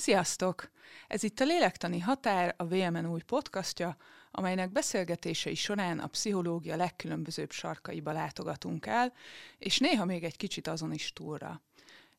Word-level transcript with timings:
Sziasztok! 0.00 0.70
Ez 1.08 1.22
itt 1.22 1.40
a 1.40 1.44
Lélektani 1.44 1.98
Határ, 1.98 2.54
a 2.56 2.64
VMN 2.64 3.06
új 3.06 3.20
podcastja, 3.22 3.96
amelynek 4.30 4.72
beszélgetései 4.72 5.54
során 5.54 5.98
a 5.98 6.06
pszichológia 6.06 6.76
legkülönbözőbb 6.76 7.50
sarkaiba 7.50 8.12
látogatunk 8.12 8.86
el, 8.86 9.12
és 9.58 9.78
néha 9.78 10.04
még 10.04 10.24
egy 10.24 10.36
kicsit 10.36 10.66
azon 10.66 10.92
is 10.92 11.12
túlra. 11.12 11.62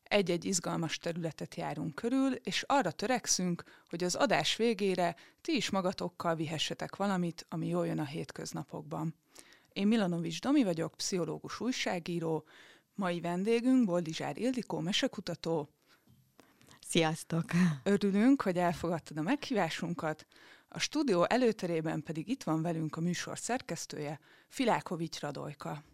Egy-egy 0.02 0.44
izgalmas 0.44 0.98
területet 0.98 1.54
járunk 1.54 1.94
körül, 1.94 2.32
és 2.32 2.64
arra 2.66 2.90
törekszünk, 2.90 3.64
hogy 3.88 4.04
az 4.04 4.14
adás 4.14 4.56
végére 4.56 5.16
ti 5.40 5.56
is 5.56 5.70
magatokkal 5.70 6.34
vihessetek 6.34 6.96
valamit, 6.96 7.46
ami 7.48 7.68
jól 7.68 7.86
jön 7.86 7.98
a 7.98 8.04
hétköznapokban. 8.04 9.14
Én 9.72 9.86
Milanovics 9.86 10.40
Domi 10.40 10.64
vagyok, 10.64 10.94
pszichológus 10.94 11.60
újságíró, 11.60 12.44
mai 12.94 13.20
vendégünk 13.20 13.84
Boldizsár 13.84 14.38
Ildikó, 14.38 14.78
mesekutató, 14.78 15.68
Sziasztok! 16.92 17.44
Örülünk, 17.82 18.42
hogy 18.42 18.58
elfogadtad 18.58 19.16
a 19.16 19.22
meghívásunkat. 19.22 20.26
A 20.68 20.78
stúdió 20.78 21.24
előterében 21.28 22.02
pedig 22.02 22.28
itt 22.28 22.42
van 22.42 22.62
velünk 22.62 22.96
a 22.96 23.00
műsor 23.00 23.38
szerkesztője, 23.38 24.20
Filákovics 24.48 25.20
Radojka. 25.20 25.84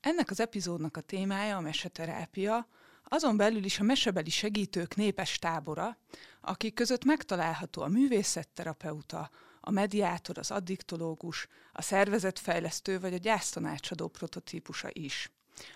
Ennek 0.00 0.30
az 0.30 0.40
epizódnak 0.40 0.96
a 0.96 1.00
témája 1.00 1.56
a 1.56 1.60
meseterápia, 1.60 2.68
azon 3.04 3.36
belül 3.36 3.64
is 3.64 3.80
a 3.80 3.82
mesebeli 3.82 4.30
segítők 4.30 4.94
népes 4.94 5.38
tábora, 5.38 5.98
akik 6.40 6.74
között 6.74 7.04
megtalálható 7.04 7.82
a 7.82 7.88
művészetterapeuta, 7.88 9.30
a 9.60 9.70
mediátor, 9.70 10.38
az 10.38 10.50
addiktológus, 10.50 11.46
a 11.72 11.82
szervezetfejlesztő 11.82 13.00
vagy 13.00 13.14
a 13.14 13.18
gyásztanácsadó 13.18 14.08
prototípusa 14.08 14.88
is. 14.92 15.30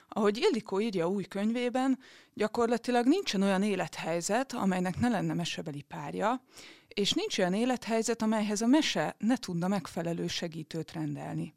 Ahogy 0.08 0.36
Ildikó 0.36 0.80
írja 0.80 1.08
új 1.08 1.24
könyvében, 1.24 1.98
gyakorlatilag 2.34 3.06
nincsen 3.06 3.42
olyan 3.42 3.62
élethelyzet, 3.62 4.52
amelynek 4.52 4.98
ne 4.98 5.08
lenne 5.08 5.34
mesebeli 5.34 5.82
párja, 5.82 6.42
és 6.88 7.12
nincs 7.12 7.38
olyan 7.38 7.54
élethelyzet, 7.54 8.22
amelyhez 8.22 8.60
a 8.60 8.66
mese 8.66 9.16
ne 9.18 9.36
tudna 9.36 9.68
megfelelő 9.68 10.26
segítőt 10.26 10.92
rendelni. 10.92 11.54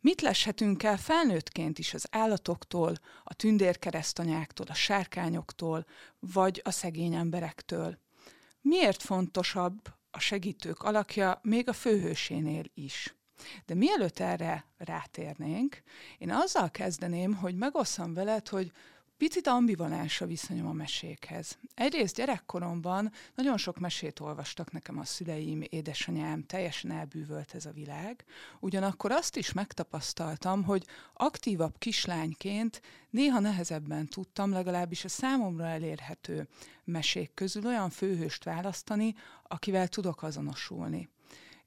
Mit 0.00 0.20
leshetünk 0.20 0.82
el 0.82 0.96
felnőttként 0.96 1.78
is 1.78 1.94
az 1.94 2.06
állatoktól, 2.10 2.94
a 3.24 3.34
tündérkeresztanyáktól, 3.34 4.66
a 4.68 4.74
sárkányoktól, 4.74 5.86
vagy 6.18 6.60
a 6.64 6.70
szegény 6.70 7.14
emberektől? 7.14 7.98
Miért 8.60 9.02
fontosabb 9.02 9.80
a 10.10 10.18
segítők 10.18 10.82
alakja 10.82 11.38
még 11.42 11.68
a 11.68 11.72
főhősénél 11.72 12.64
is? 12.74 13.14
De 13.66 13.74
mielőtt 13.74 14.18
erre 14.18 14.64
rátérnénk, 14.78 15.82
én 16.18 16.30
azzal 16.30 16.70
kezdeném, 16.70 17.34
hogy 17.34 17.56
megosszam 17.56 18.14
veled, 18.14 18.48
hogy 18.48 18.72
Picit 19.16 19.46
ambivalens 19.46 20.20
a 20.20 20.26
viszonyom 20.26 20.66
a 20.66 20.72
mesékhez. 20.72 21.58
Egyrészt 21.74 22.16
gyerekkoromban 22.16 23.12
nagyon 23.34 23.56
sok 23.56 23.78
mesét 23.78 24.20
olvastak 24.20 24.72
nekem 24.72 24.98
a 24.98 25.04
szüleim, 25.04 25.62
édesanyám, 25.68 26.46
teljesen 26.46 26.90
elbűvölt 26.90 27.54
ez 27.54 27.66
a 27.66 27.72
világ. 27.72 28.24
Ugyanakkor 28.60 29.10
azt 29.10 29.36
is 29.36 29.52
megtapasztaltam, 29.52 30.62
hogy 30.62 30.86
aktívabb 31.12 31.78
kislányként 31.78 32.80
néha 33.10 33.38
nehezebben 33.38 34.06
tudtam 34.06 34.50
legalábbis 34.50 35.04
a 35.04 35.08
számomra 35.08 35.66
elérhető 35.66 36.48
mesék 36.84 37.34
közül 37.34 37.66
olyan 37.66 37.90
főhőst 37.90 38.44
választani, 38.44 39.14
akivel 39.42 39.88
tudok 39.88 40.22
azonosulni. 40.22 41.08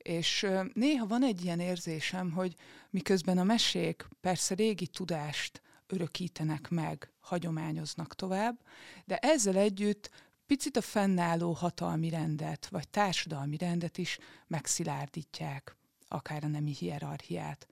És 0.07 0.47
néha 0.73 1.07
van 1.07 1.23
egy 1.23 1.43
ilyen 1.43 1.59
érzésem, 1.59 2.31
hogy 2.31 2.55
miközben 2.89 3.37
a 3.37 3.43
mesék 3.43 4.07
persze 4.21 4.55
régi 4.55 4.87
tudást 4.87 5.61
örökítenek 5.87 6.69
meg, 6.69 7.11
hagyományoznak 7.19 8.15
tovább, 8.15 8.59
de 9.05 9.17
ezzel 9.17 9.55
együtt 9.55 10.09
picit 10.45 10.77
a 10.77 10.81
fennálló 10.81 11.51
hatalmi 11.51 12.09
rendet, 12.09 12.67
vagy 12.67 12.89
társadalmi 12.89 13.57
rendet 13.57 13.97
is 13.97 14.17
megszilárdítják, 14.47 15.75
akár 16.07 16.43
a 16.43 16.47
nemi 16.47 16.73
hierarchiát. 16.73 17.67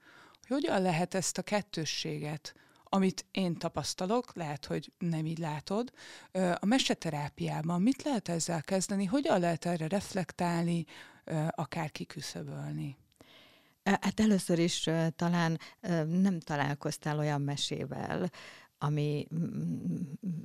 Hogyan 0.48 0.82
lehet 0.82 1.14
ezt 1.14 1.38
a 1.38 1.42
kettősséget, 1.42 2.54
amit 2.84 3.26
én 3.30 3.54
tapasztalok, 3.54 4.34
lehet, 4.34 4.64
hogy 4.64 4.92
nem 4.98 5.26
így 5.26 5.38
látod, 5.38 5.92
a 6.32 6.66
meseterápiában 6.66 7.82
mit 7.82 8.02
lehet 8.02 8.28
ezzel 8.28 8.62
kezdeni, 8.62 9.04
hogyan 9.04 9.40
lehet 9.40 9.66
erre 9.66 9.88
reflektálni, 9.88 10.86
akár 11.50 11.90
kiküszöbölni? 11.90 12.96
Hát 13.82 14.20
először 14.20 14.58
is 14.58 14.90
talán 15.16 15.58
nem 16.06 16.40
találkoztál 16.40 17.18
olyan 17.18 17.40
mesével, 17.40 18.30
ami 18.78 19.26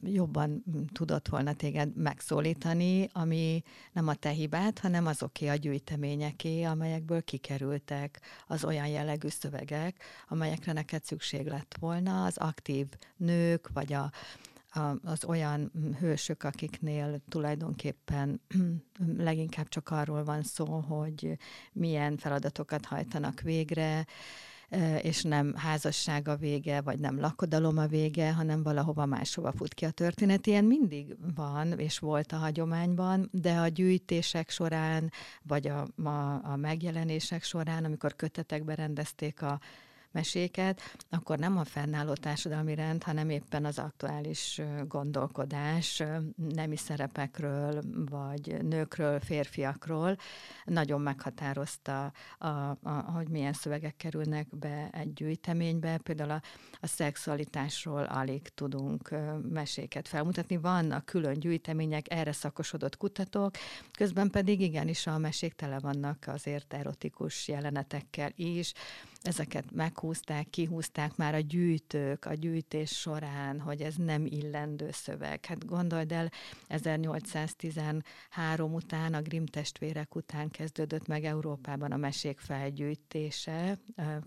jobban 0.03 0.63
tudott 0.93 1.27
volna 1.27 1.53
téged 1.53 1.95
megszólítani, 1.95 3.09
ami 3.11 3.63
nem 3.93 4.07
a 4.07 4.13
te 4.13 4.29
hibád, 4.29 4.79
hanem 4.79 5.05
azoké 5.05 5.47
a 5.47 5.55
gyűjteményeké, 5.55 6.63
amelyekből 6.63 7.23
kikerültek 7.23 8.21
az 8.47 8.63
olyan 8.65 8.87
jellegű 8.87 9.27
szövegek, 9.27 10.03
amelyekre 10.27 10.73
neked 10.73 11.03
szükség 11.03 11.47
lett 11.47 11.75
volna, 11.79 12.25
az 12.25 12.37
aktív 12.37 12.87
nők, 13.17 13.69
vagy 13.73 13.93
a, 13.93 14.11
az 15.03 15.25
olyan 15.25 15.71
hősök, 15.99 16.43
akiknél 16.43 17.21
tulajdonképpen 17.29 18.41
leginkább 19.17 19.67
csak 19.67 19.89
arról 19.89 20.23
van 20.23 20.43
szó, 20.43 20.65
hogy 20.65 21.37
milyen 21.73 22.17
feladatokat 22.17 22.85
hajtanak 22.85 23.41
végre, 23.41 24.05
és 25.01 25.21
nem 25.21 25.55
házasság 25.55 26.27
a 26.27 26.35
vége, 26.35 26.81
vagy 26.81 26.99
nem 26.99 27.19
lakodalom 27.19 27.77
a 27.77 27.87
vége, 27.87 28.33
hanem 28.33 28.63
valahova 28.63 29.05
máshova 29.05 29.51
fut 29.51 29.73
ki 29.73 29.85
a 29.85 29.91
történet. 29.91 30.47
Ilyen 30.47 30.65
mindig 30.65 31.15
van, 31.35 31.79
és 31.79 31.99
volt 31.99 32.31
a 32.31 32.35
hagyományban, 32.37 33.29
de 33.31 33.57
a 33.57 33.67
gyűjtések 33.67 34.49
során, 34.49 35.11
vagy 35.43 35.67
a, 35.67 35.87
a, 36.03 36.41
a 36.43 36.55
megjelenések 36.55 37.43
során, 37.43 37.85
amikor 37.85 38.15
kötetekbe 38.15 38.75
rendezték 38.75 39.41
a 39.41 39.59
meséket, 40.11 40.81
akkor 41.09 41.37
nem 41.37 41.57
a 41.57 41.63
fennálló 41.63 42.13
társadalmi 42.13 42.75
rend, 42.75 43.03
hanem 43.03 43.29
éppen 43.29 43.65
az 43.65 43.79
aktuális 43.79 44.61
gondolkodás 44.87 46.03
nemi 46.35 46.75
szerepekről, 46.75 47.81
vagy 48.09 48.63
nőkről, 48.63 49.19
férfiakról 49.19 50.17
nagyon 50.65 51.01
meghatározta, 51.01 52.11
a, 52.37 52.47
a, 52.47 53.11
hogy 53.13 53.29
milyen 53.29 53.53
szövegek 53.53 53.95
kerülnek 53.95 54.47
be 54.57 54.89
egy 54.91 55.13
gyűjteménybe. 55.13 55.97
Például 55.97 56.31
a, 56.31 56.41
a 56.81 56.87
szexualitásról 56.87 58.03
alig 58.03 58.41
tudunk 58.41 59.15
meséket 59.49 60.07
felmutatni. 60.07 60.57
Vannak 60.57 61.05
külön 61.05 61.39
gyűjtemények, 61.39 62.13
erre 62.13 62.31
szakosodott 62.31 62.97
kutatók, 62.97 63.55
közben 63.91 64.29
pedig 64.29 64.61
igenis 64.61 65.07
a 65.07 65.17
mesék 65.17 65.53
tele 65.53 65.79
vannak 65.79 66.23
azért 66.27 66.73
erotikus 66.73 67.47
jelenetekkel 67.47 68.31
is. 68.35 68.73
Ezeket 69.21 69.71
meg 69.71 69.91
meghúzták, 69.91 70.49
kihúzták 70.49 71.15
már 71.15 71.35
a 71.35 71.39
gyűjtők 71.39 72.25
a 72.25 72.33
gyűjtés 72.33 72.91
során, 72.91 73.59
hogy 73.59 73.81
ez 73.81 73.95
nem 73.95 74.25
illendő 74.25 74.89
szöveg. 74.91 75.45
Hát 75.45 75.65
gondold 75.65 76.11
el, 76.11 76.31
1813 76.67 78.73
után, 78.73 79.13
a 79.13 79.21
Grimm 79.21 79.43
testvérek 79.43 80.15
után 80.15 80.49
kezdődött 80.49 81.07
meg 81.07 81.23
Európában 81.23 81.91
a 81.91 81.97
mesék 81.97 82.39
felgyűjtése, 82.39 83.77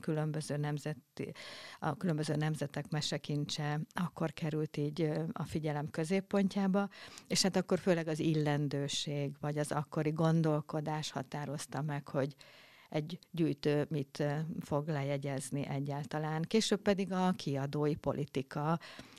különböző, 0.00 0.56
nemzeti, 0.56 1.32
a 1.78 1.96
különböző 1.96 2.34
nemzetek 2.34 2.90
mesekincse 2.90 3.80
akkor 3.94 4.32
került 4.32 4.76
így 4.76 5.10
a 5.32 5.44
figyelem 5.44 5.90
középpontjába, 5.90 6.88
és 7.26 7.42
hát 7.42 7.56
akkor 7.56 7.78
főleg 7.78 8.08
az 8.08 8.18
illendőség, 8.18 9.32
vagy 9.40 9.58
az 9.58 9.72
akkori 9.72 10.10
gondolkodás 10.10 11.10
határozta 11.10 11.82
meg, 11.82 12.08
hogy 12.08 12.36
egy 12.94 13.18
gyűjtő 13.30 13.86
mit 13.88 14.22
fog 14.60 14.88
lejegyezni 14.88 15.66
egyáltalán. 15.66 16.42
Később 16.42 16.80
pedig 16.80 17.12
a 17.12 17.32
kiadói 17.36 17.94
politika 17.94 18.78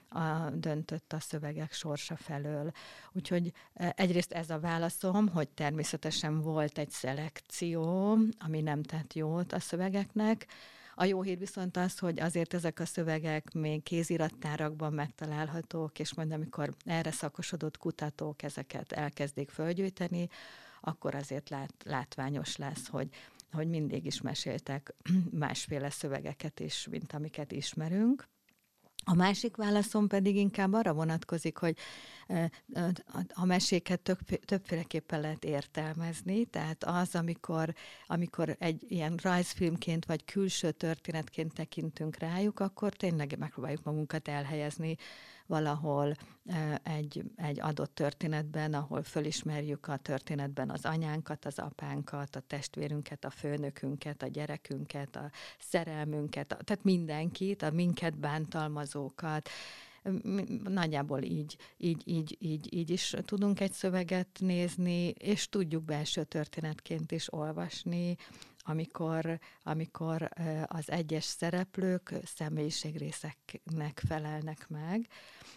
a, 0.09 0.49
döntött 0.53 1.13
a 1.13 1.19
szövegek 1.19 1.73
sorsa 1.73 2.15
felől. 2.15 2.71
Úgyhogy 3.11 3.51
egyrészt 3.73 4.31
ez 4.31 4.49
a 4.49 4.59
válaszom, 4.59 5.27
hogy 5.27 5.49
természetesen 5.49 6.41
volt 6.41 6.77
egy 6.77 6.89
szelekció, 6.89 8.17
ami 8.39 8.61
nem 8.61 8.83
tett 8.83 9.13
jót 9.13 9.53
a 9.53 9.59
szövegeknek, 9.59 10.47
a 10.97 11.05
jó 11.05 11.21
hír 11.21 11.37
viszont 11.37 11.77
az, 11.77 11.99
hogy 11.99 12.19
azért 12.19 12.53
ezek 12.53 12.79
a 12.79 12.85
szövegek 12.85 13.53
még 13.53 13.83
kézirattárakban 13.83 14.93
megtalálhatók, 14.93 15.99
és 15.99 16.13
majd 16.13 16.31
amikor 16.31 16.73
erre 16.85 17.11
szakosodott 17.11 17.77
kutatók 17.77 18.43
ezeket 18.43 18.91
elkezdik 18.91 19.49
fölgyűjteni, 19.49 20.29
akkor 20.81 21.15
azért 21.15 21.49
lát, 21.49 21.73
látványos 21.85 22.57
lesz, 22.57 22.87
hogy 22.87 23.09
hogy 23.51 23.67
mindig 23.67 24.05
is 24.05 24.21
meséltek 24.21 24.95
másféle 25.31 25.89
szövegeket 25.89 26.59
is, 26.59 26.87
mint 26.87 27.13
amiket 27.13 27.51
ismerünk. 27.51 28.27
A 29.07 29.13
másik 29.13 29.55
válaszom 29.55 30.07
pedig 30.07 30.35
inkább 30.35 30.73
arra 30.73 30.93
vonatkozik, 30.93 31.57
hogy 31.57 31.77
a 33.33 33.45
meséket 33.45 34.01
több, 34.01 34.19
többféleképpen 34.45 35.21
lehet 35.21 35.43
értelmezni, 35.43 36.45
tehát 36.45 36.83
az, 36.83 37.15
amikor, 37.15 37.73
amikor 38.05 38.55
egy 38.59 38.85
ilyen 38.87 39.19
rajzfilmként 39.21 40.05
vagy 40.05 40.25
külső 40.25 40.71
történetként 40.71 41.53
tekintünk 41.53 42.17
rájuk, 42.17 42.59
akkor 42.59 42.93
tényleg 42.93 43.37
megpróbáljuk 43.37 43.83
magunkat 43.83 44.27
elhelyezni 44.27 44.95
valahol 45.45 46.15
egy, 46.83 47.23
egy 47.35 47.59
adott 47.59 47.95
történetben, 47.95 48.73
ahol 48.73 49.03
fölismerjük 49.03 49.87
a 49.87 49.97
történetben 49.97 50.69
az 50.69 50.85
anyánkat, 50.85 51.45
az 51.45 51.59
apánkat, 51.59 52.35
a 52.35 52.39
testvérünket, 52.39 53.25
a 53.25 53.29
főnökünket, 53.29 54.23
a 54.23 54.27
gyerekünket, 54.27 55.15
a 55.15 55.31
szerelmünket, 55.59 56.47
tehát 56.47 56.83
mindenkit, 56.83 57.61
a 57.61 57.71
minket 57.71 58.17
bántalmazókat, 58.17 59.49
nagyjából 60.63 61.21
így, 61.21 61.57
így, 61.77 62.01
így, 62.05 62.37
így, 62.39 62.73
így 62.73 62.89
is 62.89 63.15
tudunk 63.25 63.59
egy 63.59 63.71
szöveget 63.71 64.27
nézni, 64.39 65.07
és 65.07 65.49
tudjuk 65.49 65.83
belső 65.83 66.23
történetként 66.23 67.11
is 67.11 67.33
olvasni, 67.33 68.15
amikor, 68.67 69.39
amikor 69.63 70.29
az 70.65 70.91
egyes 70.91 71.23
szereplők 71.23 72.13
személyiségrészeknek 72.23 74.01
felelnek 74.07 74.67
meg, 74.67 75.07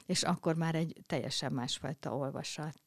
és 0.07 0.23
akkor 0.23 0.55
már 0.55 0.75
egy 0.75 0.97
teljesen 1.07 1.53
másfajta 1.53 2.17
olvasat 2.17 2.81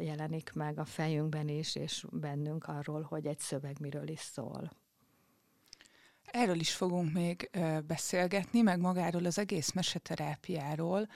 jelenik 0.00 0.52
meg 0.52 0.78
a 0.78 0.84
fejünkben 0.84 1.48
is, 1.48 1.74
és 1.74 2.04
bennünk 2.10 2.64
arról, 2.64 3.02
hogy 3.02 3.26
egy 3.26 3.38
szöveg 3.38 3.76
miről 3.80 4.08
is 4.08 4.20
szól. 4.20 4.70
Erről 6.24 6.60
is 6.60 6.74
fogunk 6.74 7.12
még 7.12 7.50
beszélgetni, 7.86 8.60
meg 8.60 8.80
magáról 8.80 9.24
az 9.24 9.38
egész 9.38 9.72
meseterápiáról. 9.72 11.08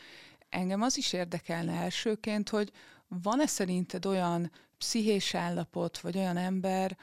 Engem 0.49 0.83
az 0.83 0.97
is 0.97 1.13
érdekelne 1.13 1.73
elsőként, 1.73 2.49
hogy 2.49 2.73
van-e 3.09 3.47
szerinted 3.47 4.07
olyan 4.07 4.51
pszichés 4.79 5.35
állapot, 5.35 5.99
vagy 5.99 6.17
olyan 6.17 6.37
ember, 6.37 6.97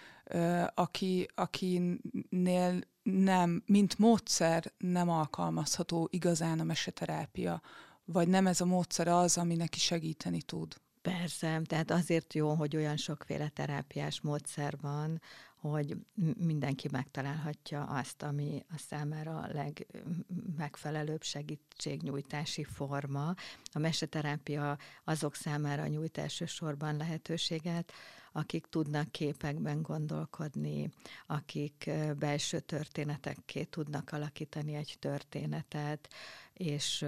aki, 0.73 1.27
akinél 1.35 2.81
nem, 3.03 3.63
mint 3.65 3.97
módszer 3.97 4.73
nem 4.77 5.09
alkalmazható 5.09 6.07
igazán 6.11 6.59
a 6.59 6.63
meseterápia, 6.63 7.61
vagy 8.05 8.27
nem 8.27 8.47
ez 8.47 8.61
a 8.61 8.65
módszer 8.65 9.07
az, 9.07 9.37
ami 9.37 9.55
neki 9.55 9.79
segíteni 9.79 10.41
tud? 10.41 10.75
Persze, 11.01 11.61
tehát 11.65 11.91
azért 11.91 12.33
jó, 12.33 12.53
hogy 12.53 12.75
olyan 12.75 12.97
sokféle 12.97 13.47
terápiás 13.47 14.21
módszer 14.21 14.77
van, 14.81 15.21
hogy 15.55 15.97
mindenki 16.37 16.87
megtalálhatja 16.91 17.83
azt, 17.83 18.23
ami 18.23 18.65
a 18.69 18.77
számára 18.77 19.37
a 19.37 19.49
legmegfelelőbb 19.53 21.23
segítségnyújtási 21.23 22.63
forma. 22.63 23.33
A 23.71 23.79
meseterápia 23.79 24.77
azok 25.03 25.35
számára 25.35 25.87
nyújt 25.87 26.17
elsősorban 26.17 26.97
lehetőséget, 26.97 27.91
akik 28.35 28.65
tudnak 28.69 29.11
képekben 29.11 29.81
gondolkodni, 29.81 30.89
akik 31.25 31.89
belső 32.19 32.59
történetekké 32.59 33.63
tudnak 33.63 34.11
alakítani 34.11 34.75
egy 34.75 34.95
történetet, 34.99 36.13
és 36.53 37.05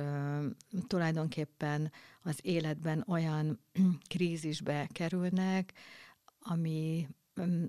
tulajdonképpen 0.88 1.92
az 2.22 2.40
életben 2.42 3.04
olyan 3.08 3.60
krízisbe 4.14 4.88
kerülnek, 4.92 5.74
ami 6.40 7.08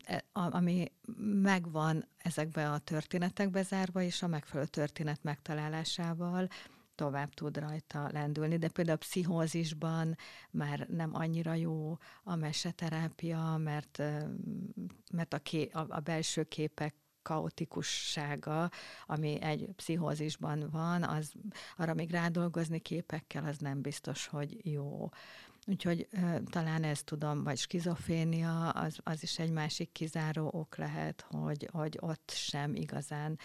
E, 0.05 0.25
ami 0.33 0.93
megvan 1.43 2.09
ezekbe 2.17 2.71
a 2.71 2.79
történetekbe 2.79 3.63
zárva, 3.63 4.03
és 4.03 4.23
a 4.23 4.27
megfelelő 4.27 4.69
történet 4.69 5.23
megtalálásával 5.23 6.49
tovább 6.99 7.35
tud 7.35 7.59
rajta 7.59 8.09
lendülni, 8.13 8.57
de 8.57 8.69
például 8.69 8.97
a 8.97 9.01
pszichózisban 9.01 10.17
már 10.51 10.87
nem 10.89 11.15
annyira 11.15 11.55
jó 11.55 11.97
a 12.23 12.35
meseterápia, 12.35 13.57
mert, 13.57 14.03
mert 15.13 15.35
a, 15.35 15.39
ké, 15.39 15.69
a, 15.73 15.87
a 15.89 16.01
belső 16.01 16.43
képek 16.45 16.95
kaotikussága, 17.23 18.71
ami 19.07 19.41
egy 19.41 19.69
pszichózisban 19.77 20.69
van, 20.71 21.03
az 21.03 21.33
arra 21.77 21.95
még 21.95 22.11
rádolgozni 22.11 22.79
képekkel, 22.79 23.45
az 23.45 23.59
nem 23.59 23.81
biztos, 23.81 24.27
hogy 24.27 24.71
jó. 24.73 25.09
Úgyhogy 25.67 26.09
talán 26.51 26.83
ezt 26.83 27.05
tudom, 27.05 27.45
vagy 27.45 27.59
skizofénia, 27.59 28.71
az, 28.71 28.99
az 29.03 29.23
is 29.23 29.39
egy 29.39 29.51
másik 29.51 29.93
kizáró 29.93 30.51
ok 30.53 30.77
lehet, 30.77 31.27
hogy, 31.31 31.69
hogy 31.73 31.99
ott 32.01 32.31
sem 32.35 32.75
igazán 32.75 33.39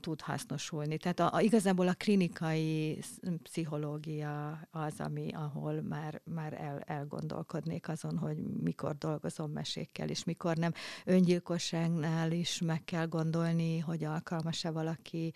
tud 0.00 0.20
hasznosulni. 0.20 0.96
Tehát 0.96 1.20
a, 1.20 1.34
a, 1.34 1.40
igazából 1.40 1.88
a 1.88 1.94
klinikai 1.94 2.98
pszichológia 3.42 4.60
az, 4.70 4.94
ami, 4.98 5.28
ahol 5.32 5.80
már, 5.80 6.20
már 6.24 6.52
el, 6.52 6.80
elgondolkodnék 6.80 7.88
azon, 7.88 8.18
hogy 8.18 8.36
mikor 8.62 8.98
dolgozom 8.98 9.50
mesékkel, 9.50 10.08
és 10.08 10.24
mikor 10.24 10.56
nem. 10.56 10.72
Öngyilkosságnál 11.04 12.32
is 12.32 12.60
meg 12.60 12.84
kell 12.84 13.06
gondolni, 13.06 13.78
hogy 13.78 14.04
alkalmas-e 14.04 14.70
valaki 14.70 15.32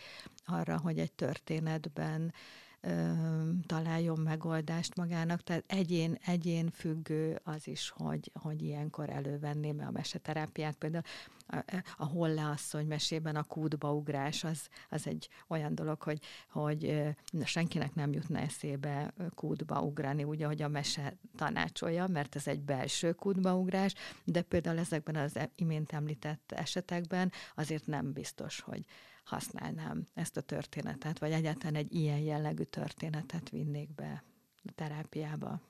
arra, 0.47 0.79
hogy 0.79 0.99
egy 0.99 1.13
történetben 1.13 2.33
ö, 2.81 3.13
találjon 3.67 4.19
megoldást 4.19 4.97
magának, 4.97 5.43
tehát 5.43 5.65
egyén, 5.67 6.19
egyén 6.27 6.71
függő 6.71 7.41
az 7.45 7.67
is, 7.67 7.93
hogy, 7.97 8.31
hogy 8.41 8.63
ilyenkor 8.63 9.11
elővenném 9.11 9.81
a 9.87 9.91
meseterápiát. 9.91 10.77
Például 10.77 11.03
a, 11.49 11.65
a 11.97 12.05
Holle 12.05 12.47
asszony 12.47 12.87
mesében 12.87 13.37
a 13.37 13.43
kútba 13.43 13.93
ugrás, 13.93 14.45
az, 14.45 14.69
az 14.89 15.07
egy 15.07 15.29
olyan 15.47 15.75
dolog, 15.75 16.03
hogy, 16.03 16.21
hogy 16.51 17.03
senkinek 17.45 17.95
nem 17.95 18.13
jutna 18.13 18.39
eszébe 18.39 19.15
kútba 19.35 19.81
ugrani, 19.81 20.25
úgy, 20.25 20.43
ahogy 20.43 20.63
a 20.63 20.69
mese 20.69 21.17
tanácsolja, 21.37 22.07
mert 22.07 22.37
ez 22.37 22.47
egy 22.47 22.61
belső 22.61 23.13
kútba 23.13 23.57
ugrás, 23.57 23.95
de 24.25 24.43
például 24.43 24.79
ezekben 24.79 25.17
az 25.17 25.37
e, 25.37 25.51
imént 25.55 25.93
említett 25.93 26.53
esetekben 26.53 27.33
azért 27.55 27.87
nem 27.87 28.13
biztos, 28.13 28.61
hogy, 28.61 28.85
használnám 29.29 30.07
ezt 30.15 30.37
a 30.37 30.41
történetet, 30.41 31.19
vagy 31.19 31.33
egyáltalán 31.33 31.75
egy 31.75 31.95
ilyen 31.95 32.19
jellegű 32.19 32.63
történetet 32.63 33.51
vinnék 33.51 33.95
be 33.95 34.23
a 34.65 34.73
terápiába. 34.75 35.61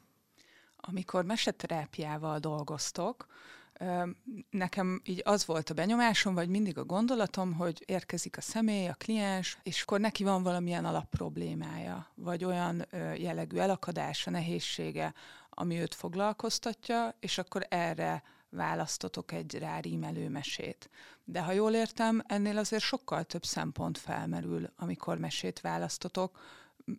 Amikor 0.77 1.25
meseterápiával 1.25 2.39
dolgoztok, 2.39 3.27
nekem 4.51 5.01
így 5.05 5.23
az 5.25 5.47
volt 5.47 5.71
a 5.71 5.75
benyomásom, 5.75 6.35
vagy 6.35 6.49
mindig 6.49 6.79
a 6.79 6.85
gondolatom, 6.85 7.53
hogy 7.53 7.83
érkezik 7.87 8.37
a 8.37 8.41
személy, 8.41 8.89
a 8.89 8.95
kliens, 8.95 9.59
és 9.63 9.83
akkor 9.83 10.01
neki 10.01 10.25
van 10.25 10.43
valamilyen 10.43 10.85
alapproblémája, 10.85 12.07
vagy 12.15 12.45
olyan 12.45 12.87
jellegű 13.17 13.57
elakadása, 13.57 14.31
nehézsége, 14.31 15.15
ami 15.51 15.81
őt 15.81 15.95
foglalkoztatja, 15.95 17.15
és 17.21 17.39
akkor 17.39 17.67
erre 17.69 18.23
választotok 18.51 19.33
egy 19.33 19.55
rárímelő 19.55 20.29
mesét. 20.29 20.91
De 21.25 21.43
ha 21.43 21.53
jól 21.53 21.73
értem, 21.73 22.23
ennél 22.27 22.59
azért 22.59 22.83
sokkal 22.83 23.25
több 23.25 23.45
szempont 23.45 23.99
felmerül, 23.99 24.73
amikor 24.77 25.19
mesét 25.19 25.61
választotok. 25.61 26.39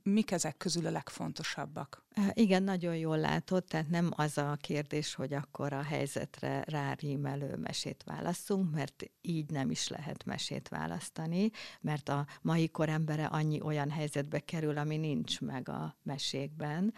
Mik 0.04 0.32
ezek 0.32 0.58
közül 0.58 0.86
a 0.86 0.92
legfontosabbak? 0.92 2.04
Igen, 2.34 2.64
nagyon 2.64 2.96
jól 2.96 3.18
látod, 3.18 3.64
tehát 3.64 3.90
nem 3.90 4.10
az 4.16 4.38
a 4.38 4.58
kérdés, 4.62 5.14
hogy 5.14 5.34
akkor 5.34 5.74
a 5.74 5.82
helyzetre 5.82 6.64
rárímelő 6.68 7.56
mesét 7.56 8.04
válaszunk, 8.04 8.74
mert 8.74 9.04
így 9.22 9.50
nem 9.50 9.72
is 9.72 9.88
lehet 9.88 10.26
mesét 10.26 10.68
választani, 10.68 11.50
mert 11.82 12.10
a 12.10 12.26
mai 12.42 12.70
kor 12.70 12.90
embere 12.90 13.26
annyi 13.26 13.62
olyan 13.62 13.90
helyzetbe 13.90 14.40
kerül, 14.40 14.78
ami 14.78 14.98
nincs 14.98 15.42
meg 15.42 15.70
a 15.70 15.98
mesékben, 16.04 16.94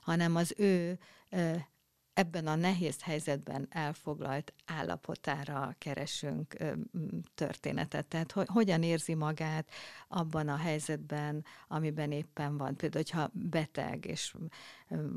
hanem 0.00 0.36
az 0.36 0.54
ő 0.56 0.98
ebben 2.16 2.46
a 2.46 2.54
nehéz 2.54 3.02
helyzetben 3.02 3.66
elfoglalt 3.70 4.52
állapotára 4.66 5.74
keresünk 5.78 6.56
történetet. 7.34 8.06
Tehát 8.06 8.32
hogy, 8.32 8.46
hogyan 8.48 8.82
érzi 8.82 9.14
magát 9.14 9.68
abban 10.08 10.48
a 10.48 10.56
helyzetben, 10.56 11.44
amiben 11.68 12.12
éppen 12.12 12.56
van. 12.56 12.76
Például, 12.76 13.02
hogyha 13.04 13.30
beteg, 13.32 14.04
és 14.04 14.34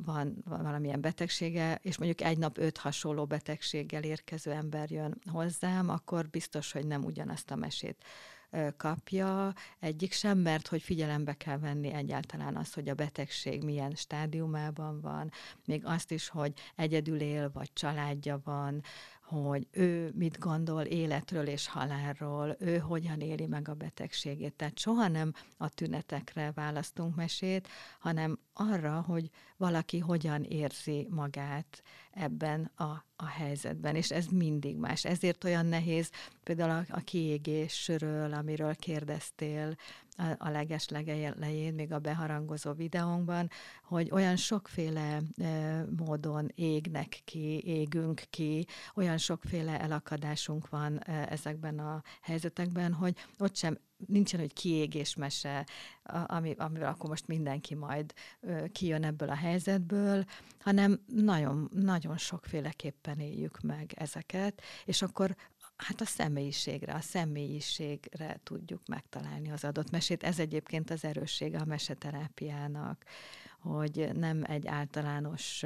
van, 0.06 0.44
valamilyen 0.46 1.02
betegsége, 1.02 1.80
és 1.82 1.98
mondjuk 1.98 2.22
egy 2.22 2.38
nap 2.38 2.58
öt 2.58 2.78
hasonló 2.78 3.26
betegséggel 3.26 4.04
érkező 4.04 4.52
ember 4.52 4.92
jön 4.92 5.22
hozzám, 5.32 5.90
akkor 5.90 6.30
biztos, 6.30 6.72
hogy 6.72 6.88
nem 6.88 7.04
ugyanazt 7.04 7.52
a 7.52 7.56
mesét 7.56 8.04
kapja, 8.78 9.54
egyik 9.80 10.12
sem, 10.12 10.38
mert 10.38 10.68
hogy 10.68 10.82
figyelembe 10.82 11.34
kell 11.34 11.58
venni 11.58 11.94
egyáltalán 11.94 12.56
azt, 12.56 12.74
hogy 12.74 12.90
a 12.90 12.94
betegség 12.94 13.64
milyen 13.64 13.92
stádiumában 13.96 15.02
van, 15.02 15.32
még 15.66 15.86
azt 15.86 16.12
is, 16.12 16.28
hogy 16.28 16.54
egyedül 16.76 17.20
él, 17.22 17.52
vagy 17.54 17.74
családja 17.74 18.42
van, 18.44 18.82
hogy 19.30 19.68
ő 19.72 20.12
mit 20.16 20.40
gondol 20.40 20.82
életről 20.82 21.48
és 21.48 21.68
halálról, 21.68 22.56
ő 22.60 22.78
hogyan 22.78 23.20
éli 23.20 23.46
meg 23.46 23.68
a 23.68 23.74
betegségét. 23.74 24.54
Tehát 24.54 24.80
soha 24.80 25.08
nem 25.08 25.34
a 25.58 25.70
tünetekre 25.70 26.52
választunk 26.52 27.16
mesét, 27.16 27.68
hanem 28.00 28.40
arra, 28.54 29.02
hogy 29.02 29.30
valaki 29.58 30.00
hogyan 30.00 30.44
érzi 30.44 31.08
magát 31.10 31.84
ebben 32.12 32.72
a, 32.76 33.06
a 33.16 33.26
helyzetben, 33.26 33.96
és 33.96 34.12
ez 34.12 34.26
mindig 34.26 34.78
más. 34.78 35.06
Ezért 35.06 35.44
olyan 35.44 35.66
nehéz 35.66 36.12
például 36.44 36.70
a, 36.70 36.96
a 36.96 37.00
kiégésről, 37.00 38.34
amiről 38.34 38.76
kérdeztél, 38.76 39.76
a 40.38 40.50
leges 40.50 40.88
legelején, 40.90 41.74
még 41.74 41.92
a 41.92 42.00
beharangozó 42.00 42.74
videónkban, 42.74 43.50
hogy 43.84 44.10
olyan 44.12 44.36
sokféle 44.36 45.22
módon 45.98 46.52
égnek 46.56 47.22
ki, 47.26 47.64
égünk 47.66 48.22
ki, 48.30 48.66
olyan 48.96 49.18
sokféle 49.18 49.80
elakadásunk 49.80 50.70
van 50.70 51.04
ezekben 51.08 51.80
a 51.80 52.02
helyzetekben, 52.22 52.94
hogy 52.94 53.16
ott 53.38 53.56
sem 53.56 53.78
nincsen, 54.08 54.40
hogy 54.40 54.54
kiégésmese, 54.54 55.66
ami, 56.26 56.56
amivel 56.58 56.90
akkor 56.90 57.10
most 57.10 57.28
mindenki 57.28 57.76
majd 57.76 58.14
kijön 58.72 59.04
ebből 59.04 59.30
a 59.30 59.36
helyzetből, 59.36 60.26
hanem 60.60 61.00
nagyon, 61.08 61.70
nagyon 61.74 62.18
sokféleképpen 62.18 63.20
éljük 63.20 63.62
meg 63.62 63.94
ezeket, 63.96 64.62
és 64.86 65.02
akkor 65.02 65.36
hát 65.76 66.02
a 66.02 66.06
személyiségre, 66.06 66.94
a 66.94 67.02
személyiségre 67.02 68.40
tudjuk 68.44 68.82
megtalálni 68.88 69.52
az 69.52 69.64
adott 69.64 69.92
mesét. 69.92 70.24
Ez 70.24 70.40
egyébként 70.40 70.90
az 70.90 71.04
erőssége 71.04 71.60
a 71.60 71.66
meseterápiának, 71.66 73.04
hogy 73.60 74.10
nem 74.14 74.44
egy 74.44 74.68
általános 74.68 75.66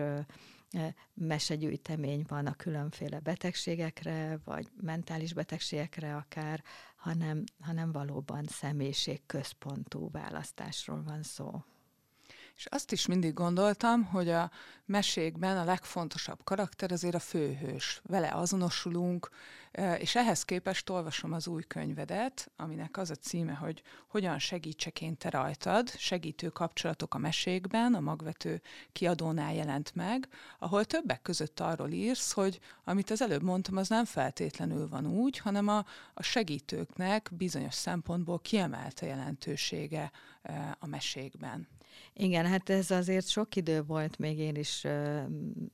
mesegyűjtemény 1.14 2.24
van 2.28 2.46
a 2.46 2.54
különféle 2.54 3.20
betegségekre, 3.20 4.40
vagy 4.44 4.68
mentális 4.82 5.34
betegségekre 5.34 6.16
akár, 6.16 6.64
hanem, 7.04 7.44
hanem 7.60 7.92
valóban 7.92 8.46
személyiségközpontú 8.46 10.10
választásról 10.12 11.04
van 11.04 11.24
szó. 11.24 11.64
És 12.56 12.66
azt 12.66 12.92
is 12.92 13.06
mindig 13.06 13.34
gondoltam, 13.34 14.04
hogy 14.04 14.30
a 14.30 14.52
mesékben 14.86 15.58
a 15.58 15.64
legfontosabb 15.64 16.44
karakter 16.44 16.92
azért 16.92 17.16
a 17.16 17.20
főhős. 17.20 18.02
Vele 18.04 18.32
azonosulunk, 18.34 19.30
és 19.98 20.16
ehhez 20.16 20.44
képest 20.44 20.90
olvasom 20.90 21.34
az 21.34 21.48
új 21.48 21.64
könyvedet, 21.64 22.52
aminek 22.56 22.98
az 22.98 23.10
a 23.10 23.16
címe, 23.16 23.54
hogy 23.54 23.82
Hogyan 24.08 24.40
segítsek 24.40 25.02
én 25.02 25.18
te 25.18 25.30
rajtad, 25.30 25.90
segítő 25.90 26.50
kapcsolatok 26.50 27.14
a 27.14 27.18
mesékben, 27.18 27.94
a 27.94 28.00
magvető 28.00 28.62
kiadónál 28.92 29.54
jelent 29.54 29.96
meg, 29.96 30.28
ahol 30.60 30.86
többek 30.86 31.22
között 31.22 31.60
arról 31.60 31.90
írsz, 31.90 32.32
hogy 32.32 32.60
amit 32.84 33.10
az 33.10 33.22
előbb 33.22 33.44
mondtam, 33.44 33.78
az 33.78 33.90
nem 33.90 34.06
feltétlenül 34.06 34.90
van 34.90 35.08
úgy, 35.08 35.38
hanem 35.38 35.68
a, 35.68 35.86
a 36.14 36.24
segítőknek 36.24 37.30
bizonyos 37.32 37.74
szempontból 37.74 38.40
kiemelte 38.40 39.06
jelentősége 39.06 40.12
a 40.80 40.88
mesékben. 40.88 41.68
Igen, 42.14 42.46
hát 42.46 42.70
ez 42.70 42.92
azért 42.92 43.28
sok 43.28 43.56
idő 43.56 43.84
volt, 43.84 44.18
még 44.18 44.40
én 44.40 44.56
is 44.56 44.88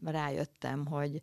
rájöttem, 0.03 0.85
hogy 0.85 1.19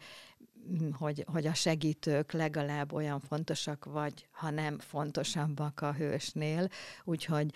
hogy, 0.93 1.25
hogy 1.33 1.47
a 1.47 1.55
segítők 1.55 2.33
legalább 2.33 2.93
olyan 2.93 3.21
fontosak, 3.21 3.85
vagy 3.85 4.27
ha 4.31 4.51
nem 4.51 4.79
fontosabbak 4.79 5.81
a 5.81 5.93
hősnél, 5.93 6.69
úgyhogy 7.05 7.53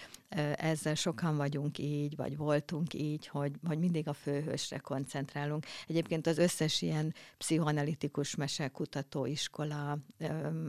ezzel 0.55 0.95
sokan 0.95 1.37
vagyunk 1.37 1.79
így, 1.79 2.17
vagy 2.17 2.37
voltunk 2.37 2.95
így, 2.95 3.26
hogy, 3.26 3.52
hogy 3.67 3.79
mindig 3.79 4.09
a 4.09 4.12
főhősre 4.12 4.79
koncentrálunk. 4.79 5.67
Egyébként 5.87 6.26
az 6.26 6.38
összes 6.38 6.83
ilyen 6.83 7.14
pszichoanalitikus 7.38 8.35
mesekutató 8.35 9.26
iskola 9.26 9.99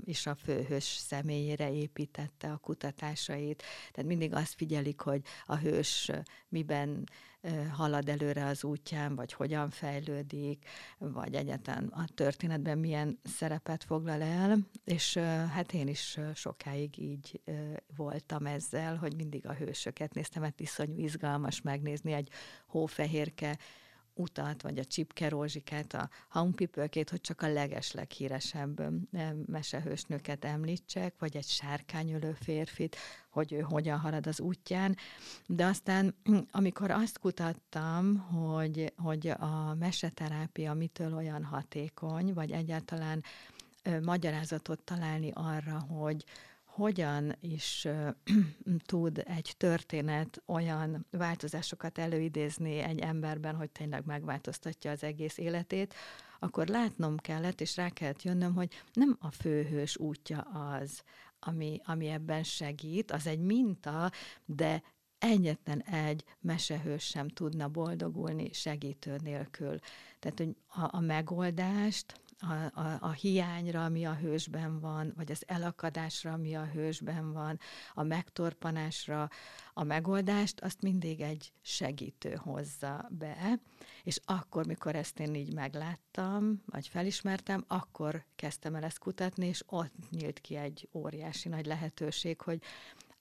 is 0.06 0.28
a 0.28 0.36
főhős 0.36 0.84
személyére 0.84 1.74
építette 1.74 2.52
a 2.52 2.58
kutatásait, 2.58 3.64
tehát 3.92 4.10
mindig 4.10 4.34
azt 4.34 4.54
figyelik, 4.54 5.00
hogy 5.00 5.22
a 5.46 5.56
hős 5.56 6.12
miben 6.50 7.04
halad 7.72 8.10
előre 8.10 8.46
az 8.46 8.64
útján, 8.64 9.16
vagy 9.16 9.34
hogyan 9.34 9.70
fejlődik, 9.70 10.70
vagy 10.98 11.36
egyáltalán 11.36 11.88
a 11.88 12.06
történetben 12.16 12.78
milyen 12.78 13.20
szerepet 13.24 13.84
foglal 13.84 14.22
el, 14.22 14.58
és 14.84 15.18
hát 15.54 15.74
én 15.74 15.88
is 15.88 16.20
sokáig 16.36 16.98
így 16.98 17.42
voltam 17.96 18.46
ezzel, 18.46 18.96
hogy 18.96 19.16
mindig 19.16 19.48
a 19.48 19.54
hősöket 19.54 20.14
néztem, 20.14 20.42
mert 20.42 20.60
iszonyú 20.60 20.98
izgalmas 20.98 21.62
megnézni 21.62 22.12
egy 22.12 22.30
hófehérke 22.68 23.58
utat, 24.14 24.62
vagy 24.62 24.80
a 24.80 24.86
Csipke 24.86 25.30
Rózsikát, 25.30 25.94
a 25.94 26.10
Haunpipölkét, 26.28 27.10
hogy 27.10 27.22
csak 27.22 27.42
a 27.42 27.52
legesleg 27.52 28.12
híresebb 28.12 28.82
mesehősnőket 29.46 30.46
említsek, 30.46 31.14
vagy 31.20 31.36
egy 31.36 31.48
sárkányölő 31.48 32.38
férfit, 32.40 32.96
hogy 33.30 33.54
ő 33.54 33.60
hogyan 33.60 34.00
halad 34.00 34.28
az 34.28 34.40
útján. 34.40 34.98
De 35.46 35.66
aztán, 35.66 36.16
amikor 36.52 36.92
azt 36.92 37.20
kutattam, 37.20 38.18
hogy, 38.18 38.94
hogy 38.98 39.28
a 39.28 39.76
meseterápia 39.80 40.74
mitől 40.74 41.14
olyan 41.14 41.44
hatékony, 41.44 42.34
vagy 42.34 42.52
egyáltalán 42.52 43.24
magyarázatot 44.02 44.80
találni 44.80 45.32
arra, 45.34 45.80
hogy, 45.80 46.24
hogyan 46.82 47.36
is 47.40 47.88
tud 48.86 49.24
egy 49.26 49.54
történet 49.58 50.42
olyan 50.46 51.06
változásokat 51.12 51.98
előidézni 51.98 52.78
egy 52.78 53.00
emberben, 53.00 53.56
hogy 53.56 53.70
tényleg 53.70 54.06
megváltoztatja 54.06 54.92
az 54.92 55.04
egész 55.04 55.38
életét, 55.38 55.94
akkor 56.40 56.68
látnom 56.68 57.18
kellett, 57.18 57.62
és 57.62 57.76
rá 57.76 57.90
kellett 57.90 58.24
jönnöm, 58.24 58.56
hogy 58.56 58.74
nem 58.94 59.18
a 59.20 59.32
főhős 59.32 59.98
útja 59.98 60.40
az, 60.40 61.04
ami, 61.40 61.80
ami 61.84 62.08
ebben 62.08 62.44
segít, 62.44 63.12
az 63.12 63.28
egy 63.28 63.40
minta, 63.40 64.12
de 64.46 64.84
egyetlen 65.18 65.82
egy 65.82 66.24
mesehős 66.40 67.04
sem 67.04 67.28
tudna 67.28 67.68
boldogulni 67.68 68.54
segítő 68.54 69.16
nélkül. 69.24 69.80
Tehát, 70.20 70.38
hogy 70.38 70.56
a, 70.68 70.96
a 70.98 71.00
megoldást 71.00 72.22
a, 72.42 72.80
a, 72.80 72.98
a 73.00 73.12
hiányra, 73.12 73.84
ami 73.84 74.06
a 74.06 74.16
hősben 74.16 74.80
van, 74.80 75.14
vagy 75.16 75.32
az 75.32 75.44
elakadásra, 75.48 76.32
ami 76.32 76.56
a 76.56 76.66
hősben 76.66 77.34
van, 77.34 77.60
a 77.94 78.04
megtorpanásra, 78.04 79.30
a 79.74 79.84
megoldást, 79.84 80.60
azt 80.60 80.82
mindig 80.82 81.22
egy 81.22 81.52
segítő 81.62 82.34
hozza 82.34 83.08
be, 83.10 83.60
és 84.04 84.20
akkor, 84.26 84.66
mikor 84.66 84.96
ezt 84.96 85.20
én 85.20 85.36
így 85.36 85.54
megláttam, 85.54 86.64
vagy 86.66 86.88
felismertem, 86.88 87.64
akkor 87.68 88.26
kezdtem 88.36 88.76
el 88.76 88.84
ezt 88.84 89.00
kutatni, 89.00 89.48
és 89.48 89.64
ott 89.66 89.94
nyílt 90.10 90.40
ki 90.40 90.56
egy 90.56 90.90
óriási 90.94 91.50
nagy 91.50 91.66
lehetőség, 91.66 92.42
hogy 92.42 92.62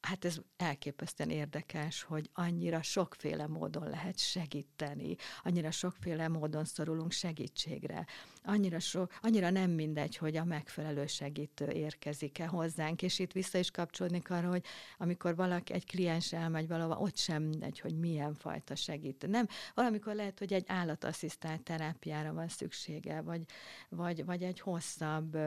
Hát 0.00 0.24
ez 0.24 0.36
elképesztően 0.56 1.30
érdekes, 1.30 2.02
hogy 2.02 2.30
annyira 2.32 2.82
sokféle 2.82 3.46
módon 3.46 3.88
lehet 3.88 4.18
segíteni, 4.18 5.16
annyira 5.42 5.70
sokféle 5.70 6.28
módon 6.28 6.64
szorulunk 6.64 7.12
segítségre, 7.12 8.06
annyira, 8.42 8.78
so, 8.78 9.04
annyira 9.22 9.50
nem 9.50 9.70
mindegy, 9.70 10.16
hogy 10.16 10.36
a 10.36 10.44
megfelelő 10.44 11.06
segítő 11.06 11.68
érkezik-e 11.68 12.46
hozzánk, 12.46 13.02
és 13.02 13.18
itt 13.18 13.32
vissza 13.32 13.58
is 13.58 13.70
kapcsolódnék 13.70 14.30
arra, 14.30 14.48
hogy 14.48 14.64
amikor 14.98 15.36
valaki, 15.36 15.72
egy 15.72 15.86
kliens 15.86 16.32
elmegy 16.32 16.68
valahova, 16.68 16.98
ott 16.98 17.16
sem 17.16 17.42
mindegy, 17.42 17.80
hogy 17.80 17.98
milyen 17.98 18.34
fajta 18.34 18.74
segítő. 18.74 19.26
Nem, 19.26 19.46
valamikor 19.74 20.14
lehet, 20.14 20.38
hogy 20.38 20.52
egy 20.52 20.64
állatasszisztált 20.66 21.62
terápiára 21.62 22.32
van 22.32 22.48
szüksége, 22.48 23.20
vagy, 23.20 23.42
vagy, 23.88 24.24
vagy 24.24 24.42
egy 24.42 24.60
hosszabb 24.60 25.38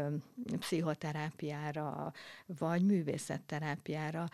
pszichoterápiára, 0.60 2.14
vagy 2.46 2.86
művészetterápiára. 2.86 4.28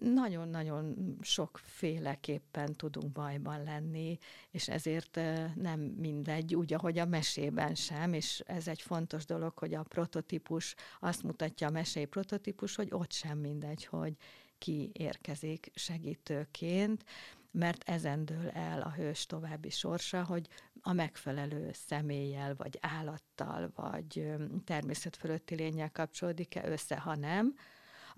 Nagyon-nagyon 0.00 1.16
sokféleképpen 1.20 2.72
tudunk 2.72 3.12
bajban 3.12 3.62
lenni, 3.62 4.18
és 4.50 4.68
ezért 4.68 5.20
nem 5.54 5.80
mindegy, 5.80 6.54
úgy, 6.54 6.72
ahogy 6.72 6.98
a 6.98 7.06
mesében 7.06 7.74
sem, 7.74 8.12
és 8.12 8.42
ez 8.46 8.68
egy 8.68 8.82
fontos 8.82 9.24
dolog, 9.24 9.58
hogy 9.58 9.74
a 9.74 9.82
prototípus 9.82 10.74
azt 11.00 11.22
mutatja 11.22 11.66
a 11.66 11.70
mesei 11.70 12.04
prototípus, 12.04 12.74
hogy 12.74 12.88
ott 12.90 13.12
sem 13.12 13.38
mindegy, 13.38 13.84
hogy 13.84 14.16
ki 14.58 14.90
érkezik 14.92 15.70
segítőként, 15.74 17.04
mert 17.50 17.88
ezen 17.88 18.24
dől 18.24 18.48
el 18.48 18.80
a 18.80 18.90
hős 18.90 19.26
további 19.26 19.70
sorsa, 19.70 20.24
hogy 20.24 20.48
a 20.80 20.92
megfelelő 20.92 21.70
személlyel, 21.72 22.54
vagy 22.54 22.78
állattal, 22.80 23.70
vagy 23.74 24.32
természet 24.64 25.16
fölötti 25.16 25.54
lényel 25.54 25.90
kapcsolódik-e 25.90 26.68
össze, 26.68 26.98
ha 26.98 27.16
nem, 27.16 27.54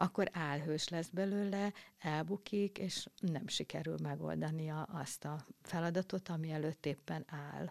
akkor 0.00 0.28
álhős 0.32 0.88
lesz 0.88 1.08
belőle, 1.08 1.72
elbukik, 1.98 2.78
és 2.78 3.06
nem 3.18 3.46
sikerül 3.46 3.96
megoldania 4.02 4.82
azt 4.82 5.24
a 5.24 5.46
feladatot, 5.62 6.28
ami 6.28 6.50
előtt 6.50 6.86
éppen 6.86 7.24
áll. 7.26 7.70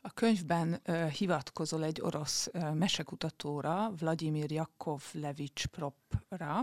A 0.00 0.10
könyvben 0.10 0.80
uh, 0.86 1.06
hivatkozol 1.08 1.84
egy 1.84 2.00
orosz 2.00 2.46
uh, 2.52 2.74
mesekutatóra, 2.74 3.92
Vladimir 3.98 4.50
Jakovlevics 4.50 5.66
Propra, 5.66 6.60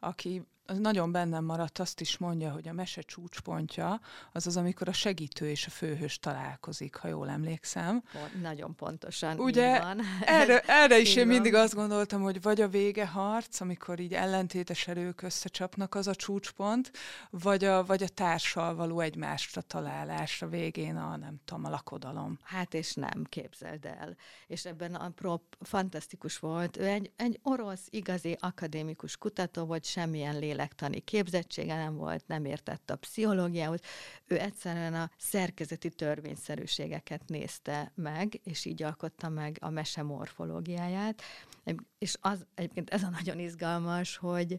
aki 0.00 0.42
az 0.66 0.78
nagyon 0.78 1.12
bennem 1.12 1.44
maradt, 1.44 1.78
azt 1.78 2.00
is 2.00 2.18
mondja, 2.18 2.50
hogy 2.50 2.68
a 2.68 2.72
mese 2.72 3.00
csúcspontja 3.00 4.00
az 4.32 4.46
az, 4.46 4.56
amikor 4.56 4.88
a 4.88 4.92
segítő 4.92 5.48
és 5.48 5.66
a 5.66 5.70
főhős 5.70 6.18
találkozik, 6.18 6.94
ha 6.96 7.08
jól 7.08 7.28
emlékszem. 7.28 8.02
Nagyon 8.42 8.74
pontosan 8.74 9.38
Ugye, 9.38 9.80
van. 9.80 10.00
Erre, 10.24 10.60
erre 10.60 10.98
is 10.98 11.16
én 11.16 11.26
van. 11.26 11.34
mindig 11.34 11.54
azt 11.54 11.74
gondoltam, 11.74 12.22
hogy 12.22 12.42
vagy 12.42 12.60
a 12.60 12.68
vége 12.68 13.06
harc, 13.06 13.60
amikor 13.60 14.00
így 14.00 14.14
ellentétes 14.14 14.88
erők 14.88 15.22
összecsapnak, 15.22 15.94
az 15.94 16.06
a 16.06 16.14
csúcspont, 16.14 16.90
vagy 17.30 17.64
a, 17.64 17.84
vagy 17.84 18.02
a 18.02 18.08
társal 18.08 18.74
való 18.74 19.00
egymásra 19.00 19.60
találás 19.60 20.42
a 20.42 20.48
végén 20.48 20.96
a, 20.96 21.16
nem 21.16 21.40
tudom, 21.44 21.64
a 21.64 21.68
lakodalom. 21.68 22.38
Hát 22.42 22.74
és 22.74 22.94
nem, 22.94 23.24
képzeld 23.28 23.84
el. 23.84 24.16
És 24.46 24.64
ebben 24.64 24.94
a 24.94 25.10
prop 25.10 25.42
fantasztikus 25.60 26.38
volt. 26.38 26.76
Ő 26.76 26.84
egy, 26.86 27.10
egy 27.16 27.40
orosz, 27.42 27.86
igazi 27.90 28.36
akadémikus 28.40 29.16
kutató 29.16 29.64
volt, 29.64 29.84
semmilyen 29.84 30.38
lélek 30.38 30.55
lélektani 30.56 31.00
képzettsége 31.00 31.76
nem 31.76 31.96
volt, 31.96 32.26
nem 32.26 32.44
értett 32.44 32.90
a 32.90 32.96
pszichológiához. 32.96 33.80
Ő 34.26 34.38
egyszerűen 34.38 34.94
a 34.94 35.10
szerkezeti 35.16 35.88
törvényszerűségeket 35.88 37.22
nézte 37.26 37.92
meg, 37.94 38.40
és 38.44 38.64
így 38.64 38.82
alkotta 38.82 39.28
meg 39.28 39.56
a 39.60 39.70
mese 39.70 40.02
morfológiáját. 40.02 41.22
És 41.98 42.16
az, 42.20 42.46
egyébként 42.54 42.90
ez 42.90 43.02
a 43.02 43.10
nagyon 43.10 43.38
izgalmas, 43.38 44.16
hogy 44.16 44.58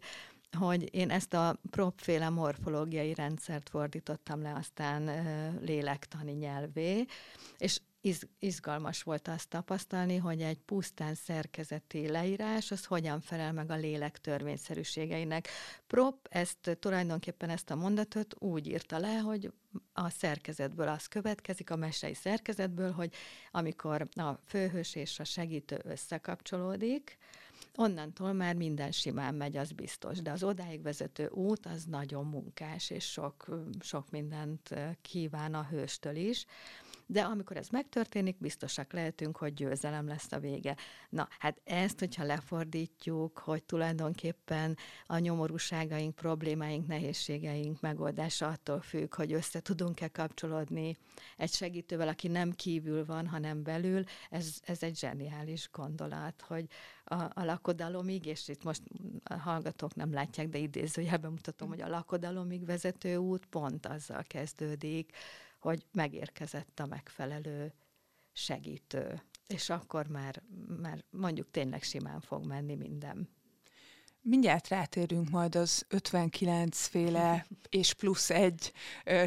hogy 0.57 0.95
én 0.95 1.09
ezt 1.09 1.33
a 1.33 1.59
propféle 1.69 2.29
morfológiai 2.29 3.13
rendszert 3.13 3.69
fordítottam 3.69 4.41
le 4.41 4.53
aztán 4.53 5.03
lélektani 5.61 6.31
nyelvé, 6.31 7.05
és 7.57 7.79
iz, 8.01 8.21
izgalmas 8.39 9.03
volt 9.03 9.27
azt 9.27 9.49
tapasztalni, 9.49 10.17
hogy 10.17 10.41
egy 10.41 10.59
pusztán 10.59 11.15
szerkezeti 11.15 12.07
leírás, 12.07 12.71
az 12.71 12.85
hogyan 12.85 13.21
felel 13.21 13.53
meg 13.53 13.71
a 13.71 13.75
lélek 13.75 14.17
törvényszerűségeinek. 14.17 15.47
Prop 15.87 16.27
ezt 16.29 16.77
tulajdonképpen 16.79 17.49
ezt 17.49 17.69
a 17.69 17.75
mondatot 17.75 18.35
úgy 18.39 18.67
írta 18.67 18.97
le, 18.97 19.17
hogy 19.17 19.51
a 19.93 20.09
szerkezetből 20.09 20.87
az 20.87 21.05
következik, 21.05 21.69
a 21.69 21.75
mesei 21.75 22.13
szerkezetből, 22.13 22.91
hogy 22.91 23.13
amikor 23.51 24.07
a 24.15 24.31
főhős 24.45 24.95
és 24.95 25.19
a 25.19 25.23
segítő 25.23 25.81
összekapcsolódik, 25.83 27.17
onnantól 27.75 28.33
már 28.33 28.55
minden 28.55 28.91
simán 28.91 29.35
megy, 29.35 29.57
az 29.57 29.71
biztos. 29.71 30.21
De 30.21 30.31
az 30.31 30.43
odáig 30.43 30.81
vezető 30.81 31.27
út 31.27 31.65
az 31.65 31.83
nagyon 31.83 32.25
munkás, 32.25 32.89
és 32.89 33.11
sok, 33.11 33.45
sok 33.79 34.09
mindent 34.09 34.75
kíván 35.01 35.53
a 35.53 35.67
hőstől 35.69 36.15
is 36.15 36.45
de 37.09 37.21
amikor 37.21 37.57
ez 37.57 37.67
megtörténik, 37.69 38.37
biztosak 38.37 38.93
lehetünk, 38.93 39.37
hogy 39.37 39.53
győzelem 39.53 40.07
lesz 40.07 40.31
a 40.31 40.39
vége. 40.39 40.75
Na, 41.09 41.27
hát 41.39 41.61
ezt, 41.63 41.99
hogyha 41.99 42.23
lefordítjuk, 42.23 43.37
hogy 43.37 43.63
tulajdonképpen 43.63 44.77
a 45.05 45.17
nyomorúságaink, 45.17 46.15
problémáink, 46.15 46.87
nehézségeink 46.87 47.81
megoldása 47.81 48.47
attól 48.47 48.81
függ, 48.81 49.15
hogy 49.15 49.33
össze 49.33 49.59
tudunk-e 49.59 50.07
kapcsolódni 50.07 50.97
egy 51.37 51.51
segítővel, 51.51 52.07
aki 52.07 52.27
nem 52.27 52.51
kívül 52.51 53.05
van, 53.05 53.27
hanem 53.27 53.63
belül, 53.63 54.03
ez, 54.29 54.55
ez 54.61 54.83
egy 54.83 54.97
zseniális 54.97 55.69
gondolat, 55.71 56.43
hogy 56.47 56.65
a, 57.03 57.15
a 57.15 57.43
lakodalomig, 57.43 58.25
és 58.25 58.47
itt 58.47 58.63
most 58.63 58.81
a 59.23 59.33
hallgatók 59.33 59.95
nem 59.95 60.13
látják, 60.13 60.49
de 60.49 60.57
idézőjelben 60.57 61.31
mutatom, 61.31 61.67
hogy 61.67 61.81
a 61.81 61.87
lakodalomig 61.87 62.65
vezető 62.65 63.15
út 63.15 63.45
pont 63.45 63.85
azzal 63.85 64.23
kezdődik, 64.27 65.15
hogy 65.59 65.85
megérkezett 65.91 66.79
a 66.79 66.85
megfelelő 66.85 67.73
segítő, 68.33 69.21
és 69.47 69.69
akkor 69.69 70.07
már, 70.07 70.43
már 70.81 71.03
mondjuk 71.09 71.51
tényleg 71.51 71.83
simán 71.83 72.19
fog 72.19 72.45
menni 72.45 72.75
minden. 72.75 73.29
Mindjárt 74.29 74.67
rátérünk 74.67 75.29
majd 75.29 75.55
az 75.55 75.85
59 75.87 76.85
féle 76.85 77.47
és 77.69 77.93
plusz 77.93 78.29
egy 78.29 78.71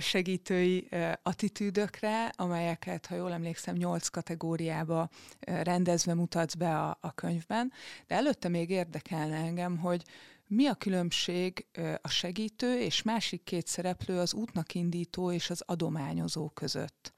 segítői 0.00 0.88
attitűdökre, 1.22 2.26
amelyeket, 2.26 3.06
ha 3.06 3.14
jól 3.14 3.32
emlékszem, 3.32 3.74
nyolc 3.74 4.08
kategóriába 4.08 5.08
rendezve 5.40 6.14
mutatsz 6.14 6.54
be 6.54 6.78
a, 6.78 6.98
a 7.00 7.12
könyvben. 7.14 7.72
De 8.06 8.14
előtte 8.14 8.48
még 8.48 8.70
érdekelne 8.70 9.36
engem, 9.36 9.78
hogy 9.78 10.02
mi 10.50 10.66
a 10.66 10.74
különbség 10.74 11.66
a 12.02 12.08
segítő 12.08 12.80
és 12.80 13.02
másik 13.02 13.42
két 13.42 13.66
szereplő 13.66 14.18
az 14.18 14.34
útnak 14.34 14.74
indító 14.74 15.32
és 15.32 15.50
az 15.50 15.62
adományozó 15.66 16.48
között? 16.48 17.12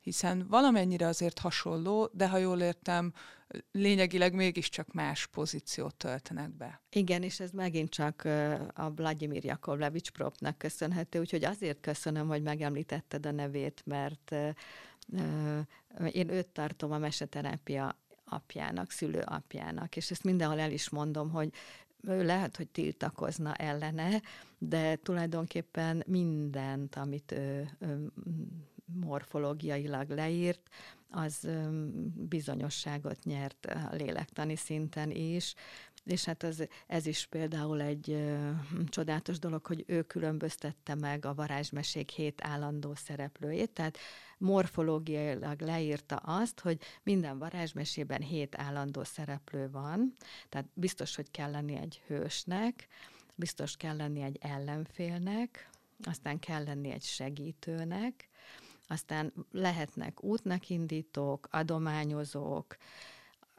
Hiszen 0.00 0.46
valamennyire 0.48 1.06
azért 1.06 1.38
hasonló, 1.38 2.10
de 2.12 2.28
ha 2.28 2.36
jól 2.36 2.60
értem, 2.60 3.12
lényegileg 3.72 4.34
mégiscsak 4.34 4.92
más 4.92 5.26
pozíciót 5.26 5.94
töltenek 5.94 6.50
be. 6.50 6.82
Igen, 6.90 7.22
és 7.22 7.40
ez 7.40 7.50
megint 7.50 7.90
csak 7.90 8.24
a 8.74 8.90
Vladimir 8.90 9.44
Jakovlevics 9.44 10.10
Propnak 10.10 10.58
köszönhető, 10.58 11.18
úgyhogy 11.18 11.44
azért 11.44 11.80
köszönöm, 11.80 12.28
hogy 12.28 12.42
megemlítetted 12.42 13.26
a 13.26 13.30
nevét, 13.30 13.82
mert 13.84 14.34
én 16.12 16.30
őt 16.30 16.48
tartom 16.48 16.92
a 16.92 16.98
meseterápia 16.98 17.98
apjának, 18.24 18.90
szülő 18.90 19.20
apjának, 19.20 19.96
és 19.96 20.10
ezt 20.10 20.24
mindenhol 20.24 20.58
el 20.58 20.72
is 20.72 20.88
mondom, 20.88 21.30
hogy 21.30 21.52
ő 22.02 22.24
lehet, 22.24 22.56
hogy 22.56 22.68
tiltakozna 22.68 23.54
ellene, 23.54 24.22
de 24.58 24.96
tulajdonképpen 24.96 26.02
mindent, 26.06 26.96
amit 26.96 27.32
ő, 27.32 27.70
ő 27.78 28.10
morfológiailag 28.84 30.10
leírt, 30.10 30.68
az 31.10 31.48
bizonyosságot 32.14 33.24
nyert 33.24 33.66
a 33.66 33.94
lélektani 33.94 34.56
szinten 34.56 35.10
is, 35.10 35.54
és 36.10 36.24
hát 36.24 36.42
ez, 36.42 36.58
ez 36.86 37.06
is 37.06 37.26
például 37.26 37.80
egy 37.80 38.10
ö, 38.10 38.50
csodálatos 38.88 39.38
dolog, 39.38 39.66
hogy 39.66 39.84
ő 39.86 40.02
különböztette 40.02 40.94
meg 40.94 41.24
a 41.24 41.34
varázsmesék 41.34 42.10
hét 42.10 42.40
állandó 42.44 42.94
szereplőjét, 42.94 43.70
tehát 43.70 43.98
morfológiailag 44.38 45.60
leírta 45.60 46.16
azt, 46.16 46.60
hogy 46.60 46.80
minden 47.02 47.38
varázsmesében 47.38 48.22
hét 48.22 48.58
állandó 48.58 49.04
szereplő 49.04 49.70
van, 49.70 50.12
tehát 50.48 50.66
biztos, 50.74 51.16
hogy 51.16 51.30
kell 51.30 51.50
lenni 51.50 51.76
egy 51.76 52.02
hősnek, 52.06 52.86
biztos 53.34 53.76
kell 53.76 53.96
lenni 53.96 54.22
egy 54.22 54.38
ellenfélnek, 54.40 55.70
aztán 56.02 56.38
kell 56.38 56.64
lenni 56.64 56.90
egy 56.90 57.02
segítőnek, 57.02 58.28
aztán 58.86 59.32
lehetnek 59.52 60.22
útnak 60.22 60.68
indítók, 60.68 61.48
adományozók, 61.50 62.76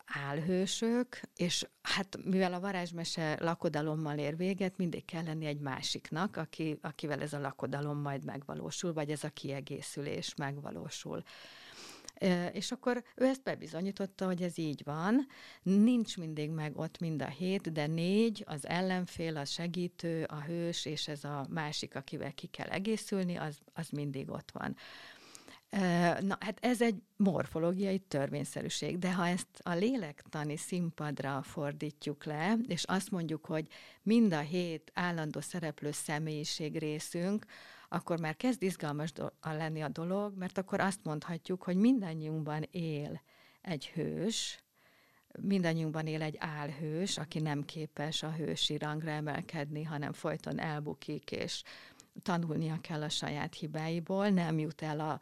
álhősök, 0.09 1.21
és 1.35 1.67
hát 1.81 2.17
mivel 2.23 2.53
a 2.53 2.59
varázsmese 2.59 3.37
lakodalommal 3.39 4.17
ér 4.17 4.37
véget, 4.37 4.77
mindig 4.77 5.05
kell 5.05 5.23
lenni 5.23 5.45
egy 5.45 5.59
másiknak, 5.59 6.35
aki, 6.35 6.77
akivel 6.81 7.21
ez 7.21 7.33
a 7.33 7.39
lakodalom 7.39 7.97
majd 7.97 8.25
megvalósul, 8.25 8.93
vagy 8.93 9.09
ez 9.09 9.23
a 9.23 9.29
kiegészülés 9.29 10.35
megvalósul. 10.35 11.23
És 12.51 12.71
akkor 12.71 13.03
ő 13.15 13.25
ezt 13.25 13.43
bebizonyította, 13.43 14.25
hogy 14.25 14.41
ez 14.41 14.57
így 14.57 14.81
van. 14.83 15.27
Nincs 15.63 16.17
mindig 16.17 16.49
meg 16.49 16.77
ott 16.77 16.99
mind 16.99 17.21
a 17.21 17.27
hét, 17.27 17.71
de 17.71 17.87
négy, 17.87 18.43
az 18.47 18.67
ellenfél, 18.67 19.37
a 19.37 19.45
segítő, 19.45 20.23
a 20.23 20.41
hős, 20.41 20.85
és 20.85 21.07
ez 21.07 21.23
a 21.23 21.45
másik, 21.49 21.95
akivel 21.95 22.33
ki 22.33 22.47
kell 22.47 22.67
egészülni, 22.67 23.35
az, 23.35 23.57
az 23.73 23.89
mindig 23.89 24.29
ott 24.29 24.51
van. 24.51 24.75
Na, 26.19 26.37
hát 26.39 26.57
ez 26.61 26.81
egy 26.81 26.95
morfológiai 27.15 27.99
törvényszerűség, 27.99 28.99
de 28.99 29.13
ha 29.13 29.27
ezt 29.27 29.47
a 29.63 29.73
lélektani 29.73 30.57
színpadra 30.57 31.41
fordítjuk 31.41 32.23
le, 32.23 32.57
és 32.67 32.83
azt 32.83 33.11
mondjuk, 33.11 33.45
hogy 33.45 33.67
mind 34.01 34.33
a 34.33 34.39
hét 34.39 34.91
állandó 34.93 35.39
szereplő 35.41 35.91
személyiség 35.91 36.77
részünk, 36.77 37.45
akkor 37.89 38.19
már 38.19 38.35
kezd 38.35 38.63
izgalmas 38.63 39.11
do- 39.11 39.33
lenni 39.41 39.81
a 39.81 39.87
dolog, 39.87 40.37
mert 40.37 40.57
akkor 40.57 40.79
azt 40.79 41.03
mondhatjuk, 41.03 41.63
hogy 41.63 41.75
mindannyiunkban 41.75 42.67
él 42.71 43.21
egy 43.61 43.87
hős, 43.87 44.63
mindannyiunkban 45.39 46.07
él 46.07 46.21
egy 46.21 46.35
álhős, 46.39 47.17
aki 47.17 47.39
nem 47.39 47.65
képes 47.65 48.23
a 48.23 48.31
hősi 48.31 48.77
rangra 48.77 49.09
emelkedni, 49.09 49.83
hanem 49.83 50.13
folyton 50.13 50.59
elbukik, 50.59 51.31
és 51.31 51.63
tanulnia 52.21 52.77
kell 52.81 53.01
a 53.01 53.09
saját 53.09 53.55
hibáiból, 53.55 54.29
nem 54.29 54.59
jut 54.59 54.81
el 54.81 54.99
a, 54.99 55.19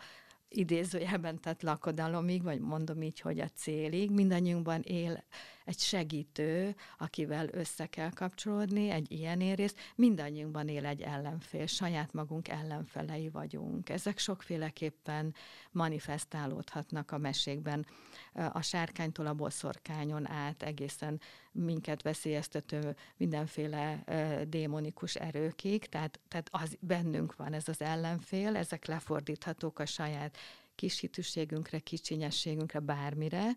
idézőjelben 0.49 1.39
tett 1.41 1.61
lakodalomig, 1.61 2.43
vagy 2.43 2.59
mondom 2.59 3.01
így, 3.01 3.19
hogy 3.19 3.39
a 3.39 3.47
célig, 3.47 4.11
mindannyiunkban 4.11 4.81
él 4.81 5.23
egy 5.67 5.79
segítő, 5.79 6.75
akivel 6.97 7.47
össze 7.51 7.85
kell 7.85 8.11
kapcsolódni, 8.13 8.89
egy 8.89 9.11
ilyen 9.11 9.41
érész, 9.41 9.75
mindannyiunkban 9.95 10.67
él 10.67 10.85
egy 10.85 11.01
ellenfél, 11.01 11.65
saját 11.65 12.13
magunk 12.13 12.47
ellenfelei 12.47 13.29
vagyunk. 13.29 13.89
Ezek 13.89 14.17
sokféleképpen 14.17 15.35
manifestálódhatnak 15.71 17.11
a 17.11 17.17
mesékben, 17.17 17.85
a 18.33 18.61
sárkánytól 18.61 19.25
a 19.25 19.33
boszorkányon 19.33 20.29
át 20.29 20.63
egészen 20.63 21.21
minket 21.51 22.01
veszélyeztető 22.01 22.95
mindenféle 23.17 24.03
démonikus 24.47 25.15
erőkig, 25.15 25.85
tehát, 25.85 26.19
tehát 26.27 26.49
az 26.51 26.77
bennünk 26.79 27.35
van 27.35 27.53
ez 27.53 27.67
az 27.67 27.81
ellenfél, 27.81 28.55
ezek 28.55 28.85
lefordíthatók 28.85 29.79
a 29.79 29.85
saját 29.85 30.37
kis 30.75 30.99
hitűségünkre, 30.99 31.79
kicsinyességünkre, 31.79 32.79
bármire, 32.79 33.55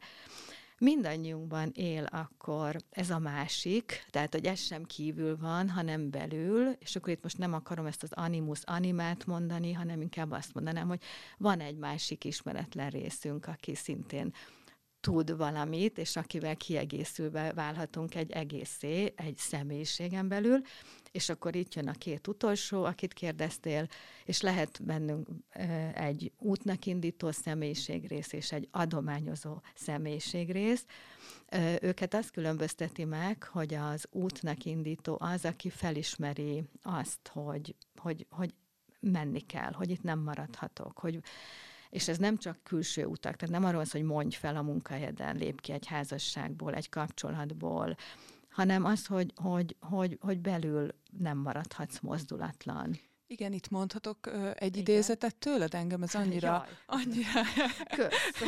mindannyiunkban 0.81 1.71
él 1.75 2.05
akkor 2.05 2.77
ez 2.91 3.11
a 3.11 3.19
másik, 3.19 4.07
tehát 4.11 4.35
hogy 4.35 4.45
ez 4.45 4.61
sem 4.61 4.85
kívül 4.85 5.37
van, 5.37 5.69
hanem 5.69 6.11
belül, 6.11 6.77
és 6.79 6.97
akkor 6.97 7.13
itt 7.13 7.23
most 7.23 7.39
nem 7.39 7.53
akarom 7.53 7.87
ezt 7.87 8.03
az 8.03 8.13
animus 8.13 8.61
animát 8.65 9.27
mondani, 9.27 9.73
hanem 9.73 10.01
inkább 10.01 10.31
azt 10.31 10.55
mondanám, 10.55 10.89
hogy 10.89 11.01
van 11.39 11.61
egy 11.61 11.77
másik 11.77 12.25
ismeretlen 12.25 12.91
részünk, 12.91 13.47
aki 13.47 13.75
szintén 13.75 14.33
tud 15.01 15.37
valamit, 15.37 15.99
és 15.99 16.17
akivel 16.17 16.57
kiegészülve 16.57 17.53
válhatunk 17.53 18.15
egy 18.15 18.31
egészé, 18.31 19.13
egy 19.17 19.37
személyiségen 19.37 20.29
belül, 20.29 20.61
és 21.11 21.29
akkor 21.29 21.55
itt 21.55 21.75
jön 21.75 21.89
a 21.89 21.93
két 21.93 22.27
utolsó, 22.27 22.85
akit 22.85 23.13
kérdeztél, 23.13 23.87
és 24.25 24.41
lehet 24.41 24.85
bennünk 24.85 25.29
egy 25.95 26.33
útnak 26.39 26.87
indító 26.87 27.31
személyiségrész 27.31 28.33
és 28.33 28.53
egy 28.53 28.69
adományozó 28.71 29.61
személyiségrész. 29.75 30.85
Őket 31.81 32.15
azt 32.15 32.31
különbözteti 32.31 33.05
meg, 33.05 33.43
hogy 33.43 33.75
az 33.75 34.07
útnak 34.11 34.65
indító 34.65 35.17
az, 35.21 35.45
aki 35.45 35.71
felismeri 35.71 36.63
azt, 36.83 37.31
hogy, 37.33 37.75
hogy, 37.97 38.27
hogy 38.31 38.55
menni 39.01 39.41
kell, 39.41 39.73
hogy 39.73 39.91
itt 39.91 40.03
nem 40.03 40.19
maradhatok, 40.19 40.99
hogy 40.99 41.21
és 41.91 42.09
ez 42.09 42.19
nem 42.19 42.37
csak 42.37 42.63
külső 42.63 43.05
utak, 43.05 43.37
tehát 43.37 43.55
nem 43.55 43.65
arról 43.65 43.81
az, 43.81 43.91
hogy 43.91 44.03
mondj 44.03 44.37
fel 44.37 44.57
a 44.57 44.63
munkahelyeden, 44.63 45.37
lép 45.37 45.61
ki 45.61 45.73
egy 45.73 45.87
házasságból, 45.87 46.75
egy 46.75 46.89
kapcsolatból, 46.89 47.97
hanem 48.51 48.85
az, 48.85 49.07
hogy, 49.07 49.33
hogy, 49.37 49.77
hogy, 49.81 50.19
hogy 50.21 50.39
belül 50.39 50.89
nem 51.19 51.39
maradhatsz 51.39 52.01
mozdulatlan. 52.01 52.99
Igen, 53.27 53.53
itt 53.53 53.69
mondhatok 53.69 54.27
ö, 54.27 54.51
egy 54.55 54.77
Igen. 54.77 54.81
idézetet 54.81 55.37
tőled, 55.37 55.75
engem 55.75 56.03
ez 56.03 56.15
annyira... 56.15 56.49
Jaj. 56.49 56.67
annyira... 56.87 57.31
Kösz. 57.97 58.41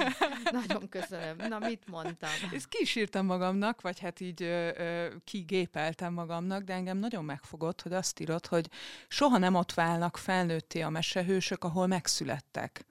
Nagyon 0.51 0.89
köszönöm. 0.89 1.37
Na, 1.49 1.59
mit 1.59 1.89
mondtam? 1.91 2.31
Ezt 2.53 2.69
kísírtam 2.69 3.27
magamnak, 3.27 3.81
vagy 3.81 3.99
hát 3.99 4.21
így 4.21 4.43
ö, 4.43 4.71
ö, 4.77 5.09
kigépeltem 5.25 6.13
magamnak, 6.13 6.63
de 6.63 6.73
engem 6.73 6.99
nagyon 6.99 7.25
megfogott, 7.25 7.83
hogy 7.83 7.93
azt 7.93 8.21
írod, 8.21 8.47
hogy 8.47 8.71
soha 9.09 9.39
nem 9.39 9.55
ott 9.55 9.73
válnak 9.73 10.17
felnőtté 10.17 10.81
a 10.81 10.91
mesehősök, 10.91 11.65
ahol 11.65 11.87
megszülettek 11.87 12.87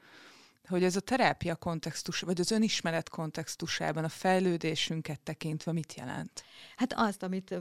hogy 0.71 0.83
ez 0.83 0.95
a 0.95 0.99
terápia 0.99 1.55
kontextus, 1.55 2.19
vagy 2.19 2.39
az 2.39 2.51
önismeret 2.51 3.09
kontextusában 3.09 4.03
a 4.03 4.09
fejlődésünket 4.09 5.19
tekintve 5.19 5.71
mit 5.71 5.93
jelent? 5.93 6.43
Hát 6.75 6.93
azt, 6.95 7.23
amit 7.23 7.55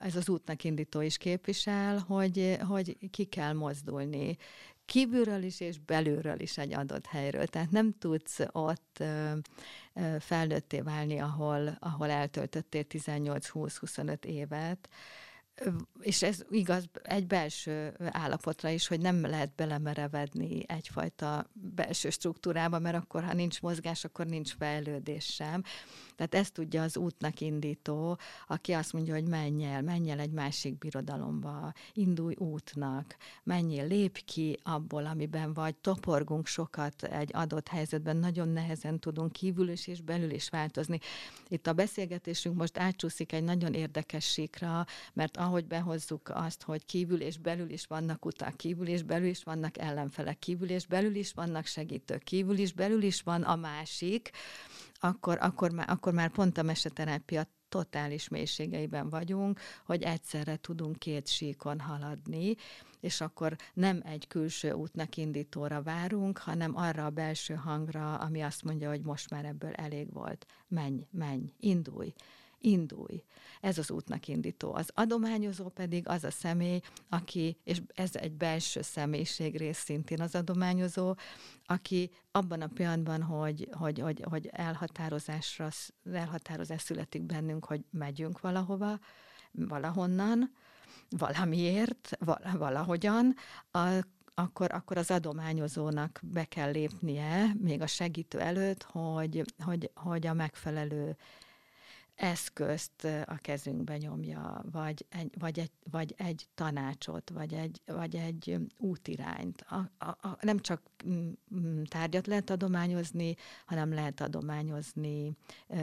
ez 0.00 0.16
az 0.16 0.28
útnak 0.28 0.64
indító 0.64 1.00
is 1.00 1.18
képvisel, 1.18 1.98
hogy, 1.98 2.58
hogy 2.68 2.96
ki 3.10 3.24
kell 3.24 3.52
mozdulni 3.52 4.36
kívülről 4.84 5.42
is 5.42 5.60
és 5.60 5.78
belülről 5.78 6.40
is 6.40 6.58
egy 6.58 6.74
adott 6.74 7.06
helyről. 7.06 7.46
Tehát 7.46 7.70
nem 7.70 7.98
tudsz 7.98 8.38
ott 8.52 9.04
felnőtté 10.18 10.80
válni, 10.80 11.18
ahol, 11.18 11.76
ahol 11.80 12.10
eltöltöttél 12.10 12.84
18-20-25 12.88 14.24
évet, 14.24 14.88
és 16.00 16.22
ez 16.22 16.44
igaz 16.50 16.88
egy 17.02 17.26
belső 17.26 17.96
állapotra 18.10 18.68
is, 18.68 18.86
hogy 18.86 19.00
nem 19.00 19.20
lehet 19.20 19.54
belemerevedni 19.54 20.62
egyfajta 20.66 21.50
belső 21.52 22.10
struktúrába, 22.10 22.78
mert 22.78 22.96
akkor, 22.96 23.24
ha 23.24 23.32
nincs 23.32 23.60
mozgás, 23.60 24.04
akkor 24.04 24.26
nincs 24.26 24.54
fejlődés 24.54 25.24
sem. 25.24 25.62
Tehát 26.22 26.46
ezt 26.46 26.54
tudja 26.54 26.82
az 26.82 26.96
útnak 26.96 27.40
indító, 27.40 28.18
aki 28.46 28.72
azt 28.72 28.92
mondja, 28.92 29.14
hogy 29.14 29.28
menj 29.28 29.64
el, 29.64 29.82
menj 29.82 30.10
el 30.10 30.18
egy 30.18 30.30
másik 30.30 30.78
birodalomba, 30.78 31.72
indulj 31.92 32.34
útnak, 32.38 33.16
menjél, 33.42 33.86
lépj 33.86 34.20
ki 34.24 34.58
abból, 34.62 35.06
amiben 35.06 35.52
vagy, 35.52 35.74
toporgunk 35.74 36.46
sokat 36.46 37.02
egy 37.02 37.30
adott 37.32 37.68
helyzetben, 37.68 38.16
nagyon 38.16 38.48
nehezen 38.48 38.98
tudunk 38.98 39.32
kívül 39.32 39.68
is 39.68 39.86
és 39.86 40.00
belül 40.00 40.30
is 40.30 40.48
változni. 40.48 40.98
Itt 41.48 41.66
a 41.66 41.72
beszélgetésünk 41.72 42.56
most 42.56 42.78
átcsúszik 42.78 43.32
egy 43.32 43.44
nagyon 43.44 43.74
érdekes 43.74 44.24
síkra, 44.24 44.86
mert 45.12 45.36
ahogy 45.36 45.66
behozzuk 45.66 46.30
azt, 46.34 46.62
hogy 46.62 46.86
kívül 46.86 47.20
és 47.20 47.38
belül 47.38 47.70
is 47.70 47.86
vannak 47.86 48.24
utak, 48.24 48.56
kívül 48.56 48.88
és 48.88 49.02
belül 49.02 49.28
is 49.28 49.42
vannak 49.42 49.78
ellenfelek, 49.78 50.38
kívül 50.38 50.70
és 50.70 50.86
belül 50.86 51.14
is 51.14 51.32
vannak 51.32 51.66
segítők, 51.66 52.22
kívül 52.22 52.58
és 52.58 52.72
belül 52.72 53.02
is 53.02 53.22
van 53.22 53.42
a 53.42 53.56
másik, 53.56 54.30
akkor, 55.04 55.38
akkor, 55.40 55.70
már, 55.70 55.90
akkor 55.90 56.12
már 56.12 56.30
pont 56.30 56.58
a 56.58 56.62
meseterápia 56.62 57.46
totális 57.68 58.28
mélységeiben 58.28 59.08
vagyunk, 59.08 59.60
hogy 59.84 60.02
egyszerre 60.02 60.56
tudunk 60.56 60.98
két 60.98 61.28
síkon 61.28 61.80
haladni, 61.80 62.56
és 63.00 63.20
akkor 63.20 63.56
nem 63.74 64.00
egy 64.04 64.26
külső 64.26 64.72
útnak 64.72 65.16
indítóra 65.16 65.82
várunk, 65.82 66.38
hanem 66.38 66.76
arra 66.76 67.04
a 67.04 67.10
belső 67.10 67.54
hangra, 67.54 68.14
ami 68.14 68.40
azt 68.40 68.64
mondja, 68.64 68.88
hogy 68.88 69.02
most 69.02 69.30
már 69.30 69.44
ebből 69.44 69.72
elég 69.72 70.12
volt. 70.12 70.46
Menj, 70.68 71.06
menj, 71.10 71.52
indulj 71.60 72.12
indulj. 72.62 73.22
Ez 73.60 73.78
az 73.78 73.90
útnak 73.90 74.28
indító. 74.28 74.74
Az 74.74 74.90
adományozó 74.94 75.68
pedig 75.68 76.08
az 76.08 76.24
a 76.24 76.30
személy, 76.30 76.80
aki, 77.08 77.56
és 77.64 77.82
ez 77.94 78.14
egy 78.14 78.32
belső 78.32 78.82
személyiség 78.82 79.56
rész 79.56 79.78
szintén 79.78 80.20
az 80.20 80.34
adományozó, 80.34 81.14
aki 81.66 82.10
abban 82.30 82.60
a 82.60 82.66
pillanatban, 82.66 83.22
hogy, 83.22 83.68
hogy, 83.72 83.98
hogy, 84.00 84.24
hogy 84.28 84.46
elhatározásra, 84.52 85.68
elhatározás 86.12 86.82
születik 86.82 87.22
bennünk, 87.22 87.64
hogy 87.64 87.84
megyünk 87.90 88.40
valahova, 88.40 88.98
valahonnan, 89.52 90.52
valamiért, 91.08 92.18
valahogyan, 92.58 93.34
a, 93.70 93.88
akkor, 94.34 94.72
akkor 94.72 94.96
az 94.96 95.10
adományozónak 95.10 96.20
be 96.22 96.44
kell 96.44 96.70
lépnie, 96.70 97.52
még 97.58 97.80
a 97.80 97.86
segítő 97.86 98.40
előtt, 98.40 98.82
hogy, 98.82 99.44
hogy, 99.58 99.90
hogy 99.94 100.26
a 100.26 100.32
megfelelő 100.32 101.16
eszközt 102.22 103.04
a 103.24 103.36
kezünkbe 103.36 103.96
nyomja, 103.96 104.64
vagy 104.72 105.06
egy, 105.08 105.34
vagy 105.38 105.58
egy, 105.58 105.70
vagy 105.90 106.14
egy 106.16 106.46
tanácsot, 106.54 107.30
vagy 107.30 107.54
egy, 107.54 107.82
vagy 107.86 108.16
egy 108.16 108.58
útirányt. 108.78 109.64
A, 109.68 109.90
a, 109.98 110.08
a, 110.08 110.38
nem 110.40 110.58
csak 110.58 110.82
tárgyat 111.84 112.26
lehet 112.26 112.50
adományozni, 112.50 113.34
hanem 113.66 113.92
lehet 113.92 114.20
adományozni 114.20 115.36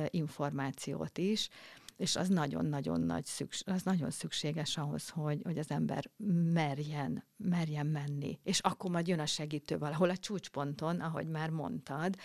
információt 0.09 1.17
is, 1.17 1.49
és 1.97 2.15
az 2.15 2.27
nagyon-nagyon 2.27 3.01
nagy 3.01 3.25
szükség, 3.25 3.69
az 3.69 3.83
nagyon 3.83 4.11
szükséges 4.11 4.77
ahhoz, 4.77 5.09
hogy, 5.09 5.41
hogy 5.43 5.57
az 5.57 5.71
ember 5.71 6.09
merjen, 6.53 7.23
merjen 7.37 7.85
menni. 7.85 8.39
És 8.43 8.59
akkor 8.59 8.91
majd 8.91 9.07
jön 9.07 9.19
a 9.19 9.25
segítő 9.25 9.77
valahol 9.77 10.09
a 10.09 10.17
csúcsponton, 10.17 10.99
ahogy 10.99 11.27
már 11.27 11.49
mondtad, 11.49 12.15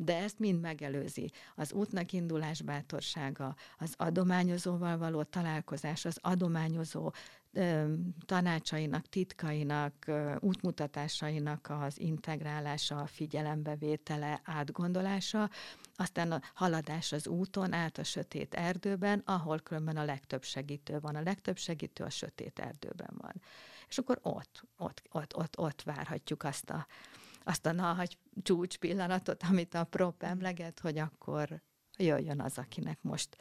de 0.00 0.16
ezt 0.16 0.38
mind 0.38 0.60
megelőzi. 0.60 1.30
Az 1.56 1.72
útnak 1.72 2.12
indulás 2.12 2.62
bátorsága, 2.62 3.56
az 3.78 3.94
adományozóval 3.96 4.98
való 4.98 5.22
találkozás, 5.22 6.04
az 6.04 6.18
adományozó 6.20 7.12
tanácsainak, 8.26 9.08
titkainak, 9.08 10.10
útmutatásainak 10.38 11.66
az 11.70 12.00
integrálása, 12.00 12.96
a 12.96 13.06
figyelembevétele, 13.06 14.40
átgondolása, 14.44 15.50
aztán 15.96 16.32
a 16.32 16.40
haladás 16.54 17.12
az 17.12 17.26
úton 17.26 17.72
át 17.72 17.98
a 17.98 18.04
sötét 18.04 18.54
erdőben, 18.54 19.22
ahol 19.24 19.58
különben 19.58 19.96
a 19.96 20.04
legtöbb 20.04 20.44
segítő 20.44 21.00
van. 21.00 21.16
A 21.16 21.22
legtöbb 21.22 21.56
segítő 21.56 22.04
a 22.04 22.10
sötét 22.10 22.58
erdőben 22.58 23.14
van. 23.16 23.42
És 23.88 23.98
akkor 23.98 24.18
ott, 24.22 24.62
ott, 24.76 25.02
ott, 25.10 25.36
ott, 25.36 25.58
ott 25.58 25.82
várhatjuk 25.82 26.42
azt 26.42 26.70
a, 26.70 26.86
azt 27.48 27.66
a 27.66 27.72
nagy 27.72 28.18
csúcs 28.42 28.76
pillanatot, 28.76 29.42
amit 29.42 29.74
a 29.74 29.84
prop 29.84 30.22
emleget, 30.22 30.80
hogy 30.80 30.98
akkor 30.98 31.62
jöjjön 31.96 32.40
az, 32.40 32.58
akinek 32.58 32.98
most, 33.02 33.36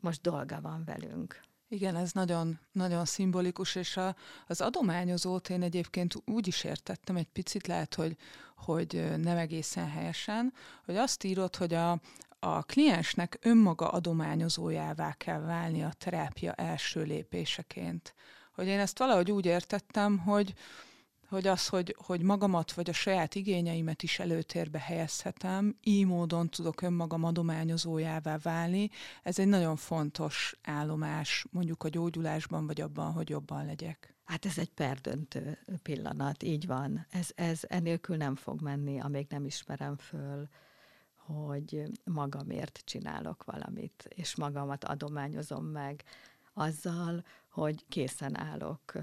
most 0.00 0.20
dolga 0.20 0.60
van 0.60 0.84
velünk. 0.84 1.40
Igen, 1.68 1.96
ez 1.96 2.12
nagyon, 2.12 2.58
nagyon 2.72 3.04
szimbolikus, 3.04 3.74
és 3.74 3.96
a, 3.96 4.16
az 4.46 4.60
adományozót 4.60 5.48
én 5.48 5.62
egyébként 5.62 6.14
úgy 6.24 6.46
is 6.46 6.64
értettem 6.64 7.16
egy 7.16 7.28
picit, 7.28 7.66
lehet, 7.66 7.94
hogy, 7.94 8.16
hogy 8.56 9.12
nem 9.16 9.36
egészen 9.36 9.88
helyesen, 9.88 10.52
hogy 10.84 10.96
azt 10.96 11.24
írod, 11.24 11.56
hogy 11.56 11.74
a, 11.74 12.00
a 12.38 12.62
kliensnek 12.62 13.38
önmaga 13.42 13.88
adományozójává 13.88 15.12
kell 15.12 15.40
válni 15.40 15.82
a 15.82 15.92
terápia 15.98 16.52
első 16.52 17.02
lépéseként. 17.02 18.14
Hogy 18.52 18.66
én 18.66 18.78
ezt 18.78 18.98
valahogy 18.98 19.30
úgy 19.30 19.46
értettem, 19.46 20.18
hogy, 20.18 20.54
hogy 21.30 21.46
az, 21.46 21.68
hogy, 21.68 21.96
hogy 21.98 22.22
magamat 22.22 22.72
vagy 22.72 22.88
a 22.88 22.92
saját 22.92 23.34
igényeimet 23.34 24.02
is 24.02 24.18
előtérbe 24.18 24.78
helyezhetem, 24.78 25.76
így 25.82 26.06
módon 26.06 26.48
tudok 26.48 26.82
önmagam 26.82 27.24
adományozójává 27.24 28.38
válni, 28.42 28.90
ez 29.22 29.38
egy 29.38 29.48
nagyon 29.48 29.76
fontos 29.76 30.56
állomás 30.62 31.46
mondjuk 31.50 31.84
a 31.84 31.88
gyógyulásban, 31.88 32.66
vagy 32.66 32.80
abban, 32.80 33.12
hogy 33.12 33.28
jobban 33.28 33.66
legyek. 33.66 34.14
Hát 34.24 34.46
ez 34.46 34.58
egy 34.58 34.70
perdöntő 34.70 35.58
pillanat, 35.82 36.42
így 36.42 36.66
van. 36.66 37.06
Ez, 37.10 37.28
ez 37.34 37.60
enélkül 37.68 38.16
nem 38.16 38.36
fog 38.36 38.60
menni, 38.60 39.00
amíg 39.00 39.26
nem 39.28 39.44
ismerem 39.44 39.96
föl, 39.96 40.48
hogy 41.16 41.82
magamért 42.04 42.82
csinálok 42.84 43.44
valamit, 43.44 44.08
és 44.08 44.36
magamat 44.36 44.84
adományozom 44.84 45.64
meg 45.64 46.04
azzal, 46.52 47.24
hogy 47.50 47.84
készen 47.88 48.38
állok 48.38 48.94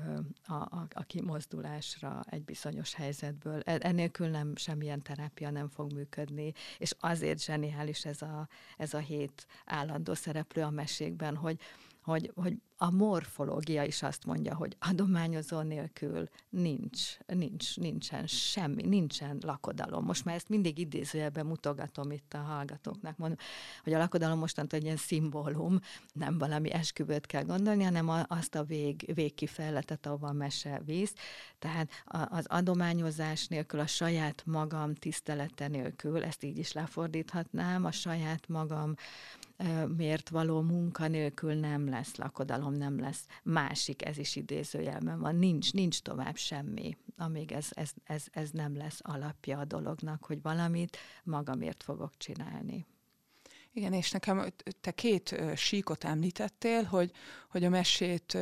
a, 0.46 0.54
a, 0.54 0.88
a 0.90 1.04
kimozdulásra 1.04 2.24
egy 2.30 2.44
bizonyos 2.44 2.94
helyzetből. 2.94 3.62
E, 3.66 3.78
Ennélkül 3.82 4.28
nem 4.28 4.56
semmilyen 4.56 5.02
terápia 5.02 5.50
nem 5.50 5.70
fog 5.70 5.94
működni, 5.94 6.54
és 6.78 6.92
azért 7.00 7.44
zseniális 7.44 8.06
ez 8.06 8.22
a, 8.22 8.48
ez 8.78 8.94
a 8.94 9.00
hét 9.00 9.48
állandó 9.66 10.14
szereplő 10.14 10.62
a 10.62 10.70
mesékben, 10.70 11.36
hogy, 11.36 11.60
hogy, 12.08 12.32
hogy 12.36 12.58
a 12.78 12.92
morfológia 12.92 13.84
is 13.84 14.04
azt 14.04 14.26
mondja, 14.26 14.56
hogy 14.56 14.76
adományozó 14.80 15.62
nélkül 15.62 16.30
nincs, 16.50 17.18
nincs, 17.26 17.78
nincsen 17.78 18.28
semmi, 18.28 18.84
nincsen 18.84 19.38
lakodalom. 19.42 20.06
Most 20.06 20.26
már 20.26 20.36
ezt 20.36 20.50
mindig 20.50 20.78
idézőjelben 20.78 21.46
mutogatom 21.46 22.12
itt 22.12 22.34
a 22.34 22.38
hallgatóknak, 22.38 23.18
mondom, 23.18 23.38
hogy 23.84 23.94
a 23.94 23.98
lakodalom 23.98 24.40
mostantól 24.40 24.80
egy 24.80 24.86
ilyen 24.86 24.98
szimbólum, 24.98 25.80
nem 26.14 26.38
valami 26.38 26.72
esküvőt 26.72 27.26
kell 27.26 27.44
gondolni, 27.44 27.84
hanem 27.84 28.26
azt 28.28 28.56
a 28.56 28.64
vég, 28.64 29.12
végkifejletet, 29.14 30.06
ahova 30.06 30.28
a 30.28 30.34
mese 30.34 30.82
víz. 30.86 31.14
Tehát 31.60 31.92
az 32.26 32.46
adományozás 32.46 33.48
nélkül, 33.48 33.80
a 33.80 33.88
saját 33.88 34.44
magam 34.46 34.96
tisztelete 34.96 35.68
nélkül, 35.68 36.24
ezt 36.24 36.44
így 36.44 36.58
is 36.58 36.72
lefordíthatnám, 36.72 37.86
a 37.86 37.92
saját 37.92 38.48
magam 38.48 38.94
miért 39.96 40.30
való 40.30 40.62
munka 40.62 41.08
nélkül 41.08 41.54
nem 41.54 41.90
lesz 41.90 42.16
lakodalom, 42.16 42.74
nem 42.74 43.00
lesz 43.00 43.26
másik, 43.44 44.06
ez 44.06 44.18
is 44.18 44.36
idézőjelben 44.36 45.20
van, 45.20 45.36
nincs, 45.36 45.74
nincs 45.74 46.02
tovább 46.02 46.36
semmi, 46.36 46.98
amíg 47.18 47.52
ez, 47.52 47.68
ez, 47.70 47.92
ez, 48.04 48.24
ez 48.32 48.50
nem 48.50 48.78
lesz 48.78 49.00
alapja 49.04 49.60
a 49.60 49.66
dolognak, 49.66 50.26
hogy 50.26 50.42
valamit 50.42 50.98
magamért 51.24 51.84
fogok 51.84 52.18
csinálni. 52.18 52.86
Igen, 53.78 53.94
és 53.94 54.12
nekem 54.12 54.46
te 54.82 54.92
két 54.92 55.42
síkot 55.56 56.04
említettél, 56.04 56.84
hogy, 56.84 57.12
hogy 57.50 57.64
a 57.64 57.70
mesét 57.70 58.38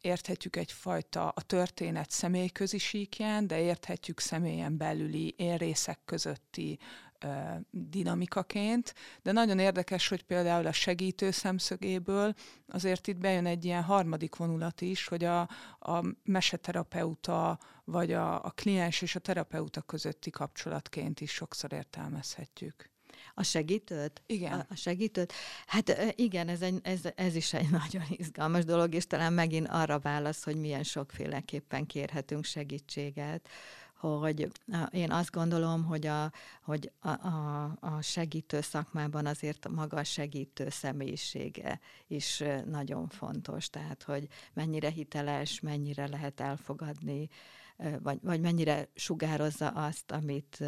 érthetjük 0.00 0.56
egyfajta 0.56 1.28
a 1.28 1.42
történet 1.42 2.10
személyközi 2.10 2.78
síkján, 2.78 3.46
de 3.46 3.60
érthetjük 3.60 4.20
személyen 4.20 4.76
belüli 4.76 5.34
érrészek 5.36 5.98
közötti 6.04 6.78
dinamikaként, 7.70 8.94
de 9.22 9.32
nagyon 9.32 9.58
érdekes, 9.58 10.08
hogy 10.08 10.22
például 10.22 10.66
a 10.66 10.72
segítő 10.72 11.30
szemszögéből 11.30 12.34
azért 12.68 13.06
itt 13.06 13.18
bejön 13.18 13.46
egy 13.46 13.64
ilyen 13.64 13.82
harmadik 13.82 14.36
vonulat 14.36 14.80
is, 14.80 15.06
hogy 15.06 15.24
a, 15.24 15.40
a 15.78 16.02
meseterapeuta 16.24 17.58
vagy 17.84 18.12
a, 18.12 18.44
a 18.44 18.50
kliens 18.50 19.02
és 19.02 19.14
a 19.14 19.20
terapeuta 19.20 19.80
közötti 19.80 20.30
kapcsolatként 20.30 21.20
is 21.20 21.30
sokszor 21.30 21.72
értelmezhetjük. 21.72 22.90
A 23.34 23.42
segítőt? 23.42 24.22
Igen. 24.26 24.52
A, 24.52 24.66
a 24.68 24.74
segítőt? 24.74 25.32
Hát 25.66 26.14
igen, 26.16 26.48
ez, 26.48 26.62
egy, 26.62 26.78
ez, 26.82 27.00
ez 27.14 27.34
is 27.34 27.52
egy 27.52 27.70
nagyon 27.80 28.02
izgalmas 28.08 28.64
dolog, 28.64 28.94
és 28.94 29.06
talán 29.06 29.32
megint 29.32 29.68
arra 29.70 29.98
válasz, 29.98 30.44
hogy 30.44 30.56
milyen 30.56 30.82
sokféleképpen 30.82 31.86
kérhetünk 31.86 32.44
segítséget 32.44 33.48
hogy 33.96 34.52
én 34.90 35.10
azt 35.10 35.30
gondolom, 35.30 35.84
hogy 35.84 36.06
a, 36.06 36.32
hogy 36.62 36.92
a, 37.00 37.08
a, 37.08 37.64
a 37.80 38.02
segítő 38.02 38.60
szakmában 38.60 39.26
azért 39.26 39.68
maga 39.68 39.96
a 39.96 40.04
segítő 40.04 40.68
személyisége 40.68 41.80
is 42.06 42.42
nagyon 42.66 43.08
fontos, 43.08 43.70
tehát 43.70 44.02
hogy 44.02 44.28
mennyire 44.52 44.90
hiteles, 44.90 45.60
mennyire 45.60 46.06
lehet 46.06 46.40
elfogadni, 46.40 47.28
vagy, 48.02 48.18
vagy 48.22 48.40
mennyire 48.40 48.88
sugározza 48.94 49.68
azt, 49.68 50.10
amit, 50.10 50.64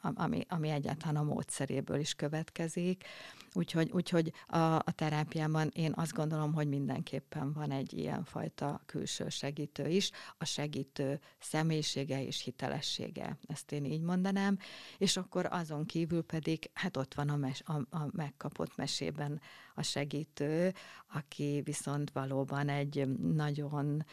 ami, 0.00 0.46
ami 0.48 0.68
egyáltalán 0.68 1.16
a 1.16 1.22
módszeréből 1.22 1.98
is 1.98 2.14
következik. 2.14 3.04
Úgyhogy, 3.52 3.90
úgyhogy 3.90 4.32
a, 4.46 4.56
a 4.58 4.92
terápiában 4.94 5.70
én 5.74 5.92
azt 5.94 6.12
gondolom, 6.12 6.52
hogy 6.52 6.68
mindenképpen 6.68 7.52
van 7.52 7.70
egy 7.70 7.92
ilyen 7.92 8.24
fajta 8.24 8.80
külső 8.86 9.28
segítő 9.28 9.88
is, 9.88 10.10
a 10.38 10.44
segítő 10.44 11.20
személyisége 11.38 12.24
és 12.24 12.42
hitelessége, 12.42 13.38
ezt 13.46 13.72
én 13.72 13.84
így 13.84 14.02
mondanám, 14.02 14.58
és 14.98 15.16
akkor 15.16 15.46
azon 15.50 15.84
kívül 15.84 16.22
pedig, 16.22 16.70
hát 16.72 16.96
ott 16.96 17.14
van 17.14 17.28
a, 17.28 17.36
mes, 17.36 17.62
a, 17.64 17.96
a 17.96 18.08
megkapott 18.12 18.76
mesében 18.76 19.40
a 19.74 19.82
segítő, 19.82 20.74
aki 21.12 21.60
viszont 21.64 22.10
valóban 22.10 22.68
egy 22.68 23.08
nagyon, 23.18 24.04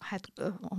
hát 0.00 0.32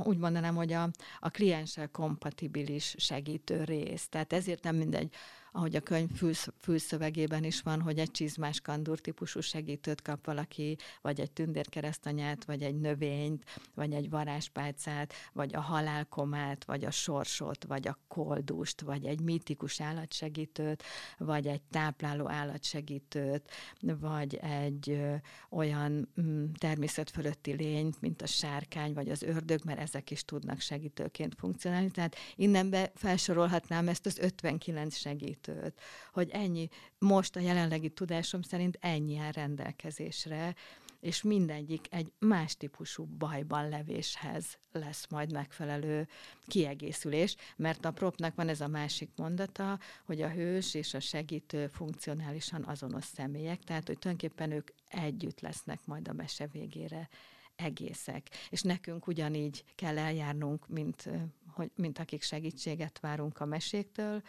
úgy 0.04 0.18
mondanám, 0.18 0.56
hogy 0.56 0.74
a, 0.74 0.90
a 1.20 1.30
klienssel 1.30 1.90
kompatibilis 1.90 2.96
segítő 2.98 3.64
rész. 3.64 4.08
Tehát 4.08 4.34
ezért 4.34 4.64
nem 4.64 4.76
mindegy, 4.76 5.14
ahogy 5.52 5.76
a 5.76 5.80
könyv 5.80 6.10
fülsz, 6.16 6.48
fülszövegében 6.60 7.44
is 7.44 7.62
van, 7.62 7.82
hogy 7.82 8.00
egy 8.00 8.12
csizmás 8.12 8.62
kandur 8.62 9.00
típusú 9.00 9.40
segítőt 9.40 10.02
kap 10.02 10.26
valaki, 10.26 10.78
vagy 11.02 11.20
egy 11.20 11.32
tündérkeresztanyát, 11.32 12.46
vagy 12.46 12.62
egy 12.62 12.80
növényt, 12.80 13.44
vagy 13.74 13.94
egy 13.94 14.10
varázspálcát, 14.10 15.14
vagy 15.34 15.56
a 15.56 15.60
halálkomát, 15.60 16.66
vagy 16.66 16.86
a 16.86 16.92
sorsot, 16.92 17.64
vagy 17.64 17.88
a 17.88 18.00
koldust, 18.08 18.82
vagy 18.82 19.06
egy 19.06 19.22
mítikus 19.22 19.82
állatsegítőt, 19.82 20.84
vagy 21.18 21.48
egy 21.48 21.62
tápláló 21.62 22.30
állatsegítőt, 22.30 23.52
vagy 23.80 24.36
egy 24.36 24.90
ö, 24.90 25.16
olyan 25.50 26.10
mm, 26.22 26.46
természet 26.58 27.10
fölötti 27.10 27.52
lényt, 27.52 28.02
mint 28.02 28.22
a 28.22 28.28
sárkány, 28.28 28.94
vagy 28.94 29.10
az 29.10 29.24
ördög, 29.24 29.60
mert 29.64 29.80
ezek 29.80 30.12
is 30.12 30.24
tudnak 30.24 30.60
segítőként 30.60 31.36
funkcionálni. 31.38 31.92
Tehát 31.92 32.16
innen 32.36 32.70
be 32.70 32.92
felsorolhatnám 32.96 33.88
ezt 33.88 34.06
az 34.06 34.18
59 34.18 34.96
segítőt 34.96 35.39
segítőt, 35.46 35.82
hogy 36.14 36.30
ennyi, 36.30 36.70
most 36.98 37.36
a 37.36 37.40
jelenlegi 37.40 37.90
tudásom 37.90 38.42
szerint 38.42 38.78
ennyi 38.82 39.18
áll 39.18 39.32
rendelkezésre, 39.32 40.56
és 41.00 41.22
mindegyik 41.22 41.88
egy 41.90 42.12
más 42.20 42.58
típusú 42.58 43.06
bajban 43.06 43.70
levéshez 43.70 44.58
lesz 44.72 45.08
majd 45.10 45.32
megfelelő 45.32 46.08
kiegészülés, 46.48 47.36
mert 47.56 47.86
a 47.86 47.92
propnak 47.92 48.36
van 48.36 48.48
ez 48.50 48.62
a 48.62 48.68
másik 48.68 49.10
mondata, 49.16 49.80
hogy 50.06 50.22
a 50.22 50.30
hős 50.30 50.74
és 50.74 50.94
a 50.94 51.00
segítő 51.00 51.68
funkcionálisan 51.68 52.64
azonos 52.64 53.06
személyek, 53.06 53.64
tehát 53.64 53.88
hogy 53.88 54.00
tulajdonképpen 54.00 54.52
ők 54.52 54.70
együtt 54.88 55.40
lesznek 55.40 55.80
majd 55.86 56.08
a 56.08 56.14
mese 56.14 56.48
végére 56.48 57.10
egészek. 57.56 58.30
És 58.50 58.62
nekünk 58.62 59.08
ugyanígy 59.08 59.64
kell 59.76 59.98
eljárnunk, 59.98 60.68
mint, 60.68 61.10
hogy, 61.54 61.72
mint 61.76 62.00
akik 62.00 62.22
segítséget 62.22 63.00
várunk 63.00 63.40
a 63.40 63.46
meséktől, 63.46 64.22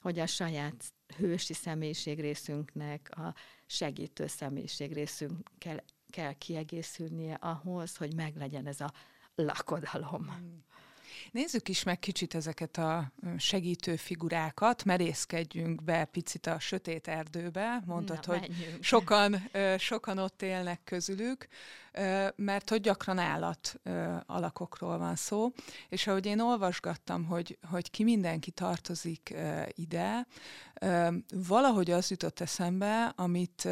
hogy 0.00 0.18
a 0.18 0.26
saját 0.26 0.92
hősi 1.16 1.54
részünknek 2.20 3.10
a 3.16 3.34
segítő 3.66 4.26
részünk 4.92 5.50
kell, 5.58 5.82
kell 6.10 6.32
kiegészülnie 6.32 7.34
ahhoz, 7.34 7.96
hogy 7.96 8.14
meglegyen 8.14 8.66
ez 8.66 8.80
a 8.80 8.92
lakodalom. 9.34 10.26
Nézzük 11.30 11.68
is 11.68 11.82
meg 11.82 11.98
kicsit 11.98 12.34
ezeket 12.34 12.76
a 12.76 13.12
segítő 13.38 13.96
figurákat, 13.96 14.84
merészkedjünk 14.84 15.82
be 15.84 16.04
picit 16.04 16.46
a 16.46 16.58
sötét 16.58 17.08
erdőbe, 17.08 17.82
mondtad, 17.86 18.26
Na, 18.26 18.38
hogy 18.38 18.78
sokan, 18.80 19.50
sokan 19.78 20.18
ott 20.18 20.42
élnek 20.42 20.80
közülük, 20.84 21.48
mert 22.36 22.68
hogy 22.68 22.80
gyakran 22.80 23.18
állat 23.18 23.80
alakokról 24.26 24.98
van 24.98 25.16
szó, 25.16 25.52
és 25.88 26.06
ahogy 26.06 26.26
én 26.26 26.40
olvasgattam, 26.40 27.24
hogy, 27.24 27.58
hogy 27.70 27.90
ki 27.90 28.04
mindenki 28.04 28.50
tartozik 28.50 29.34
ide, 29.74 30.26
valahogy 31.34 31.90
az 31.90 32.10
jutott 32.10 32.40
eszembe, 32.40 33.12
amit 33.16 33.68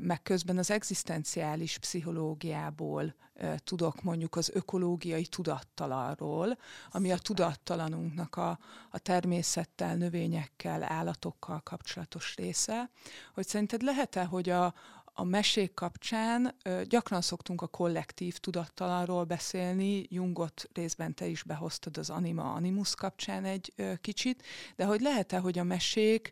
meg 0.00 0.22
közben 0.22 0.58
az 0.58 0.70
egzisztenciális 0.70 1.78
pszichológiából 1.78 3.14
tudok 3.56 4.02
mondjuk 4.02 4.36
az 4.36 4.50
ökológiai 4.54 5.26
tudattalanról, 5.26 6.58
ami 6.90 7.12
a 7.12 7.18
tudattalanunknak 7.18 8.36
a, 8.36 8.58
a 8.90 8.98
természettel, 8.98 9.96
növényekkel, 9.96 10.82
állatokkal 10.82 11.60
kapcsolatos 11.60 12.36
része, 12.36 12.90
hogy 13.34 13.46
szerinted 13.46 13.82
lehet-e, 13.82 14.24
hogy 14.24 14.48
a, 14.50 14.74
a 15.14 15.24
mesék 15.24 15.74
kapcsán 15.74 16.54
ö, 16.64 16.82
gyakran 16.84 17.20
szoktunk 17.20 17.62
a 17.62 17.66
kollektív 17.66 18.38
tudattalanról 18.38 19.24
beszélni, 19.24 20.06
Jungot 20.08 20.68
részben 20.72 21.14
te 21.14 21.26
is 21.26 21.42
behoztad 21.42 21.96
az 21.96 22.10
anima 22.10 22.52
animus 22.52 22.94
kapcsán 22.94 23.44
egy 23.44 23.72
kicsit, 24.00 24.42
de 24.76 24.84
hogy 24.84 25.00
lehet-e, 25.00 25.38
hogy 25.38 25.58
a 25.58 25.64
mesék 25.64 26.30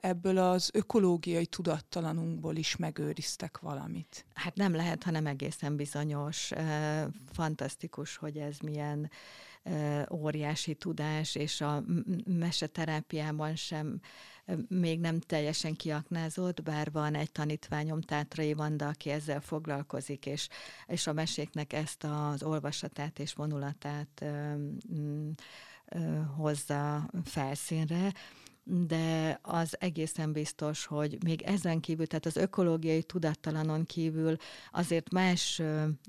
ebből 0.00 0.38
az 0.38 0.70
ökológiai 0.72 1.46
tudattalanunkból 1.46 2.56
is 2.56 2.76
megőriztek 2.76 3.58
valamit? 3.58 4.24
Hát 4.34 4.54
nem 4.54 4.74
lehet, 4.74 5.02
hanem 5.02 5.26
egészen 5.26 5.76
bizonyos. 5.76 6.50
Fantasztikus, 7.32 8.16
hogy 8.16 8.36
ez 8.36 8.58
milyen 8.58 9.10
óriási 10.12 10.74
tudás, 10.74 11.34
és 11.34 11.60
a 11.60 11.84
meseterápiában 12.24 13.56
sem 13.56 14.00
még 14.68 15.00
nem 15.00 15.20
teljesen 15.20 15.74
kiaknázott, 15.74 16.62
bár 16.62 16.92
van 16.92 17.14
egy 17.14 17.32
tanítványom, 17.32 18.00
Tátrai 18.00 18.52
Vanda, 18.52 18.88
aki 18.88 19.10
ezzel 19.10 19.40
foglalkozik, 19.40 20.26
és, 20.26 20.48
és 20.86 21.06
a 21.06 21.12
meséknek 21.12 21.72
ezt 21.72 22.04
az 22.04 22.42
olvasatát 22.42 23.18
és 23.18 23.32
vonulatát 23.32 24.24
hozza 26.36 27.10
felszínre 27.24 28.12
de 28.70 29.38
az 29.42 29.76
egészen 29.80 30.32
biztos, 30.32 30.84
hogy 30.84 31.18
még 31.24 31.42
ezen 31.42 31.80
kívül, 31.80 32.06
tehát 32.06 32.26
az 32.26 32.36
ökológiai 32.36 33.02
tudattalanon 33.02 33.86
kívül 33.86 34.36
azért 34.72 35.12
más 35.12 35.62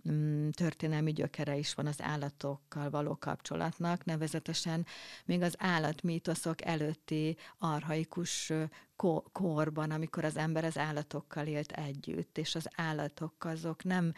mm, 0.10 0.50
történelmi 0.50 1.13
gyökere 1.13 1.58
is 1.58 1.74
van 1.74 1.86
az 1.86 2.02
állatokkal 2.02 2.89
való 2.89 3.17
kapcsolatnak, 3.19 4.06
nevezetesen 4.06 4.86
még 5.26 5.41
az 5.41 5.56
állatmítoszok 5.58 6.65
előtti 6.65 7.38
arhaikus 7.58 8.52
korban, 9.32 9.91
amikor 9.91 10.26
az 10.26 10.38
ember 10.38 10.65
az 10.65 10.78
állatokkal 10.78 11.48
élt 11.48 11.72
együtt, 11.72 12.38
és 12.38 12.56
az 12.56 12.67
állatok 12.76 13.34
azok 13.45 13.84
nem 13.84 14.13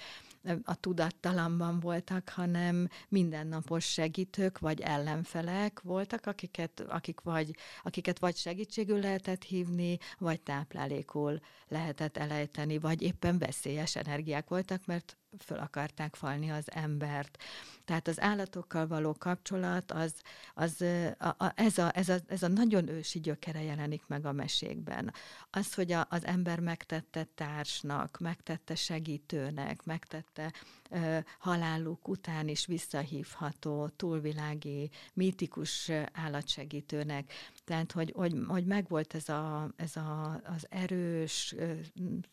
a 0.63 0.75
tudattalamban 0.75 1.79
voltak, 1.79 2.29
hanem 2.29 2.87
mindennapos 3.09 3.85
segítők 3.85 4.59
vagy 4.59 4.81
ellenfelek 4.81 5.79
voltak, 5.79 6.25
akiket, 6.25 6.79
akik 6.79 7.21
vagy, 7.21 7.55
akiket 7.83 8.19
vagy 8.19 8.35
segítségül 8.35 8.99
lehetett 8.99 9.43
hívni, 9.43 9.97
vagy 10.17 10.41
táplálékul 10.41 11.39
lehetett 11.67 12.17
elejteni, 12.17 12.77
vagy 12.79 13.01
éppen 13.01 13.37
veszélyes 13.37 13.95
energiák 13.95 14.47
voltak, 14.49 14.85
mert 14.85 15.17
föl 15.39 15.57
akarták 15.57 16.15
falni 16.15 16.49
az 16.51 16.71
embert. 16.71 17.37
Tehát 17.85 18.07
az 18.07 18.21
állatokkal 18.21 18.87
való 18.87 19.15
kapcsolat, 19.19 19.91
az, 19.91 20.13
az, 20.53 20.81
a, 21.17 21.27
a, 21.37 21.51
ez, 21.55 21.77
a, 21.77 21.97
ez, 21.97 22.09
a, 22.09 22.17
ez 22.27 22.43
a 22.43 22.47
nagyon 22.47 22.87
ősi 22.87 23.19
gyökere 23.19 23.61
jelenik 23.63 24.03
meg 24.07 24.25
a 24.25 24.31
mesékben. 24.31 25.13
Az, 25.49 25.73
hogy 25.73 25.91
a, 25.91 26.07
az 26.09 26.25
ember 26.25 26.59
megtette 26.59 27.27
társnak, 27.35 28.17
megtette 28.19 28.75
segítőnek, 28.75 29.83
megtette 29.83 30.53
ö, 30.89 31.17
haláluk 31.39 32.07
után 32.07 32.47
is 32.47 32.65
visszahívható, 32.65 33.87
túlvilági, 33.87 34.89
mítikus 35.13 35.91
állatsegítőnek. 36.13 37.33
Tehát, 37.65 37.91
hogy, 37.91 38.13
hogy, 38.15 38.35
hogy 38.47 38.65
megvolt 38.65 39.13
ez, 39.13 39.29
a, 39.29 39.71
ez 39.75 39.95
a, 39.95 40.41
az 40.45 40.65
erős, 40.69 41.55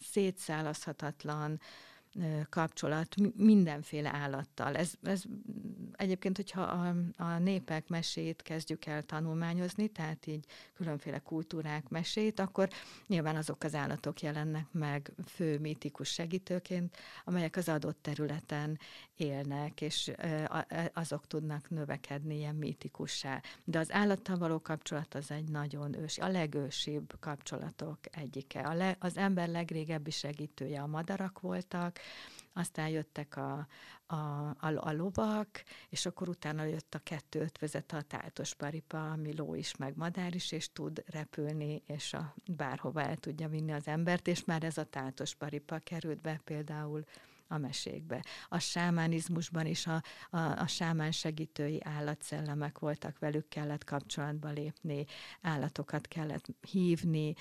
szétszálaszhatatlan, 0.00 1.60
kapcsolat 2.50 3.14
mindenféle 3.36 4.14
állattal. 4.14 4.76
Ez, 4.76 4.92
ez 5.02 5.22
egyébként, 5.92 6.36
hogyha 6.36 6.62
a, 6.62 6.94
a 7.16 7.38
népek 7.38 7.88
mesét 7.88 8.42
kezdjük 8.42 8.84
el 8.84 9.02
tanulmányozni, 9.02 9.88
tehát 9.88 10.26
így 10.26 10.44
különféle 10.74 11.18
kultúrák 11.18 11.88
mesét, 11.88 12.40
akkor 12.40 12.68
nyilván 13.06 13.36
azok 13.36 13.64
az 13.64 13.74
állatok 13.74 14.20
jelennek 14.20 14.66
meg 14.72 15.12
fő 15.26 15.58
mítikus 15.58 16.08
segítőként, 16.08 16.96
amelyek 17.24 17.56
az 17.56 17.68
adott 17.68 17.98
területen 18.02 18.78
élnek, 19.16 19.80
és 19.80 20.10
azok 20.92 21.26
tudnak 21.26 21.70
növekedni 21.70 22.36
ilyen 22.36 22.54
mítikussá. 22.54 23.42
De 23.64 23.78
az 23.78 23.92
állattal 23.92 24.38
való 24.38 24.60
kapcsolat 24.60 25.14
az 25.14 25.30
egy 25.30 25.48
nagyon 25.48 25.98
ős, 25.98 26.18
a 26.18 26.28
legősibb 26.28 27.16
kapcsolatok 27.20 27.98
egyike. 28.10 28.60
A 28.60 28.74
le, 28.74 28.96
az 28.98 29.16
ember 29.16 29.48
legrégebbi 29.48 30.10
segítője 30.10 30.80
a 30.80 30.86
madarak 30.86 31.40
voltak, 31.40 31.98
aztán 32.52 32.88
jöttek 32.88 33.36
a, 33.36 33.66
a, 34.06 34.14
a, 34.14 34.56
a 34.60 34.92
lovak, 34.92 35.62
és 35.88 36.06
akkor 36.06 36.28
utána 36.28 36.64
jött 36.64 36.94
a 36.94 37.00
kettő 37.02 37.40
ötvözet, 37.40 37.92
a 37.92 38.02
táltos 38.02 38.54
paripa, 38.54 39.10
ami 39.10 39.36
ló 39.36 39.54
is, 39.54 39.76
meg 39.76 39.96
madár 39.96 40.34
is, 40.34 40.52
és 40.52 40.72
tud 40.72 41.02
repülni, 41.06 41.82
és 41.86 42.12
a, 42.12 42.34
bárhova 42.46 43.02
el 43.02 43.16
tudja 43.16 43.48
vinni 43.48 43.72
az 43.72 43.86
embert, 43.86 44.26
és 44.26 44.44
már 44.44 44.64
ez 44.64 44.78
a 44.78 44.84
táltos 44.84 45.34
paripa 45.34 45.78
került 45.78 46.20
be 46.20 46.40
például 46.44 47.04
a 47.48 47.58
mesékbe. 47.58 48.24
A 48.48 48.58
sámánizmusban 48.58 49.66
is 49.66 49.86
a, 49.86 50.02
a, 50.30 50.38
a 50.38 50.66
sámán 50.66 51.12
segítői 51.12 51.80
állatszellemek 51.84 52.78
voltak, 52.78 53.18
velük 53.18 53.48
kellett 53.48 53.84
kapcsolatba 53.84 54.48
lépni, 54.48 55.04
állatokat 55.40 56.08
kellett 56.08 56.46
hívni, 56.70 57.34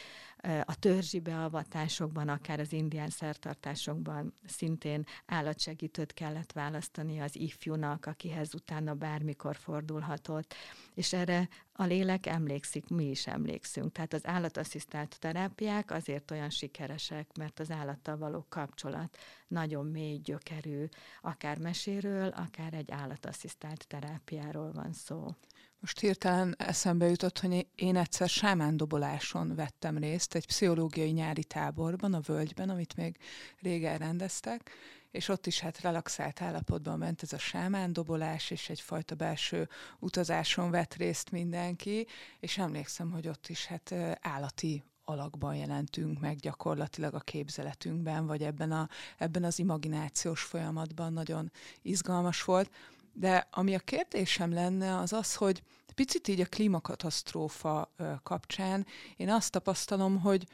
a 0.63 0.79
törzsi 0.79 1.19
beavatásokban, 1.19 2.29
akár 2.29 2.59
az 2.59 2.73
indián 2.73 3.09
szertartásokban 3.09 4.33
szintén 4.45 5.05
állatsegítőt 5.25 6.13
kellett 6.13 6.51
választani 6.51 7.19
az 7.19 7.35
ifjúnak, 7.35 8.05
akihez 8.05 8.53
utána 8.53 8.93
bármikor 8.93 9.55
fordulhatott, 9.55 10.55
és 10.97 11.13
erre 11.13 11.49
a 11.73 11.83
lélek 11.83 12.25
emlékszik, 12.25 12.88
mi 12.88 13.10
is 13.10 13.27
emlékszünk. 13.27 13.91
Tehát 13.91 14.13
az 14.13 14.25
állatasszisztált 14.27 15.19
terápiák 15.19 15.91
azért 15.91 16.31
olyan 16.31 16.49
sikeresek, 16.49 17.27
mert 17.38 17.60
az 17.60 17.71
állattal 17.71 18.17
való 18.17 18.45
kapcsolat 18.49 19.17
nagyon 19.47 19.86
mély 19.86 20.17
gyökerű, 20.17 20.86
akár 21.21 21.57
meséről, 21.57 22.27
akár 22.27 22.73
egy 22.73 22.91
állatasszisztált 22.91 23.88
terápiáról 23.88 24.71
van 24.71 24.93
szó. 24.93 25.36
Most 25.79 25.99
hirtelen 25.99 26.55
eszembe 26.57 27.10
jutott, 27.10 27.39
hogy 27.39 27.67
én 27.75 27.95
egyszer 27.95 28.29
sámándoboláson 28.29 29.55
vettem 29.55 29.97
részt 29.97 30.36
egy 30.36 30.47
pszichológiai 30.47 31.12
nyári 31.12 31.43
táborban, 31.43 32.13
a 32.13 32.19
völgyben, 32.19 32.69
amit 32.69 32.95
még 32.95 33.17
régen 33.60 33.97
rendeztek, 33.97 34.71
és 35.17 35.27
ott 35.27 35.47
is 35.47 35.60
hát 35.60 35.82
relaxált 35.82 36.41
állapotban 36.41 36.97
ment 36.97 37.23
ez 37.23 37.34
a 37.34 37.38
sámándobolás, 37.38 38.51
és 38.51 38.69
egyfajta 38.69 39.15
belső 39.15 39.69
utazáson 39.99 40.71
vett 40.71 40.93
részt 40.93 41.32
mindenki, 41.32 42.08
és 42.39 42.58
emlékszem, 42.58 43.12
hogy 43.12 43.27
ott 43.27 43.47
is 43.47 43.65
hát 43.65 43.95
állati 44.21 44.84
alakban 45.03 45.56
jelentünk 45.56 46.19
meg 46.19 46.36
gyakorlatilag 46.36 47.13
a 47.13 47.19
képzeletünkben, 47.19 48.25
vagy 48.25 48.43
ebben, 48.43 48.71
a, 48.71 48.89
ebben 49.17 49.43
az 49.43 49.60
imaginációs 49.60 50.41
folyamatban 50.41 51.13
nagyon 51.13 51.51
izgalmas 51.82 52.43
volt. 52.43 52.71
De 53.13 53.47
ami 53.51 53.75
a 53.75 53.80
kérdésem 53.80 54.53
lenne, 54.53 54.97
az 54.97 55.13
az, 55.13 55.36
hogy 55.36 55.63
picit 55.95 56.27
így 56.27 56.41
a 56.41 56.45
klímakatasztrófa 56.45 57.93
kapcsán 58.23 58.86
én 59.15 59.30
azt 59.30 59.51
tapasztalom, 59.51 60.19
hogy 60.19 60.47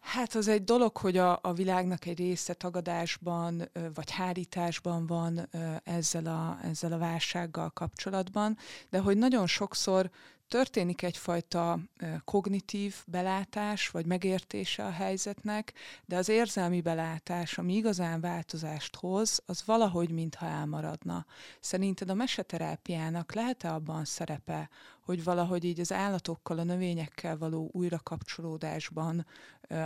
Hát 0.00 0.34
az 0.34 0.48
egy 0.48 0.64
dolog, 0.64 0.96
hogy 0.96 1.16
a, 1.16 1.38
a 1.42 1.52
világnak 1.52 2.06
egy 2.06 2.18
része 2.18 2.54
tagadásban 2.54 3.70
vagy 3.94 4.10
hárításban 4.10 5.06
van 5.06 5.48
ezzel 5.84 6.26
a, 6.26 6.58
ezzel 6.62 6.92
a 6.92 6.98
válsággal 6.98 7.70
kapcsolatban, 7.70 8.56
de 8.90 8.98
hogy 8.98 9.16
nagyon 9.16 9.46
sokszor 9.46 10.10
történik 10.50 11.02
egyfajta 11.02 11.78
kognitív 12.24 12.96
belátás, 13.06 13.88
vagy 13.88 14.06
megértése 14.06 14.84
a 14.84 14.90
helyzetnek, 14.90 15.72
de 16.04 16.16
az 16.16 16.28
érzelmi 16.28 16.80
belátás, 16.80 17.58
ami 17.58 17.74
igazán 17.74 18.20
változást 18.20 18.96
hoz, 18.96 19.42
az 19.46 19.62
valahogy 19.64 20.10
mintha 20.10 20.46
elmaradna. 20.46 21.26
Szerinted 21.60 22.10
a 22.10 22.14
meseterápiának 22.14 23.34
lehet-e 23.34 23.74
abban 23.74 24.04
szerepe, 24.04 24.70
hogy 25.00 25.24
valahogy 25.24 25.64
így 25.64 25.80
az 25.80 25.92
állatokkal, 25.92 26.58
a 26.58 26.64
növényekkel 26.64 27.38
való 27.38 27.70
újrakapcsolódásban 27.72 29.26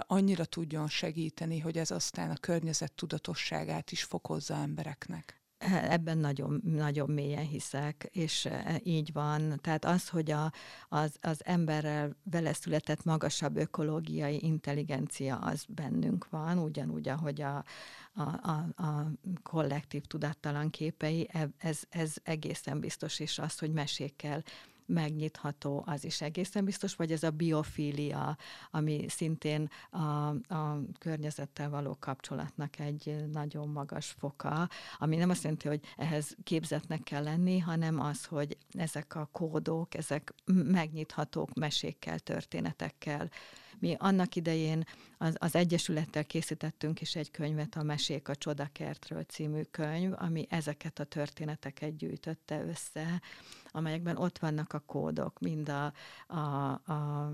annyira 0.06 0.44
tudjon 0.44 0.88
segíteni, 0.88 1.58
hogy 1.58 1.78
ez 1.78 1.90
aztán 1.90 2.30
a 2.30 2.36
környezet 2.40 2.92
tudatosságát 2.92 3.92
is 3.92 4.02
fokozza 4.02 4.54
embereknek? 4.54 5.43
Ebben 5.72 6.18
nagyon, 6.18 6.60
nagyon 6.64 7.10
mélyen 7.10 7.46
hiszek, 7.46 8.08
és 8.12 8.44
e, 8.44 8.80
így 8.82 9.12
van. 9.12 9.58
Tehát 9.60 9.84
az, 9.84 10.08
hogy 10.08 10.30
a, 10.30 10.52
az, 10.88 11.16
az 11.20 11.44
emberrel 11.44 12.16
vele 12.22 12.52
született 12.52 13.04
magasabb 13.04 13.56
ökológiai 13.56 14.44
intelligencia, 14.44 15.36
az 15.36 15.64
bennünk 15.68 16.28
van, 16.30 16.58
ugyanúgy, 16.58 17.08
ahogy 17.08 17.40
a, 17.40 17.64
a, 18.14 18.22
a, 18.22 18.82
a 18.82 19.10
kollektív 19.42 20.04
tudattalan 20.04 20.70
képei, 20.70 21.28
e, 21.32 21.48
ez, 21.58 21.80
ez 21.88 22.14
egészen 22.22 22.80
biztos, 22.80 23.18
és 23.18 23.38
az, 23.38 23.58
hogy 23.58 23.72
mesékkel 23.72 24.42
megnyitható, 24.86 25.82
az 25.86 26.04
is 26.04 26.20
egészen 26.20 26.64
biztos, 26.64 26.94
vagy 26.94 27.12
ez 27.12 27.22
a 27.22 27.30
biofília, 27.30 28.36
ami 28.70 29.04
szintén 29.08 29.68
a, 29.90 30.28
a 30.54 30.80
környezettel 30.98 31.70
való 31.70 31.96
kapcsolatnak 32.00 32.78
egy 32.78 33.24
nagyon 33.32 33.68
magas 33.68 34.06
foka, 34.18 34.68
ami 34.98 35.16
nem 35.16 35.30
azt 35.30 35.42
jelenti, 35.42 35.68
hogy 35.68 35.80
ehhez 35.96 36.36
képzetnek 36.42 37.02
kell 37.02 37.22
lenni, 37.22 37.58
hanem 37.58 38.00
az, 38.00 38.24
hogy 38.24 38.56
ezek 38.70 39.14
a 39.14 39.28
kódok, 39.32 39.94
ezek 39.94 40.34
megnyithatók 40.44 41.54
mesékkel, 41.54 42.18
történetekkel, 42.18 43.30
mi 43.84 43.96
annak 43.98 44.36
idején 44.36 44.84
az, 45.18 45.36
az 45.38 45.54
Egyesülettel 45.54 46.24
készítettünk 46.24 47.00
is 47.00 47.16
egy 47.16 47.30
könyvet, 47.30 47.76
a 47.76 47.82
Mesék 47.82 48.28
a 48.28 48.34
Csodakertről 48.34 49.22
című 49.22 49.62
könyv, 49.70 50.12
ami 50.16 50.46
ezeket 50.48 50.98
a 50.98 51.04
történeteket 51.04 51.96
gyűjtötte 51.96 52.64
össze, 52.64 53.22
amelyekben 53.70 54.16
ott 54.16 54.38
vannak 54.38 54.72
a 54.72 54.78
kódok, 54.78 55.38
mind 55.38 55.68
a, 55.68 55.92
a, 56.26 56.70
a, 56.70 57.32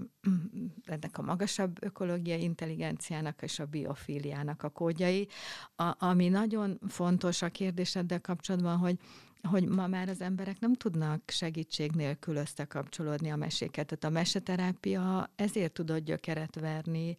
ennek 0.85 1.19
a 1.19 1.23
magasabb 1.23 1.85
ökológiai 1.85 2.43
intelligenciának 2.43 3.43
és 3.43 3.59
a 3.59 3.67
biofíliának 3.67 4.63
a 4.63 4.69
kódjai. 4.69 5.29
A, 5.77 5.95
ami 5.99 6.29
nagyon 6.29 6.79
fontos 6.89 7.43
a 7.43 7.49
kérdéseddel 7.49 8.21
kapcsolatban, 8.21 8.77
hogy 8.77 8.99
hogy 9.43 9.69
ma 9.69 9.87
már 9.87 10.09
az 10.09 10.21
emberek 10.21 10.61
nem 10.61 10.75
tudnak 10.75 11.23
segítség 11.27 11.93
nélkül 11.93 12.37
összekapcsolódni 12.37 13.31
a 13.31 13.37
meséket. 13.37 13.87
Tehát 13.87 14.05
a 14.05 14.19
meseterápia 14.19 15.31
ezért 15.37 15.73
tudott 15.73 16.05
gyökeret 16.05 16.55
verni, 16.55 17.17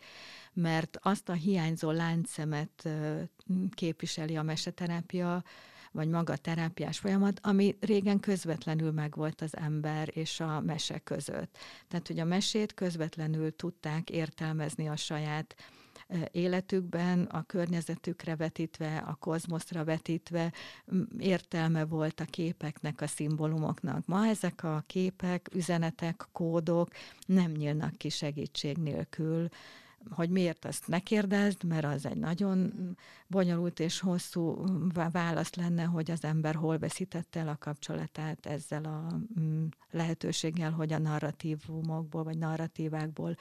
mert 0.53 0.97
azt 1.01 1.29
a 1.29 1.34
hiányzó 1.34 1.91
láncszemet 1.91 2.89
képviseli 3.69 4.38
a 4.38 4.43
meseterápia, 4.43 5.43
vagy 5.91 6.07
maga 6.07 6.34
a 6.34 6.38
terápiás 6.38 6.99
folyamat, 6.99 7.39
ami 7.43 7.77
régen 7.79 8.19
közvetlenül 8.19 8.91
megvolt 8.91 9.41
az 9.41 9.57
ember 9.57 10.10
és 10.13 10.39
a 10.39 10.62
mese 10.62 10.99
között. 10.99 11.57
Tehát, 11.88 12.07
hogy 12.07 12.19
a 12.19 12.25
mesét 12.25 12.73
közvetlenül 12.73 13.55
tudták 13.55 14.10
értelmezni 14.10 14.88
a 14.88 14.95
saját 14.95 15.55
életükben, 16.32 17.24
a 17.24 17.43
környezetükre 17.43 18.36
vetítve, 18.36 18.97
a 18.97 19.13
kozmoszra 19.13 19.84
vetítve 19.84 20.54
értelme 21.19 21.86
volt 21.86 22.19
a 22.19 22.26
képeknek, 22.26 23.02
a 23.02 23.08
szimbólumoknak. 23.08 24.06
Ma 24.06 24.26
ezek 24.28 24.63
a 24.63 24.84
képek, 24.88 25.50
üzenetek, 25.54 26.28
kódok 26.32 26.89
nem 27.26 27.51
nyílnak 27.51 27.97
ki 27.97 28.09
segítség 28.09 28.78
nélkül, 28.78 29.49
hogy 30.09 30.30
miért 30.30 30.66
azt 30.66 30.88
ne 30.88 30.99
kérdezd, 30.99 31.64
mert 31.64 31.86
az 31.86 32.05
egy 32.05 32.18
nagyon 32.18 32.74
bonyolult 33.28 33.80
és 33.80 33.99
hosszú 33.99 34.66
válasz 35.12 35.55
lenne, 35.55 35.84
hogy 35.84 36.12
az 36.12 36.24
ember 36.24 36.55
hol 36.55 36.78
veszítette 36.78 37.39
el 37.39 37.47
a 37.47 37.57
kapcsolatát 37.59 38.45
ezzel 38.45 38.84
a 38.84 39.20
lehetőséggel, 39.91 40.72
hogy 40.72 40.93
a 40.93 40.97
narratívumokból 40.97 42.24
vagy 42.24 42.38
narratívákból 42.38 43.38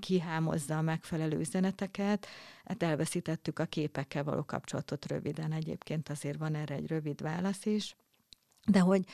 kihámozza 0.00 0.78
a 0.78 0.82
megfelelő 0.82 1.38
üzeneteket. 1.38 2.26
Hát 2.64 2.82
elveszítettük 2.82 3.58
a 3.58 3.64
képekkel 3.64 4.24
való 4.24 4.44
kapcsolatot 4.44 5.06
röviden. 5.06 5.52
Egyébként 5.52 6.08
azért 6.08 6.38
van 6.38 6.54
erre 6.54 6.74
egy 6.74 6.86
rövid 6.86 7.22
válasz 7.22 7.66
is 7.66 7.96
de 8.66 8.80
hogy 8.80 9.04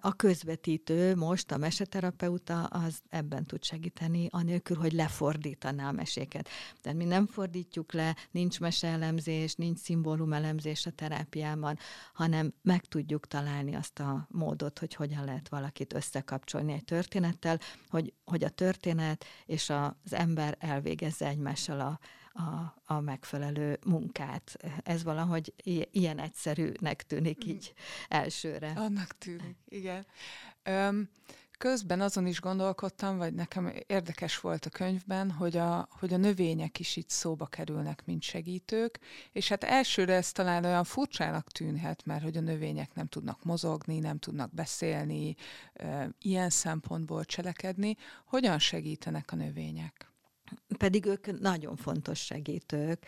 a 0.00 0.12
közvetítő 0.12 1.16
most, 1.16 1.52
a 1.52 1.56
meseterapeuta, 1.56 2.64
az 2.64 3.02
ebben 3.08 3.46
tud 3.46 3.64
segíteni, 3.64 4.26
anélkül, 4.30 4.76
hogy 4.76 4.92
lefordítaná 4.92 5.88
a 5.88 5.92
meséket. 5.92 6.48
Tehát 6.80 6.98
mi 6.98 7.04
nem 7.04 7.26
fordítjuk 7.26 7.92
le, 7.92 8.16
nincs 8.30 8.60
meseelemzés, 8.60 9.54
nincs 9.54 9.78
szimbólumelemzés 9.78 10.86
a 10.86 10.90
terápiában, 10.90 11.78
hanem 12.12 12.54
meg 12.62 12.84
tudjuk 12.84 13.26
találni 13.26 13.74
azt 13.74 13.98
a 13.98 14.26
módot, 14.30 14.78
hogy 14.78 14.94
hogyan 14.94 15.24
lehet 15.24 15.48
valakit 15.48 15.92
összekapcsolni 15.92 16.72
egy 16.72 16.84
történettel, 16.84 17.58
hogy, 17.88 18.12
hogy 18.24 18.44
a 18.44 18.48
történet 18.48 19.24
és 19.46 19.70
az 19.70 20.12
ember 20.12 20.56
elvégezze 20.58 21.26
egymással 21.26 21.80
a, 21.80 21.98
a, 22.32 22.74
a 22.84 23.00
megfelelő 23.00 23.78
munkát. 23.86 24.56
Ez 24.82 25.02
valahogy 25.02 25.54
ilyen 25.90 26.18
egyszerűnek 26.18 27.02
tűnik 27.02 27.44
így 27.44 27.74
elsőre. 28.08 28.72
Annak 28.76 29.18
tűnik, 29.18 29.56
igen. 29.68 30.06
Öm, 30.62 31.08
közben 31.62 32.00
azon 32.00 32.26
is 32.26 32.40
gondolkodtam, 32.40 33.16
vagy 33.16 33.34
nekem 33.34 33.72
érdekes 33.86 34.40
volt 34.40 34.66
a 34.66 34.70
könyvben, 34.70 35.30
hogy 35.30 35.56
a, 35.56 35.88
hogy 35.90 36.12
a 36.12 36.16
növények 36.16 36.78
is 36.78 36.96
itt 36.96 37.10
szóba 37.10 37.46
kerülnek, 37.46 38.02
mint 38.04 38.22
segítők, 38.22 38.98
és 39.32 39.48
hát 39.48 39.64
elsőre 39.64 40.14
ez 40.14 40.32
talán 40.32 40.64
olyan 40.64 40.84
furcsának 40.84 41.50
tűnhet, 41.50 42.04
mert 42.06 42.22
hogy 42.22 42.36
a 42.36 42.40
növények 42.40 42.94
nem 42.94 43.06
tudnak 43.06 43.44
mozogni, 43.44 43.98
nem 43.98 44.18
tudnak 44.18 44.54
beszélni, 44.54 45.34
ilyen 46.18 46.50
szempontból 46.50 47.24
cselekedni. 47.24 47.96
Hogyan 48.24 48.58
segítenek 48.58 49.32
a 49.32 49.36
növények? 49.36 50.11
Pedig 50.78 51.06
ők 51.06 51.40
nagyon 51.40 51.76
fontos 51.76 52.18
segítők. 52.18 53.06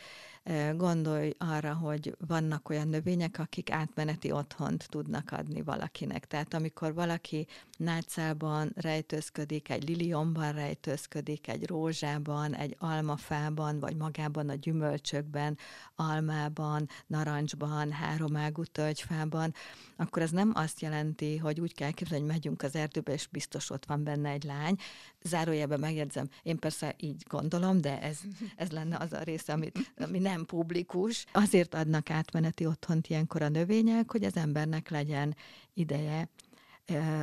Gondolj 0.76 1.32
arra, 1.38 1.74
hogy 1.74 2.16
vannak 2.26 2.68
olyan 2.68 2.88
növények, 2.88 3.38
akik 3.38 3.70
átmeneti 3.70 4.32
otthont 4.32 4.88
tudnak 4.88 5.30
adni 5.32 5.62
valakinek. 5.62 6.26
Tehát 6.26 6.54
amikor 6.54 6.94
valaki 6.94 7.46
nácában 7.76 8.72
rejtőzködik, 8.74 9.68
egy 9.68 9.88
liliomban 9.88 10.52
rejtőzködik, 10.52 11.48
egy 11.48 11.66
rózsában, 11.66 12.54
egy 12.54 12.76
almafában, 12.78 13.78
vagy 13.80 13.96
magában 13.96 14.48
a 14.48 14.54
gyümölcsökben, 14.54 15.58
almában, 15.94 16.88
narancsban, 17.06 17.92
háromágú 17.92 18.64
tölgyfában, 18.64 19.54
akkor 19.96 20.22
ez 20.22 20.30
nem 20.30 20.52
azt 20.54 20.80
jelenti, 20.80 21.36
hogy 21.36 21.60
úgy 21.60 21.74
kell 21.74 21.90
képzelni, 21.90 22.24
hogy 22.24 22.32
megyünk 22.32 22.62
az 22.62 22.76
erdőbe, 22.76 23.12
és 23.12 23.26
biztos 23.26 23.70
ott 23.70 23.86
van 23.86 24.04
benne 24.04 24.30
egy 24.30 24.44
lány. 24.44 24.76
Zárójelben 25.28 25.80
megjegyzem, 25.80 26.28
én 26.42 26.58
persze 26.58 26.94
így 26.98 27.22
gondolom, 27.28 27.80
de 27.80 28.02
ez, 28.02 28.18
ez 28.56 28.70
lenne 28.70 28.96
az 28.96 29.12
a 29.12 29.22
része, 29.22 29.52
amit, 29.52 29.92
ami 29.96 30.18
nem 30.18 30.44
publikus. 30.44 31.24
Azért 31.32 31.74
adnak 31.74 32.10
átmeneti 32.10 32.66
otthont 32.66 33.06
ilyenkor 33.06 33.42
a 33.42 33.48
növények, 33.48 34.10
hogy 34.10 34.24
az 34.24 34.36
embernek 34.36 34.90
legyen 34.90 35.36
ideje 35.74 36.28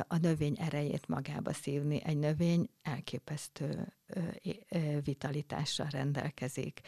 a 0.06 0.16
növény 0.16 0.56
erejét 0.60 1.08
magába 1.08 1.52
szívni. 1.52 2.02
Egy 2.04 2.18
növény 2.18 2.68
elképesztő 2.82 3.92
vitalitással 5.04 5.86
rendelkezik 5.90 6.80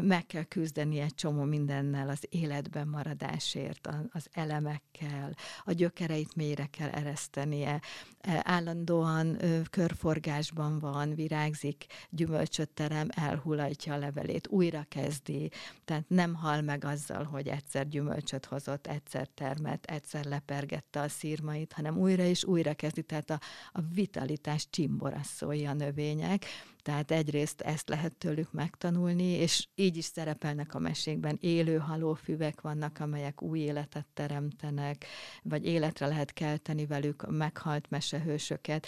meg 0.00 0.26
kell 0.26 0.42
küzdeni 0.42 0.98
egy 0.98 1.14
csomó 1.14 1.42
mindennel, 1.42 2.08
az 2.08 2.26
életben 2.28 2.88
maradásért, 2.88 3.88
az 4.10 4.26
elemekkel, 4.32 5.34
a 5.64 5.72
gyökereit 5.72 6.34
mélyre 6.34 6.66
kell 6.66 6.88
eresztenie, 6.88 7.80
e, 8.20 8.40
állandóan 8.44 9.36
körforgásban 9.70 10.78
van, 10.78 11.14
virágzik, 11.14 11.86
gyümölcsöt 12.10 12.68
terem, 12.68 13.08
elhulajtja 13.10 13.94
a 13.94 13.98
levelét, 13.98 14.48
újra 14.48 14.84
kezdi, 14.88 15.50
tehát 15.84 16.08
nem 16.08 16.34
hal 16.34 16.60
meg 16.60 16.84
azzal, 16.84 17.24
hogy 17.24 17.48
egyszer 17.48 17.88
gyümölcsöt 17.88 18.44
hozott, 18.44 18.86
egyszer 18.86 19.28
termet, 19.34 19.84
egyszer 19.84 20.24
lepergette 20.24 21.00
a 21.00 21.08
szírmait, 21.08 21.72
hanem 21.72 21.98
újra 21.98 22.22
és 22.22 22.44
újra 22.44 22.74
kezdi, 22.74 23.02
tehát 23.02 23.30
a, 23.30 23.40
a 23.72 23.80
vitalitás 23.94 24.66
csimboraszolja 24.70 25.70
a 25.70 25.74
növények, 25.74 26.44
tehát 26.82 27.10
egyrészt 27.10 27.60
ezt 27.60 27.88
lehet 27.88 28.16
tőlük 28.16 28.52
megtanulni, 28.52 29.24
és 29.24 29.68
így 29.74 29.96
is 29.96 30.04
szerepelnek 30.04 30.74
a 30.74 30.78
mesékben. 30.78 31.38
Élő 31.40 31.78
halófüvek 31.78 32.60
vannak, 32.60 32.98
amelyek 33.00 33.42
új 33.42 33.58
életet 33.58 34.06
teremtenek, 34.14 35.06
vagy 35.42 35.66
életre 35.66 36.06
lehet 36.06 36.32
kelteni 36.32 36.86
velük 36.86 37.30
meghalt 37.30 37.90
mesehősöket. 37.90 38.86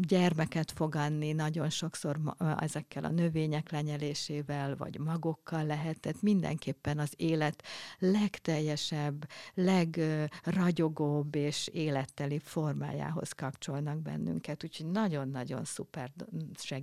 Gyermeket 0.00 0.70
foganni 0.70 1.32
nagyon 1.32 1.70
sokszor 1.70 2.20
ezekkel 2.58 3.04
a 3.04 3.10
növények 3.10 3.70
lenyelésével, 3.70 4.76
vagy 4.76 4.98
magokkal 4.98 5.64
lehet. 5.64 6.00
Tehát 6.00 6.22
mindenképpen 6.22 6.98
az 6.98 7.12
élet 7.16 7.62
legteljesebb, 7.98 9.28
legragyogóbb 9.54 11.34
és 11.34 11.68
életteli 11.72 12.38
formájához 12.38 13.32
kapcsolnak 13.32 14.02
bennünket. 14.02 14.64
Úgyhogy 14.64 14.86
nagyon-nagyon 14.86 15.64
szuper 15.64 16.12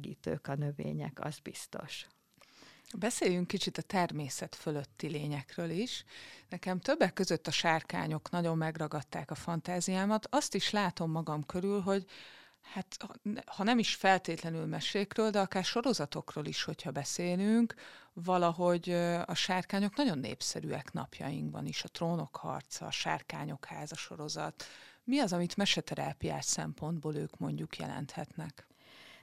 segítők 0.03 0.47
a 0.47 0.55
növények, 0.55 1.19
az 1.19 1.37
biztos. 1.39 2.07
Beszéljünk 2.97 3.47
kicsit 3.47 3.77
a 3.77 3.81
természet 3.81 4.55
fölötti 4.55 5.07
lényekről 5.07 5.69
is. 5.69 6.03
Nekem 6.49 6.79
többek 6.79 7.13
között 7.13 7.47
a 7.47 7.51
sárkányok 7.51 8.29
nagyon 8.29 8.57
megragadták 8.57 9.31
a 9.31 9.35
fantáziámat. 9.35 10.27
Azt 10.29 10.55
is 10.55 10.69
látom 10.69 11.11
magam 11.11 11.45
körül, 11.45 11.81
hogy 11.81 12.05
hát 12.61 12.97
ha 13.45 13.63
nem 13.63 13.79
is 13.79 13.95
feltétlenül 13.95 14.65
mesékről, 14.65 15.29
de 15.29 15.39
akár 15.39 15.63
sorozatokról 15.63 16.45
is, 16.45 16.63
hogyha 16.63 16.91
beszélünk, 16.91 17.73
valahogy 18.13 18.89
a 19.25 19.33
sárkányok 19.33 19.95
nagyon 19.95 20.17
népszerűek 20.17 20.91
napjainkban 20.91 21.65
is. 21.65 21.83
A 21.83 21.87
trónok 21.87 22.35
harca, 22.35 22.85
a 22.85 22.91
sárkányok 22.91 23.65
háza 23.65 23.95
sorozat. 23.95 24.63
Mi 25.03 25.19
az, 25.19 25.33
amit 25.33 25.57
meseterápiás 25.57 26.45
szempontból 26.45 27.15
ők 27.15 27.37
mondjuk 27.37 27.77
jelenthetnek? 27.77 28.67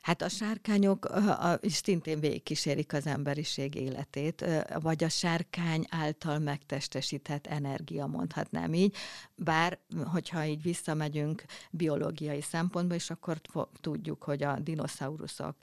Hát 0.01 0.22
a 0.22 0.28
sárkányok 0.28 1.05
a, 1.05 1.51
a, 1.51 1.59
szintén 1.62 2.20
végigkísérik 2.20 2.92
az 2.92 3.07
emberiség 3.07 3.74
életét, 3.74 4.44
vagy 4.80 5.05
a 5.05 5.09
sárkány 5.09 5.84
által 5.90 6.38
megtestesített 6.38 7.46
energia, 7.46 8.07
mondhatnám 8.07 8.74
így. 8.74 8.96
Bár, 9.34 9.78
hogyha 10.05 10.44
így 10.44 10.62
visszamegyünk 10.62 11.44
biológiai 11.70 12.40
szempontból, 12.40 12.96
és 12.96 13.11
akkor 13.11 13.40
tudjuk, 13.80 14.22
hogy 14.22 14.42
a 14.42 14.59
dinoszauruszok 14.59 15.57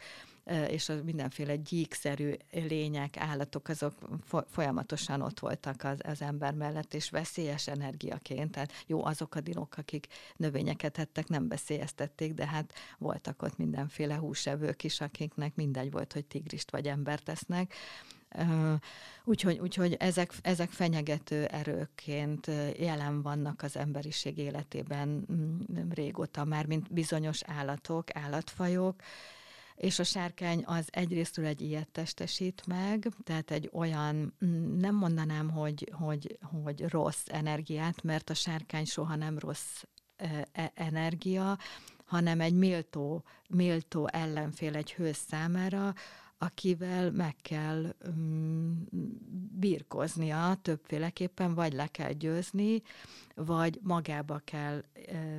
és 0.70 0.90
a 0.90 1.04
mindenféle 1.04 1.56
gyíkszerű 1.56 2.34
lények, 2.52 3.18
állatok, 3.18 3.68
azok 3.68 3.94
folyamatosan 4.50 5.22
ott 5.22 5.40
voltak 5.40 5.84
az, 5.84 6.00
az 6.04 6.22
ember 6.22 6.54
mellett, 6.54 6.94
és 6.94 7.10
veszélyes 7.10 7.68
energiaként. 7.68 8.52
Tehát 8.52 8.72
jó, 8.86 9.06
azok 9.06 9.36
a 9.36 9.42
dinok, 9.42 9.78
akik 9.78 10.08
növényeket 10.36 10.98
ettek, 10.98 11.28
nem 11.28 11.48
veszélyeztették, 11.48 12.34
de 12.34 12.48
hát 12.48 12.74
voltak 12.98 13.42
ott 13.42 13.58
mindenféle 13.58 14.16
húsevők 14.16 14.84
is, 14.84 15.02
akiknek 15.02 15.56
mindegy 15.56 15.92
volt, 15.92 16.14
hogy 16.14 16.26
tigrist 16.26 16.72
vagy 16.72 16.88
embert 16.88 17.24
tesznek. 17.24 17.74
Úgyhogy, 19.24 19.60
úgyhogy 19.60 19.94
ezek, 19.94 20.34
ezek 20.42 20.70
fenyegető 20.70 21.46
erőként 21.46 22.48
jelen 22.78 23.22
vannak 23.22 23.62
az 23.62 23.78
emberiség 23.78 24.38
életében 24.38 25.26
mm, 25.32 25.90
régóta 25.90 26.44
már, 26.44 26.66
mint 26.66 26.94
bizonyos 26.94 27.42
állatok, 27.44 28.16
állatfajok, 28.16 28.96
és 29.78 30.00
a 30.00 30.04
sárkány 30.04 30.64
az 30.66 30.88
egyrésztről 30.92 31.46
egy 31.46 31.62
ilyet 31.62 31.90
testesít 31.90 32.64
meg, 32.66 33.08
tehát 33.24 33.52
egy 33.52 33.70
olyan, 33.74 34.34
mm, 34.46 34.78
nem 34.78 34.96
mondanám, 34.96 35.50
hogy, 35.50 35.92
hogy, 35.92 36.38
hogy 36.62 36.86
rossz 36.90 37.24
energiát, 37.26 38.04
mert 38.04 38.30
a 38.30 38.34
sárkány 38.34 38.86
soha 38.86 39.16
nem 39.16 39.40
rossz 39.40 39.84
e, 40.16 40.72
energia, 40.74 41.58
hanem 42.06 42.42
egy 42.42 42.54
méltó, 42.54 43.24
méltó 43.50 44.08
ellenfél 44.08 44.76
egy 44.76 44.94
hős 44.94 45.18
számára, 45.18 45.94
akivel 46.38 47.12
meg 47.12 47.36
kell 47.42 47.96
um, 48.08 48.88
birkoznia 49.52 50.58
többféleképpen, 50.62 51.54
vagy 51.54 51.74
le 51.74 51.88
kell 51.88 52.12
győzni, 52.12 52.82
vagy 53.36 53.80
magába 53.82 54.42
kell 54.44 54.84
uh, 55.12 55.38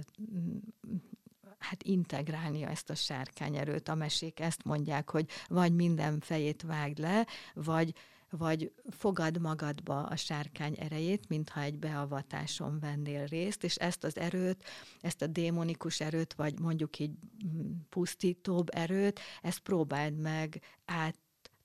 hát 1.58 1.82
integrálnia 1.82 2.68
ezt 2.68 2.90
a 2.90 2.94
sárkányerőt. 2.94 3.88
A 3.88 3.94
mesék 3.94 4.40
ezt 4.40 4.64
mondják, 4.64 5.10
hogy 5.10 5.28
vagy 5.46 5.74
minden 5.74 6.20
fejét 6.20 6.62
vágd 6.62 6.98
le, 6.98 7.26
vagy 7.54 7.94
vagy 8.30 8.72
fogad 8.90 9.40
magadba 9.40 10.02
a 10.02 10.16
sárkány 10.16 10.74
erejét, 10.78 11.28
mintha 11.28 11.60
egy 11.60 11.78
beavatáson 11.78 12.78
vennél 12.80 13.26
részt, 13.26 13.64
és 13.64 13.74
ezt 13.76 14.04
az 14.04 14.16
erőt, 14.18 14.64
ezt 15.00 15.22
a 15.22 15.26
démonikus 15.26 16.00
erőt, 16.00 16.34
vagy 16.34 16.60
mondjuk 16.60 16.98
így 16.98 17.10
mm, 17.46 17.70
pusztítóbb 17.88 18.68
erőt, 18.74 19.20
ezt 19.42 19.58
próbáld 19.58 20.16
meg 20.16 20.60
át 20.84 21.16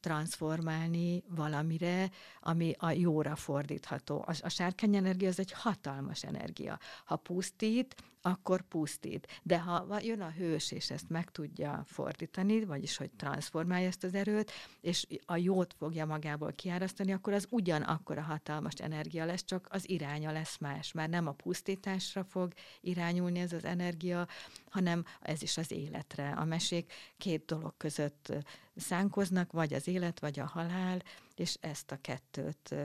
transformálni 0.04 1.24
valamire, 1.28 2.10
ami 2.42 2.76
a 2.78 2.92
jóra 2.92 3.36
fordítható. 3.36 4.24
A, 4.28 4.34
a 4.42 4.50
sárkány 4.50 4.96
energia 4.96 5.28
az 5.28 5.40
egy 5.40 5.52
hatalmas 5.52 6.24
energia. 6.24 6.80
Ha 7.06 7.16
pusztít, 7.16 7.96
akkor 8.26 8.62
pusztít. 8.62 9.28
De 9.44 9.60
ha 9.60 10.00
jön 10.02 10.22
a 10.22 10.30
hős, 10.30 10.72
és 10.72 10.92
ezt 10.92 11.10
meg 11.10 11.32
tudja 11.32 11.84
fordítani, 11.88 12.66
vagyis 12.66 12.98
hogy 12.98 13.12
transformálja 13.12 13.88
ezt 13.88 14.04
az 14.04 14.14
erőt, 14.14 14.52
és 14.82 15.08
a 15.26 15.38
jót 15.38 15.74
fogja 15.78 16.06
magából 16.06 16.52
kiárasztani, 16.52 17.14
akkor 17.14 17.34
az 17.34 17.48
ugyanakkor 17.50 18.18
a 18.18 18.22
hatalmas 18.22 18.74
energia 18.74 19.26
lesz, 19.26 19.44
csak 19.44 19.68
az 19.70 19.90
iránya 19.90 20.32
lesz 20.32 20.58
más. 20.58 20.92
Már 20.92 21.10
nem 21.10 21.28
a 21.28 21.32
pusztításra 21.32 22.24
fog 22.24 22.54
irányulni 22.82 23.40
ez 23.40 23.54
az 23.54 23.66
energia, 23.66 24.28
hanem 24.70 25.06
ez 25.22 25.42
is 25.42 25.58
az 25.58 25.72
életre. 25.72 26.30
A 26.30 26.46
mesék 26.46 26.94
két 27.18 27.46
dolog 27.46 27.74
között 27.78 28.34
szánkoznak, 28.76 29.52
vagy 29.52 29.74
az 29.74 29.88
élet, 29.88 30.20
vagy 30.20 30.40
a 30.40 30.46
halál, 30.46 31.02
és 31.36 31.58
ezt 31.62 31.92
a 31.92 31.98
kettőt 32.02 32.76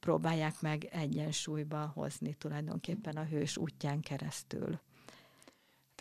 próbálják 0.00 0.60
meg 0.60 0.84
egyensúlyba 0.84 1.90
hozni 1.94 2.34
tulajdonképpen 2.34 3.16
a 3.16 3.24
hős 3.24 3.56
útján 3.56 4.00
keresztül. 4.00 4.80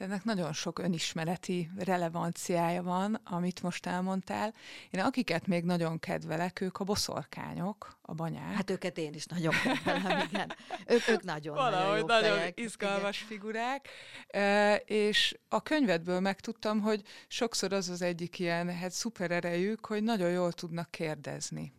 Ennek 0.03 0.23
nagyon 0.23 0.53
sok 0.53 0.79
önismereti 0.79 1.69
relevanciája 1.77 2.83
van, 2.83 3.19
amit 3.23 3.61
most 3.61 3.85
elmondtál. 3.85 4.53
Én 4.89 5.01
akiket 5.01 5.47
még 5.47 5.63
nagyon 5.63 5.99
kedvelek, 5.99 6.61
ők 6.61 6.77
a 6.79 6.83
boszorkányok, 6.83 7.97
a 8.01 8.13
banyák. 8.13 8.53
Hát 8.53 8.69
őket 8.69 8.97
én 8.97 9.13
is 9.13 9.25
nagyon 9.25 9.53
kedvelem, 9.63 10.19
igen. 10.31 10.55
Ők, 10.87 11.07
ők 11.07 11.23
nagyon, 11.23 11.55
Valahogy 11.55 12.05
nagyon, 12.05 12.21
nagyon 12.21 12.37
fejek. 12.37 12.59
izgalmas 12.59 13.17
igen. 13.17 13.27
figurák. 13.27 13.87
E, 14.27 14.75
és 14.75 15.37
a 15.49 15.61
könyvedből 15.61 16.19
megtudtam, 16.19 16.81
hogy 16.81 17.01
sokszor 17.27 17.73
az 17.73 17.89
az 17.89 18.01
egyik 18.01 18.39
ilyen 18.39 18.75
hát 18.75 18.91
szuper 18.91 19.31
erejük, 19.31 19.85
hogy 19.85 20.03
nagyon 20.03 20.29
jól 20.29 20.51
tudnak 20.51 20.91
kérdezni. 20.91 21.73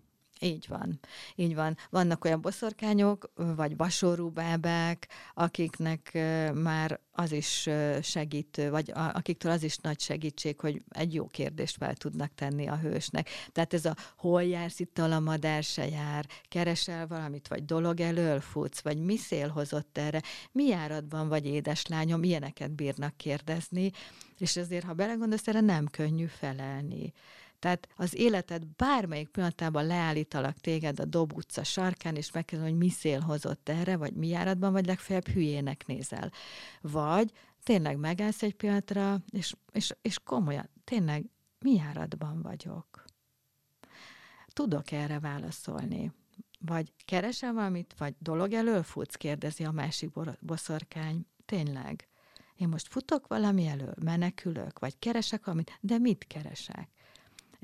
Így 0.45 0.67
van, 0.69 1.01
így 1.35 1.55
van. 1.55 1.77
Vannak 1.91 2.25
olyan 2.25 2.41
boszorkányok, 2.41 3.31
vagy 3.35 3.77
basorú 3.77 4.29
bábák, 4.29 5.09
akiknek 5.35 6.19
már 6.55 7.01
az 7.13 7.33
is 7.33 7.69
segít, 8.03 8.63
vagy 8.71 8.93
akiktől 8.95 9.53
az 9.53 9.63
is 9.63 9.77
nagy 9.77 10.01
segítség, 10.01 10.61
hogy 10.61 10.83
egy 10.89 11.15
jó 11.15 11.27
kérdést 11.27 11.77
fel 11.77 11.95
tudnak 11.95 12.35
tenni 12.35 12.67
a 12.67 12.77
hősnek. 12.77 13.29
Tehát 13.53 13.75
ez 13.75 13.85
a 13.85 13.97
hol 14.17 14.43
jársz 14.43 14.81
itt 14.81 14.99
a 14.99 15.21
madár 15.21 15.63
se 15.63 15.89
jár, 15.89 16.27
keresel 16.49 17.07
valamit, 17.07 17.49
vagy 17.49 17.65
dolog 17.65 18.01
elől 18.01 18.41
futsz, 18.41 18.81
vagy 18.81 18.99
mi 18.99 19.17
szél 19.17 19.49
hozott 19.49 19.99
erre, 19.99 20.23
mi 20.53 20.65
járatban 20.65 21.29
vagy 21.29 21.47
édeslányom, 21.47 22.23
ilyeneket 22.23 22.71
bírnak 22.71 23.17
kérdezni, 23.17 23.91
és 24.39 24.57
ezért, 24.57 24.85
ha 24.85 24.93
belegondolsz, 24.93 25.49
erre 25.49 25.61
nem 25.61 25.87
könnyű 25.87 26.27
felelni. 26.27 27.13
Tehát 27.65 27.89
az 27.97 28.15
életed 28.15 28.67
bármelyik 28.67 29.29
pillanatában 29.29 29.87
leállítalak 29.87 30.59
téged 30.61 31.01
a 31.01 31.05
Dob 31.05 31.33
utca 31.33 31.65
sarkán, 31.65 32.17
és 32.17 32.33
megkérdezem, 32.33 32.73
hogy 32.73 32.83
mi 32.83 32.91
szél 32.91 33.21
hozott 33.21 33.69
erre, 33.69 33.97
vagy 33.97 34.15
mi 34.15 34.29
járatban, 34.29 34.73
vagy 34.73 34.87
legfeljebb 34.87 35.29
hülyének 35.29 35.87
nézel. 35.87 36.31
Vagy 36.81 37.33
tényleg 37.63 37.97
megállsz 37.97 38.43
egy 38.43 38.55
pillanatra, 38.55 39.23
és, 39.31 39.55
és, 39.73 39.95
és 40.03 40.19
komolyan, 40.25 40.69
tényleg 40.85 41.25
mi 41.59 41.75
járatban 41.75 42.43
vagyok? 42.43 43.05
Tudok 44.47 44.91
erre 44.93 45.19
válaszolni? 45.19 46.13
Vagy 46.59 46.93
keresel 47.05 47.53
valamit, 47.53 47.95
vagy 47.99 48.15
dolog 48.19 48.53
elől 48.53 48.83
futsz, 48.83 49.15
kérdezi 49.15 49.65
a 49.65 49.71
másik 49.71 50.11
boszorkány. 50.41 51.27
Tényleg. 51.45 52.09
Én 52.57 52.69
most 52.69 52.89
futok 52.89 53.27
valami 53.27 53.67
elől, 53.67 53.95
menekülök, 54.03 54.79
vagy 54.79 54.99
keresek 54.99 55.45
valamit, 55.45 55.79
de 55.81 55.99
mit 55.99 56.27
keresek? 56.27 56.94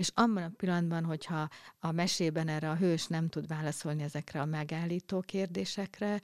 És 0.00 0.10
abban 0.14 0.42
a 0.42 0.52
pillanatban, 0.56 1.04
hogyha 1.04 1.48
a 1.80 1.92
mesében 1.92 2.48
erre 2.48 2.70
a 2.70 2.76
hős 2.76 3.06
nem 3.06 3.28
tud 3.28 3.46
válaszolni 3.46 4.02
ezekre 4.02 4.40
a 4.40 4.44
megállító 4.44 5.20
kérdésekre, 5.20 6.20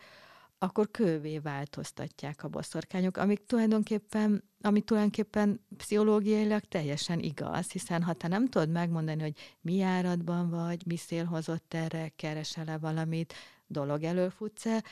akkor 0.59 0.91
kővé 0.91 1.39
változtatják 1.39 2.45
a 2.45 2.49
boszorkányok, 2.49 3.17
amik 3.17 3.47
tulajdonképpen, 3.47 4.43
ami 4.61 4.81
tulajdonképpen 4.81 5.61
pszichológiailag 5.77 6.61
teljesen 6.61 7.19
igaz, 7.19 7.71
hiszen 7.71 8.03
ha 8.03 8.13
te 8.13 8.29
nem 8.29 8.49
tudod 8.49 8.71
megmondani, 8.71 9.23
hogy 9.23 9.57
mi 9.61 9.75
járatban 9.75 10.51
vagy, 10.51 10.87
mi 10.87 10.97
szél 10.97 11.25
hozott 11.25 11.75
erre, 11.75 12.13
keresel-e 12.17 12.79
valamit, 12.79 13.35
dolog 13.67 14.03
előfutsz-e, 14.03 14.85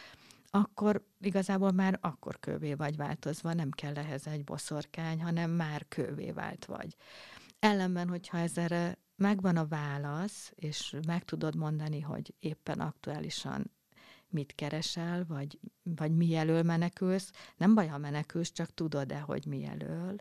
akkor 0.51 1.05
igazából 1.21 1.71
már 1.71 1.99
akkor 2.01 2.41
kővé 2.41 2.75
vagy 2.75 2.97
változva, 2.97 3.53
nem 3.53 3.71
kell 3.71 3.95
ehhez 3.97 4.27
egy 4.27 4.45
boszorkány, 4.45 5.23
hanem 5.23 5.51
már 5.51 5.89
kővé 5.89 6.31
vált 6.31 6.65
vagy. 6.65 6.97
Ellenben, 7.65 8.09
hogyha 8.09 8.39
ezzel 8.39 8.99
megvan 9.17 9.57
a 9.57 9.67
válasz, 9.67 10.53
és 10.55 10.97
meg 11.07 11.25
tudod 11.25 11.57
mondani, 11.57 12.01
hogy 12.01 12.35
éppen 12.39 12.81
aktuálisan 12.81 13.71
mit 14.29 14.55
keresel, 14.55 15.25
vagy, 15.29 15.59
vagy 15.83 16.17
mi 16.17 16.35
elől 16.35 16.63
menekülsz, 16.63 17.33
nem 17.57 17.75
baj, 17.75 17.87
ha 17.87 17.99
menekülsz, 17.99 18.53
csak 18.53 18.75
tudod-e, 18.75 19.19
hogy 19.19 19.47
mi 19.47 19.65
elől, 19.65 20.17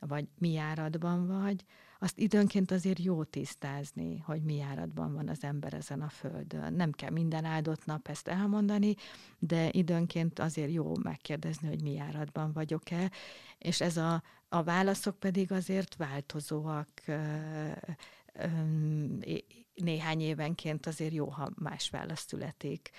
vagy 0.00 0.28
mi 0.38 0.52
járatban 0.52 1.26
vagy, 1.26 1.64
azt 1.98 2.18
időnként 2.18 2.70
azért 2.70 2.98
jó 2.98 3.24
tisztázni, 3.24 4.18
hogy 4.18 4.42
mi 4.42 4.56
járatban 4.56 5.14
van 5.14 5.28
az 5.28 5.44
ember 5.44 5.74
ezen 5.74 6.02
a 6.02 6.08
földön. 6.08 6.72
Nem 6.72 6.90
kell 6.92 7.10
minden 7.10 7.44
áldott 7.44 7.84
nap 7.84 8.08
ezt 8.08 8.28
elmondani, 8.28 8.94
de 9.38 9.68
időnként 9.70 10.38
azért 10.38 10.72
jó 10.72 10.92
megkérdezni, 11.02 11.68
hogy 11.68 11.82
mi 11.82 11.92
járatban 11.92 12.52
vagyok-e, 12.52 13.10
és 13.58 13.80
ez 13.80 13.96
a, 13.96 14.22
a 14.48 14.62
válaszok 14.62 15.18
pedig 15.18 15.52
azért 15.52 15.96
változóak, 15.96 16.88
néhány 19.74 20.20
évenként 20.20 20.86
azért 20.86 21.12
jó, 21.12 21.28
ha 21.28 21.50
más 21.54 21.90
válasz 21.90 22.26
születik, 22.26 22.90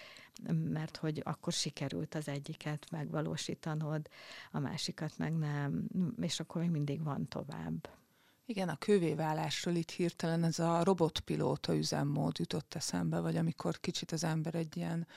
mert 0.53 0.97
hogy 0.97 1.21
akkor 1.25 1.53
sikerült 1.53 2.15
az 2.15 2.27
egyiket 2.27 2.91
megvalósítanod, 2.91 4.09
a 4.51 4.59
másikat 4.59 5.17
meg 5.17 5.37
nem, 5.37 5.87
és 6.21 6.39
akkor 6.39 6.61
még 6.61 6.69
mindig 6.71 7.03
van 7.03 7.27
tovább. 7.27 7.89
Igen, 8.45 8.69
a 8.69 8.77
kövéválásról 8.77 9.75
itt 9.75 9.91
hirtelen 9.91 10.43
ez 10.43 10.59
a 10.59 10.83
robotpilóta 10.83 11.75
üzemmód 11.75 12.37
jutott 12.39 12.73
eszembe, 12.73 13.19
vagy 13.19 13.37
amikor 13.37 13.79
kicsit 13.79 14.11
az 14.11 14.23
ember 14.23 14.55
egy 14.55 14.77
ilyen 14.77 15.07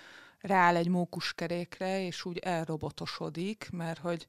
rááll 0.40 0.76
egy 0.76 0.88
mókuskerékre, 0.88 2.04
és 2.04 2.24
úgy 2.24 2.38
elrobotosodik, 2.38 3.68
mert 3.72 3.98
hogy 3.98 4.26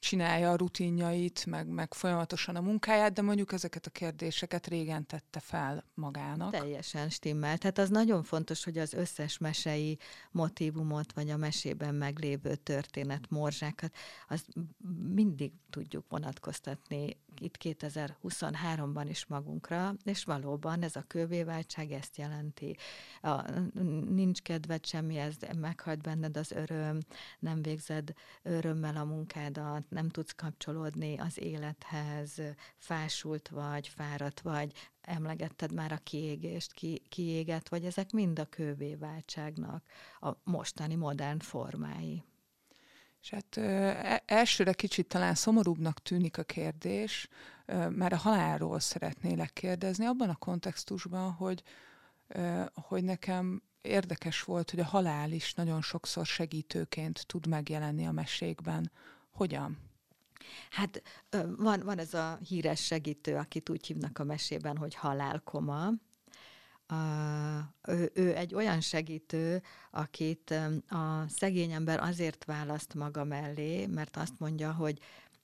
csinálja 0.00 0.50
a 0.50 0.56
rutinjait, 0.56 1.46
meg, 1.46 1.66
meg 1.66 1.94
folyamatosan 1.94 2.56
a 2.56 2.60
munkáját, 2.60 3.12
de 3.12 3.22
mondjuk 3.22 3.52
ezeket 3.52 3.86
a 3.86 3.90
kérdéseket 3.90 4.66
régen 4.66 5.06
tette 5.06 5.40
fel 5.40 5.84
magának. 5.94 6.50
Teljesen 6.50 7.08
stimmel. 7.08 7.58
Tehát 7.58 7.78
az 7.78 7.88
nagyon 7.88 8.22
fontos, 8.22 8.64
hogy 8.64 8.78
az 8.78 8.92
összes 8.92 9.38
mesei 9.38 9.98
motivumot, 10.30 11.12
vagy 11.12 11.30
a 11.30 11.36
mesében 11.36 11.94
meglévő 11.94 12.54
történet, 12.54 13.30
morzsákat, 13.30 13.94
az 14.28 14.44
mindig 15.14 15.52
tudjuk 15.70 16.04
vonatkoztatni 16.08 17.16
itt 17.38 17.56
2023-ban 17.62 19.06
is 19.08 19.26
magunkra, 19.26 19.94
és 20.04 20.24
valóban 20.24 20.82
ez 20.82 20.96
a 20.96 21.04
kövéváltság 21.06 21.92
ezt 21.92 22.16
jelenti. 22.16 22.76
A, 23.20 23.50
nincs 24.08 24.42
kedved 24.42 24.86
semmi, 24.86 25.16
ez 25.16 25.34
meghalt 25.56 26.00
benned 26.00 26.36
az 26.36 26.52
öröm, 26.52 26.98
nem 27.38 27.62
végzed 27.62 28.12
örömmel 28.42 28.96
a 28.96 29.04
munkádat, 29.04 29.89
nem 29.90 30.08
tudsz 30.08 30.32
kapcsolódni 30.32 31.18
az 31.18 31.38
élethez, 31.38 32.40
fásult 32.76 33.48
vagy, 33.48 33.88
fáradt 33.88 34.40
vagy, 34.40 34.72
emlegetted 35.00 35.72
már 35.72 35.92
a 35.92 36.00
kiégést, 36.02 36.72
ki, 36.72 37.02
kiégett, 37.08 37.68
vagy 37.68 37.84
ezek 37.84 38.10
mind 38.10 38.38
a 38.38 38.44
kővéváltságnak 38.44 39.84
a 40.20 40.30
mostani 40.44 40.94
modern 40.94 41.38
formái. 41.38 42.24
És 43.22 43.30
hát 43.30 43.56
e, 43.56 44.22
elsőre 44.26 44.72
kicsit 44.72 45.06
talán 45.06 45.34
szomorúbbnak 45.34 46.02
tűnik 46.02 46.38
a 46.38 46.42
kérdés, 46.42 47.28
mert 47.88 48.12
a 48.12 48.16
halálról 48.16 48.80
szeretnélek 48.80 49.52
kérdezni, 49.52 50.04
abban 50.04 50.28
a 50.28 50.36
kontextusban, 50.36 51.32
hogy, 51.32 51.62
hogy 52.74 53.04
nekem 53.04 53.62
érdekes 53.82 54.42
volt, 54.42 54.70
hogy 54.70 54.80
a 54.80 54.84
halál 54.84 55.32
is 55.32 55.54
nagyon 55.54 55.82
sokszor 55.82 56.26
segítőként 56.26 57.26
tud 57.26 57.46
megjelenni 57.46 58.06
a 58.06 58.12
mesékben. 58.12 58.90
Hogyan? 59.40 59.78
Hát 60.70 61.02
van, 61.56 61.80
van 61.84 61.98
ez 61.98 62.14
a 62.14 62.38
híres 62.48 62.84
segítő, 62.84 63.36
akit 63.36 63.68
úgy 63.68 63.86
hívnak 63.86 64.18
a 64.18 64.24
mesében, 64.24 64.76
hogy 64.76 64.94
halálkoma. 64.94 65.88
Uh, 66.92 67.96
ő, 67.96 68.10
ő 68.14 68.36
egy 68.36 68.54
olyan 68.54 68.80
segítő, 68.80 69.62
akit 69.90 70.50
a 70.88 71.24
szegény 71.28 71.72
ember 71.72 72.00
azért 72.00 72.44
választ 72.44 72.94
maga 72.94 73.24
mellé, 73.24 73.86
mert 73.86 74.16
azt 74.16 74.38
mondja, 74.38 74.72
hogy, 74.72 74.98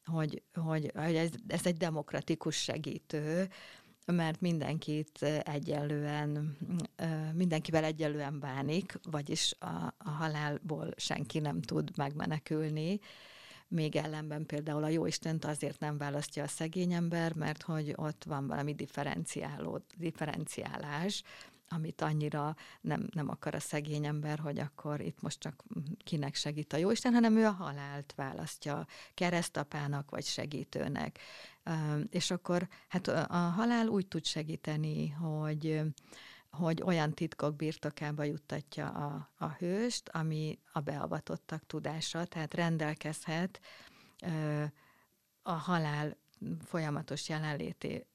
hogy, 0.05 0.43
hogy, 0.55 0.93
hogy 0.95 1.15
ez, 1.15 1.31
ez 1.47 1.67
egy 1.67 1.77
demokratikus 1.77 2.57
segítő, 2.57 3.49
mert 4.07 4.41
mindenkit 4.41 5.23
egyenlően, 5.43 6.57
mindenkivel 7.35 7.85
egyenlően 7.85 8.41
bánik, 8.41 8.99
vagyis 9.11 9.55
a, 9.59 9.95
a 9.99 10.11
halálból 10.11 10.95
senki 10.97 11.39
nem 11.39 11.61
tud 11.63 11.97
megmenekülni, 11.97 13.01
még 13.69 13.97
ellenben 13.97 14.47
például 14.47 14.85
a 14.85 14.89
Jóistent 14.89 15.45
azért 15.45 15.81
nem 15.81 15.99
választja 15.99 16.43
a 16.43 16.49
szegény 16.49 16.93
ember, 16.93 17.35
mert 17.35 17.63
hogy 17.63 17.93
ott 17.97 18.25
van 18.25 18.47
valami 18.47 18.75
differenciáló, 18.75 19.81
differenciálás, 19.97 21.23
amit 21.69 22.01
annyira 22.01 22.57
nem, 22.81 23.09
nem 23.13 23.29
akar 23.29 23.55
a 23.55 23.61
szegény 23.61 24.07
ember, 24.07 24.39
hogy 24.39 24.59
akkor 24.59 25.01
itt 25.01 25.23
most 25.23 25.41
csak 25.41 25.65
kinek 26.05 26.35
segít 26.35 26.73
a 26.73 26.77
Jóisten, 26.77 27.13
hanem 27.13 27.37
ő 27.37 27.45
a 27.45 27.51
halált 27.51 28.13
választja 28.17 28.87
keresztapának 29.15 30.11
vagy 30.11 30.25
segítőnek. 30.25 31.19
És 32.11 32.31
akkor 32.31 32.69
hát 32.89 33.09
a 33.09 33.37
halál 33.37 33.87
úgy 33.87 34.07
tud 34.07 34.25
segíteni, 34.25 35.09
hogy 35.09 35.83
hogy 36.57 36.83
olyan 36.83 37.13
titkok 37.13 37.57
birtokába 37.57 38.23
juttatja 38.25 38.89
a, 38.89 39.31
a 39.39 39.49
hőst, 39.49 40.09
ami 40.09 40.59
a 40.73 40.81
beavatottak 40.81 41.67
tudása, 41.67 42.25
tehát 42.25 42.55
rendelkezhet 42.55 43.61
a 45.43 45.53
halál 45.53 46.17
folyamatos 46.65 47.29
jelenlété 47.29 48.07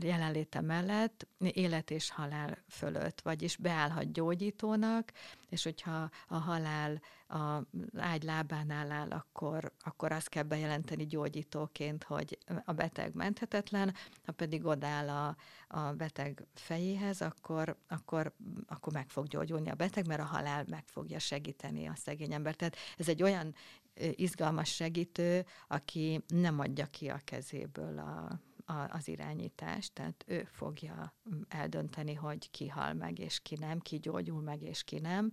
jelenléte 0.00 0.60
mellett 0.60 1.26
élet 1.38 1.90
és 1.90 2.10
halál 2.10 2.58
fölött, 2.68 3.20
vagyis 3.20 3.56
beállhat 3.56 4.12
gyógyítónak, 4.12 5.12
és 5.48 5.62
hogyha 5.62 6.10
a 6.28 6.36
halál 6.36 7.00
a 7.28 7.62
ágy 7.96 8.22
lábánál 8.22 8.90
áll, 8.90 9.10
akkor, 9.10 9.72
akkor 9.80 10.12
azt 10.12 10.28
kell 10.28 10.42
bejelenteni 10.42 11.06
gyógyítóként, 11.06 12.04
hogy 12.04 12.38
a 12.64 12.72
beteg 12.72 13.14
menthetetlen, 13.14 13.94
ha 14.24 14.32
pedig 14.32 14.66
odáll 14.66 15.08
a, 15.08 15.36
a 15.68 15.92
beteg 15.92 16.46
fejéhez, 16.54 17.20
akkor, 17.20 17.76
akkor, 17.88 18.32
akkor 18.66 18.92
meg 18.92 19.08
fog 19.08 19.26
gyógyulni 19.26 19.70
a 19.70 19.74
beteg, 19.74 20.06
mert 20.06 20.20
a 20.20 20.24
halál 20.24 20.64
meg 20.68 20.84
fogja 20.86 21.18
segíteni 21.18 21.86
a 21.86 21.94
szegény 21.96 22.32
embert. 22.32 22.56
Tehát 22.56 22.76
ez 22.98 23.08
egy 23.08 23.22
olyan 23.22 23.54
izgalmas 23.94 24.74
segítő, 24.74 25.46
aki 25.68 26.24
nem 26.26 26.58
adja 26.58 26.86
ki 26.86 27.08
a 27.08 27.20
kezéből 27.24 27.98
a, 27.98 28.40
a, 28.64 28.96
az 28.96 29.08
irányítást, 29.08 29.92
tehát 29.92 30.24
ő 30.26 30.48
fogja 30.52 31.14
mm, 31.34 31.40
eldönteni, 31.48 32.14
hogy 32.14 32.50
ki 32.50 32.68
hal 32.68 32.92
meg 32.92 33.18
és 33.18 33.40
ki 33.40 33.54
nem, 33.54 33.78
ki 33.78 33.98
gyógyul 33.98 34.42
meg 34.42 34.62
és 34.62 34.84
ki 34.84 34.98
nem, 34.98 35.32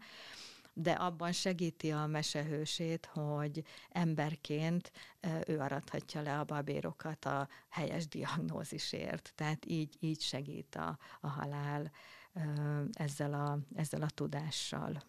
de 0.73 0.91
abban 0.91 1.31
segíti 1.31 1.91
a 1.91 2.05
mesehősét, 2.05 3.05
hogy 3.05 3.63
emberként 3.89 4.91
ő 5.47 5.59
arathatja 5.59 6.21
le 6.21 6.39
a 6.39 6.43
babérokat 6.43 7.25
a 7.25 7.47
helyes 7.69 8.07
diagnózisért. 8.07 9.31
Tehát 9.35 9.65
így, 9.65 9.97
így 9.99 10.21
segít 10.21 10.75
a, 10.75 10.97
a 11.21 11.27
halál 11.27 11.91
ezzel 12.93 13.33
a, 13.33 13.59
ezzel 13.75 14.01
a 14.01 14.09
tudással. 14.09 15.03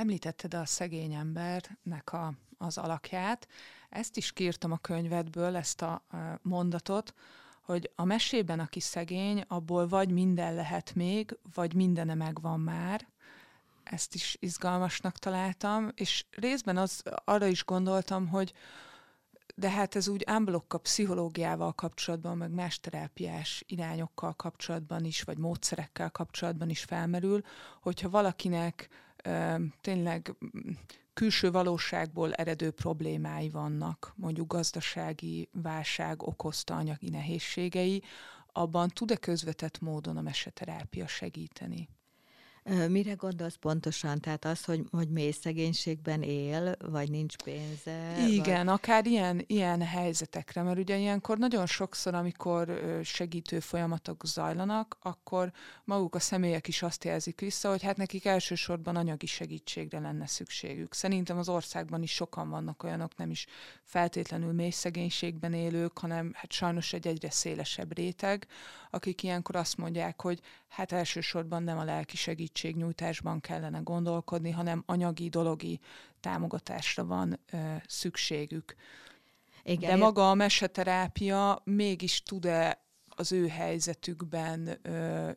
Említetted 0.00 0.54
a 0.54 0.66
szegény 0.66 1.12
embernek 1.12 2.12
a, 2.12 2.32
az 2.58 2.78
alakját. 2.78 3.48
Ezt 3.88 4.16
is 4.16 4.32
kírtam 4.32 4.72
a 4.72 4.78
könyvedből, 4.78 5.56
ezt 5.56 5.82
a 5.82 6.02
mondatot, 6.42 7.14
hogy 7.62 7.90
a 7.94 8.04
mesében, 8.04 8.60
aki 8.60 8.80
szegény, 8.80 9.44
abból 9.48 9.88
vagy 9.88 10.10
minden 10.10 10.54
lehet 10.54 10.94
még, 10.94 11.38
vagy 11.54 11.74
mindene 11.74 12.14
megvan 12.14 12.60
már. 12.60 13.06
Ezt 13.82 14.14
is 14.14 14.36
izgalmasnak 14.40 15.18
találtam, 15.18 15.90
és 15.94 16.24
részben 16.30 16.76
az, 16.76 17.02
arra 17.24 17.46
is 17.46 17.64
gondoltam, 17.64 18.28
hogy 18.28 18.52
de 19.54 19.70
hát 19.70 19.96
ez 19.96 20.08
úgy 20.08 20.22
ámblokka 20.26 20.78
pszichológiával 20.78 21.72
kapcsolatban, 21.72 22.36
meg 22.36 22.50
más 22.50 22.80
terápiás 22.80 23.64
irányokkal 23.66 24.34
kapcsolatban 24.34 25.04
is, 25.04 25.22
vagy 25.22 25.38
módszerekkel 25.38 26.10
kapcsolatban 26.10 26.70
is 26.70 26.82
felmerül, 26.82 27.40
hogyha 27.80 28.10
valakinek 28.10 28.88
tényleg 29.80 30.34
külső 31.12 31.50
valóságból 31.50 32.32
eredő 32.32 32.70
problémái 32.70 33.48
vannak, 33.48 34.12
mondjuk 34.16 34.52
gazdasági 34.52 35.48
válság 35.52 36.22
okozta 36.22 36.76
anyagi 36.76 37.08
nehézségei, 37.08 38.02
abban 38.52 38.88
tud-e 38.88 39.16
közvetett 39.16 39.80
módon 39.80 40.16
a 40.16 40.20
meseterápia 40.20 41.06
segíteni? 41.06 41.88
Mire 42.88 43.12
gondolsz 43.12 43.54
pontosan? 43.54 44.20
Tehát 44.20 44.44
az, 44.44 44.64
hogy, 44.64 44.84
hogy 44.90 45.08
mély 45.08 45.30
szegénységben 45.30 46.22
él, 46.22 46.76
vagy 46.78 47.10
nincs 47.10 47.36
pénze? 47.36 48.26
Igen, 48.28 48.66
vagy... 48.66 48.74
akár 48.74 49.06
ilyen, 49.06 49.44
ilyen 49.46 49.82
helyzetekre, 49.82 50.62
mert 50.62 50.78
ugye 50.78 50.96
ilyenkor 50.96 51.38
nagyon 51.38 51.66
sokszor, 51.66 52.14
amikor 52.14 52.80
segítő 53.04 53.60
folyamatok 53.60 54.26
zajlanak, 54.26 54.96
akkor 55.00 55.52
maguk 55.84 56.14
a 56.14 56.20
személyek 56.20 56.68
is 56.68 56.82
azt 56.82 57.04
jelzik 57.04 57.40
vissza, 57.40 57.68
hogy 57.70 57.82
hát 57.82 57.96
nekik 57.96 58.24
elsősorban 58.24 58.96
anyagi 58.96 59.26
segítségre 59.26 60.00
lenne 60.00 60.26
szükségük. 60.26 60.94
Szerintem 60.94 61.38
az 61.38 61.48
országban 61.48 62.02
is 62.02 62.12
sokan 62.12 62.50
vannak 62.50 62.82
olyanok, 62.82 63.16
nem 63.16 63.30
is 63.30 63.46
feltétlenül 63.82 64.52
mély 64.52 64.70
szegénységben 64.70 65.52
élők, 65.52 65.98
hanem 65.98 66.30
hát 66.34 66.52
sajnos 66.52 66.92
egy 66.92 67.06
egyre 67.06 67.30
szélesebb 67.30 67.94
réteg, 67.96 68.46
akik 68.90 69.22
ilyenkor 69.22 69.56
azt 69.56 69.76
mondják, 69.76 70.20
hogy 70.20 70.40
hát 70.68 70.92
elsősorban 70.92 71.62
nem 71.62 71.78
a 71.78 71.84
lelki 71.84 72.16
segítségnyújtásban 72.16 73.40
kellene 73.40 73.78
gondolkodni, 73.78 74.50
hanem 74.50 74.82
anyagi, 74.86 75.28
dologi 75.28 75.80
támogatásra 76.20 77.04
van 77.04 77.40
ö, 77.52 77.74
szükségük. 77.86 78.74
Igen, 79.62 79.90
De 79.90 79.96
maga 79.96 80.30
a 80.30 80.34
meseterápia 80.34 81.60
mégis 81.64 82.22
tud-e 82.22 82.84
az 83.20 83.32
ő 83.32 83.48
helyzetükben 83.48 84.78
ö, 84.82 85.30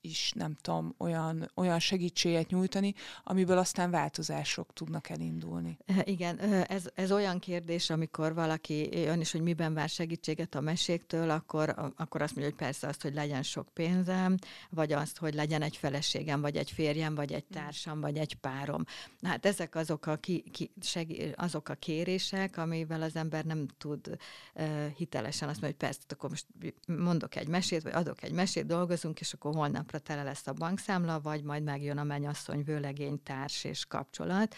is, 0.00 0.32
nem 0.34 0.56
tudom, 0.60 0.94
olyan, 0.98 1.50
olyan 1.54 1.78
segítséget 1.78 2.48
nyújtani, 2.48 2.94
amiből 3.24 3.58
aztán 3.58 3.90
változások 3.90 4.72
tudnak 4.72 5.08
elindulni. 5.08 5.78
Igen, 6.04 6.38
ez, 6.38 6.84
ez 6.94 7.12
olyan 7.12 7.38
kérdés, 7.38 7.90
amikor 7.90 8.34
valaki 8.34 8.98
jön 9.00 9.20
is, 9.20 9.32
hogy 9.32 9.40
miben 9.40 9.74
vár 9.74 9.88
segítséget 9.88 10.54
a 10.54 10.60
meséktől, 10.60 11.30
akkor, 11.30 11.92
akkor 11.96 12.22
azt 12.22 12.34
mondja, 12.34 12.52
hogy 12.52 12.64
persze 12.64 12.88
azt, 12.88 13.02
hogy 13.02 13.14
legyen 13.14 13.42
sok 13.42 13.68
pénzem, 13.72 14.36
vagy 14.70 14.92
azt, 14.92 15.18
hogy 15.18 15.34
legyen 15.34 15.62
egy 15.62 15.76
feleségem, 15.76 16.40
vagy 16.40 16.56
egy 16.56 16.70
férjem, 16.70 17.14
vagy 17.14 17.32
egy 17.32 17.44
társam, 17.44 18.00
vagy 18.00 18.16
egy 18.16 18.34
párom. 18.34 18.84
Hát 19.22 19.46
ezek 19.46 19.74
azok 19.74 20.06
a, 20.06 20.16
ki, 20.16 20.44
ki, 20.50 20.70
segí, 20.80 21.32
azok 21.36 21.68
a 21.68 21.74
kérések, 21.74 22.56
amivel 22.56 23.02
az 23.02 23.16
ember 23.16 23.44
nem 23.44 23.66
tud 23.78 24.18
uh, 24.54 24.86
hitelesen 24.96 25.48
azt 25.48 25.60
mondani, 25.60 25.76
hogy 25.78 25.90
persze, 25.90 26.00
akkor 26.08 26.30
most 26.30 26.46
mondok 27.04 27.36
egy 27.36 27.48
mesét, 27.48 27.82
vagy 27.82 27.92
adok 27.92 28.22
egy 28.22 28.32
mesét, 28.32 28.66
dolgozunk, 28.66 29.20
és 29.20 29.32
akkor 29.32 29.54
holnap 29.54 29.72
napra 29.74 29.98
tele 29.98 30.22
lesz 30.22 30.46
a 30.46 30.52
bankszámla, 30.52 31.20
vagy 31.20 31.42
majd 31.42 31.62
megjön 31.62 31.98
a 31.98 32.04
mennyasszony 32.04 32.64
vőlegény 32.64 33.22
társ 33.22 33.64
és 33.64 33.84
kapcsolat. 33.84 34.54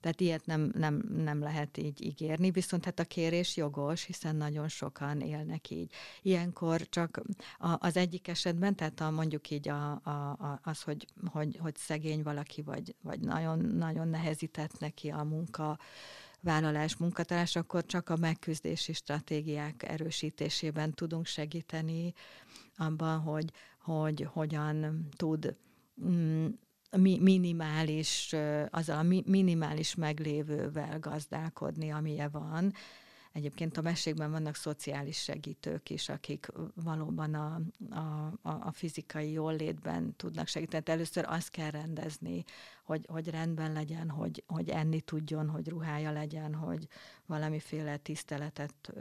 Tehát 0.00 0.20
ilyet 0.20 0.46
nem, 0.46 0.70
nem, 0.74 1.02
nem 1.16 1.40
lehet 1.40 1.76
így 1.76 2.04
ígérni, 2.04 2.50
viszont 2.50 2.84
hát 2.84 2.98
a 2.98 3.04
kérés 3.04 3.56
jogos, 3.56 4.04
hiszen 4.04 4.36
nagyon 4.36 4.68
sokan 4.68 5.20
élnek 5.20 5.70
így. 5.70 5.92
Ilyenkor 6.22 6.88
csak 6.88 7.20
a, 7.58 7.86
az 7.86 7.96
egyik 7.96 8.28
esetben, 8.28 8.74
tehát 8.74 9.00
a, 9.00 9.10
mondjuk 9.10 9.50
így 9.50 9.68
a, 9.68 9.90
a, 9.90 10.60
az, 10.62 10.82
hogy, 10.82 11.06
hogy, 11.26 11.58
hogy 11.60 11.76
szegény 11.76 12.22
valaki, 12.22 12.62
vagy, 12.62 12.94
vagy 13.02 13.20
nagyon, 13.20 13.58
nagyon 13.58 14.08
nehezített 14.08 14.78
neki 14.78 15.08
a 15.08 15.22
munka, 15.22 15.78
vállalás, 16.42 16.96
munkatárs, 16.96 17.56
akkor 17.56 17.86
csak 17.86 18.08
a 18.08 18.16
megküzdési 18.16 18.92
stratégiák 18.92 19.82
erősítésében 19.82 20.94
tudunk 20.94 21.26
segíteni 21.26 22.12
abban, 22.76 23.18
hogy, 23.18 23.50
hogy 23.80 24.28
hogyan 24.32 25.08
tud 25.16 25.56
mm, 26.04 26.46
minimális, 26.98 28.34
azzal 28.70 28.98
a 28.98 29.20
minimális 29.30 29.94
meglévővel 29.94 30.98
gazdálkodni, 30.98 31.90
amilyen 31.90 32.30
van. 32.30 32.72
Egyébként 33.40 33.76
a 33.76 33.82
mesékben 33.82 34.30
vannak 34.30 34.54
szociális 34.54 35.22
segítők 35.22 35.90
is, 35.90 36.08
akik 36.08 36.46
valóban 36.74 37.34
a, 37.34 37.60
a, 37.90 38.32
a 38.42 38.72
fizikai 38.72 39.30
jólétben 39.30 40.16
tudnak 40.16 40.46
segíteni. 40.46 40.84
Először 40.86 41.24
azt 41.28 41.50
kell 41.50 41.70
rendezni, 41.70 42.44
hogy, 42.84 43.06
hogy 43.08 43.28
rendben 43.28 43.72
legyen, 43.72 44.10
hogy, 44.10 44.44
hogy 44.46 44.68
enni 44.68 45.00
tudjon, 45.00 45.48
hogy 45.48 45.68
ruhája 45.68 46.10
legyen, 46.12 46.54
hogy 46.54 46.88
valamiféle 47.26 47.96
tiszteletet 47.96 48.92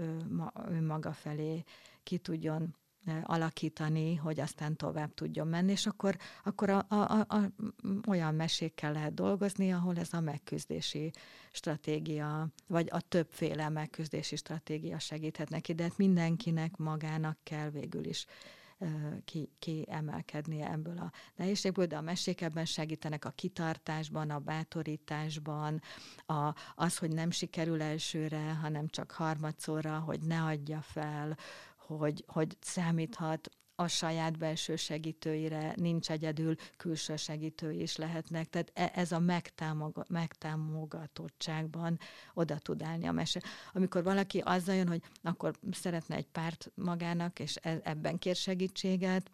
maga 0.88 1.14
felé 1.14 1.64
ki 2.04 2.18
tudjon 2.18 2.76
alakítani, 3.24 4.16
hogy 4.16 4.40
aztán 4.40 4.76
tovább 4.76 5.14
tudjon 5.14 5.48
menni, 5.48 5.72
és 5.72 5.86
akkor, 5.86 6.18
akkor 6.44 6.70
a, 6.70 6.86
a, 6.90 6.96
a, 6.96 7.26
a, 7.28 7.52
olyan 8.08 8.36
mesékkel 8.36 8.92
lehet 8.92 9.14
dolgozni, 9.14 9.74
ahol 9.74 9.98
ez 9.98 10.14
a 10.14 10.20
megküzdési 10.20 11.12
stratégia, 11.52 12.48
vagy 12.68 12.88
a 12.92 13.02
többféle 13.02 13.70
megküzdési 13.70 14.36
stratégia 14.36 15.00
segíthet 15.00 15.50
neki, 15.50 15.74
de 15.74 15.84
hát 15.84 15.98
mindenkinek 15.98 16.78
magának 16.78 17.38
kell 17.44 17.70
végül 17.70 18.06
is 18.06 18.26
ki, 19.26 19.50
ki 19.60 19.86
emelkednie 19.90 20.72
ebből 20.72 20.98
a 20.98 21.12
nehézségből, 21.36 21.86
de 21.86 21.98
a 21.98 22.02
mesék 22.02 22.42
ebben 22.42 22.66
segítenek 22.66 23.26
a 23.26 23.30
kitartásban, 23.30 24.30
a 24.30 24.40
bátorításban, 24.40 25.82
a, 26.26 26.54
az, 26.76 26.98
hogy 26.98 27.12
nem 27.12 27.32
sikerül 27.32 27.82
elsőre, 27.82 28.54
hanem 28.62 28.88
csak 28.88 29.12
harmadszorra, 29.12 30.00
hogy 30.00 30.20
ne 30.20 30.44
adja 30.44 30.82
fel, 30.82 31.38
hogy, 31.98 32.24
hogy 32.28 32.58
számíthat 32.62 33.50
a 33.76 33.88
saját 33.88 34.38
belső 34.38 34.76
segítőire, 34.76 35.74
nincs 35.76 36.12
egyedül, 36.12 36.56
külső 36.78 37.16
segítői 37.16 37.82
is 37.82 37.96
lehetnek. 37.96 38.50
Tehát 38.50 38.72
e, 38.74 38.92
ez 38.96 39.12
a 39.12 39.20
megtámog, 39.20 40.06
megtámogatottságban 40.10 42.00
oda 42.34 42.58
tud 42.58 42.82
állni 42.82 43.08
a 43.08 43.12
mese. 43.12 43.42
Amikor 43.74 44.04
valaki 44.04 44.40
azzal 44.40 44.76
jön, 44.76 44.88
hogy 44.88 45.02
akkor 45.22 45.54
szeretne 45.72 46.16
egy 46.16 46.28
párt 46.28 46.72
magának, 46.76 47.40
és 47.40 47.58
e, 47.62 47.80
ebben 47.84 48.18
kér 48.18 48.36
segítséget, 48.36 49.32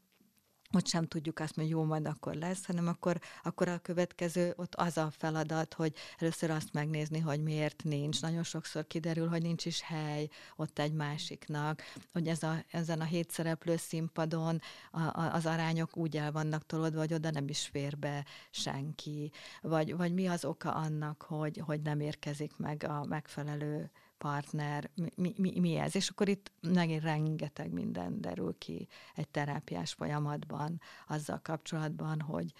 ott 0.74 0.88
sem 0.88 1.08
tudjuk 1.08 1.40
azt 1.40 1.56
mondani, 1.56 1.80
jó, 1.80 1.86
majd 1.86 2.08
akkor 2.08 2.36
lesz, 2.36 2.66
hanem 2.66 2.88
akkor, 2.88 3.20
akkor 3.44 3.68
a 3.68 3.78
következő, 3.78 4.54
ott 4.56 4.76
az 4.76 4.98
a 4.98 5.12
feladat, 5.18 5.74
hogy 5.74 5.94
először 6.18 6.50
azt 6.50 6.74
megnézni, 6.74 7.20
hogy 7.20 7.44
miért 7.44 7.84
nincs. 7.84 8.22
Nagyon 8.22 8.44
sokszor 8.44 8.88
kiderül, 8.88 9.28
hogy 9.28 9.42
nincs 9.42 9.66
is 9.66 9.82
hely 9.82 10.30
ott 10.56 10.80
egy 10.80 10.94
másiknak, 10.94 11.82
hogy 12.12 12.28
ez 12.28 12.44
a, 12.44 12.64
ezen 12.72 13.02
a 13.02 13.04
hét 13.04 13.32
szereplő 13.32 13.76
színpadon 13.78 14.60
a, 14.92 15.02
a, 15.02 15.34
az 15.34 15.46
arányok 15.46 15.98
úgy 15.98 16.18
el 16.18 16.32
vannak 16.32 16.66
tolódva, 16.66 17.00
hogy 17.00 17.14
oda 17.14 17.30
nem 17.30 17.48
is 17.48 17.68
fér 17.68 17.98
be 17.98 18.26
senki, 18.50 19.32
vagy, 19.62 19.96
vagy 19.96 20.14
mi 20.14 20.28
az 20.28 20.46
oka 20.46 20.74
annak, 20.74 21.22
hogy, 21.22 21.62
hogy 21.66 21.82
nem 21.82 22.00
érkezik 22.00 22.58
meg 22.58 22.84
a 22.84 23.06
megfelelő 23.06 23.92
partner, 24.18 24.90
mi, 25.16 25.34
mi, 25.38 25.60
mi 25.60 25.76
ez? 25.76 25.96
És 25.96 26.10
akkor 26.10 26.28
itt 26.28 26.52
megint 26.62 27.04
rengeteg 27.04 27.72
minden 27.72 28.22
derül 28.22 28.56
ki 28.58 28.88
egy 29.16 29.28
terápiás 29.28 29.94
folyamatban, 29.94 30.82
azzal 31.08 31.40
kapcsolatban, 31.44 32.22
hogy, 32.22 32.54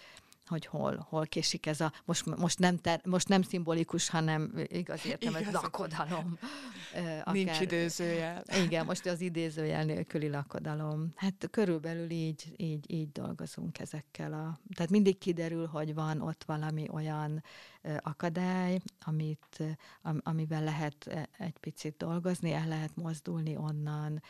hogy 0.46 0.66
hol, 0.66 1.06
hol 1.08 1.26
késik 1.26 1.66
ez 1.66 1.80
a, 1.80 1.92
most, 2.04 2.36
most, 2.36 2.58
nem, 2.58 2.76
ter, 2.76 3.00
most 3.04 3.28
nem 3.28 3.42
szimbolikus, 3.42 4.08
hanem 4.08 4.52
igaz 4.66 5.06
értem, 5.06 5.34
ez 5.34 5.52
lakodalom. 5.52 6.38
Akár, 6.94 7.34
Nincs 7.34 7.60
idézőjel. 7.60 8.42
Igen, 8.64 8.84
most 8.84 9.06
az 9.06 9.20
idézőjel 9.20 9.84
nélküli 9.84 10.28
lakodalom. 10.28 11.12
Hát 11.16 11.48
körülbelül 11.50 12.10
így, 12.10 12.52
így, 12.56 12.92
így 12.92 13.12
dolgozunk 13.12 13.78
ezekkel 13.78 14.32
a... 14.32 14.58
Tehát 14.74 14.90
mindig 14.90 15.18
kiderül, 15.18 15.66
hogy 15.66 15.94
van 15.94 16.20
ott 16.20 16.44
valami 16.44 16.88
olyan 16.90 17.42
akadály, 18.00 18.80
amit, 19.00 19.62
amivel 20.18 20.64
lehet 20.64 21.28
egy 21.38 21.58
picit 21.58 21.96
dolgozni, 21.96 22.52
el 22.52 22.68
lehet 22.68 22.96
mozdulni 22.96 23.56
onnan, 23.56 24.22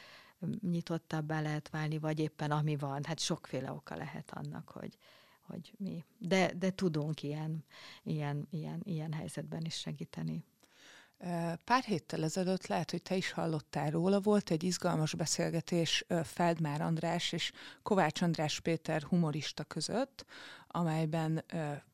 nyitottabbá 0.60 1.40
lehet 1.40 1.68
válni, 1.68 1.98
vagy 1.98 2.18
éppen 2.18 2.50
ami 2.50 2.76
van. 2.76 3.04
Hát 3.04 3.18
sokféle 3.18 3.72
oka 3.72 3.96
lehet 3.96 4.30
annak, 4.30 4.68
hogy, 4.68 4.98
hogy 5.46 5.72
mi. 5.76 6.04
De, 6.18 6.52
de 6.54 6.70
tudunk 6.70 7.22
ilyen, 7.22 7.64
ilyen, 8.02 8.46
ilyen, 8.50 8.80
ilyen 8.84 9.12
helyzetben 9.12 9.64
is 9.64 9.74
segíteni. 9.74 10.44
Pár 11.64 11.84
héttel 11.84 12.24
ezelőtt 12.24 12.66
lehet, 12.66 12.90
hogy 12.90 13.02
te 13.02 13.16
is 13.16 13.30
hallottál 13.30 13.90
róla, 13.90 14.20
volt 14.20 14.50
egy 14.50 14.62
izgalmas 14.62 15.14
beszélgetés 15.14 16.04
Feldmár 16.24 16.80
András 16.80 17.32
és 17.32 17.52
Kovács 17.82 18.22
András 18.22 18.60
Péter 18.60 19.02
humorista 19.02 19.64
között, 19.64 20.24
amelyben 20.68 21.44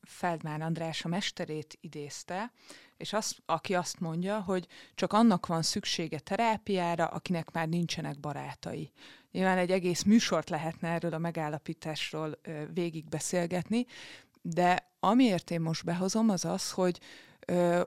Feldmár 0.02 0.60
András 0.60 1.04
a 1.04 1.08
mesterét 1.08 1.78
idézte, 1.80 2.52
és 2.96 3.12
azt, 3.12 3.42
aki 3.46 3.74
azt 3.74 4.00
mondja, 4.00 4.40
hogy 4.40 4.66
csak 4.94 5.12
annak 5.12 5.46
van 5.46 5.62
szüksége 5.62 6.18
terápiára, 6.18 7.06
akinek 7.06 7.50
már 7.50 7.68
nincsenek 7.68 8.20
barátai. 8.20 8.92
Nyilván 9.32 9.58
egy 9.58 9.70
egész 9.70 10.02
műsort 10.02 10.50
lehetne 10.50 10.88
erről 10.88 11.14
a 11.14 11.18
megállapításról 11.18 12.38
végig 12.74 13.08
beszélgetni, 13.08 13.86
de 14.42 14.90
amiért 15.00 15.50
én 15.50 15.60
most 15.60 15.84
behozom, 15.84 16.28
az 16.28 16.44
az, 16.44 16.70
hogy 16.70 17.00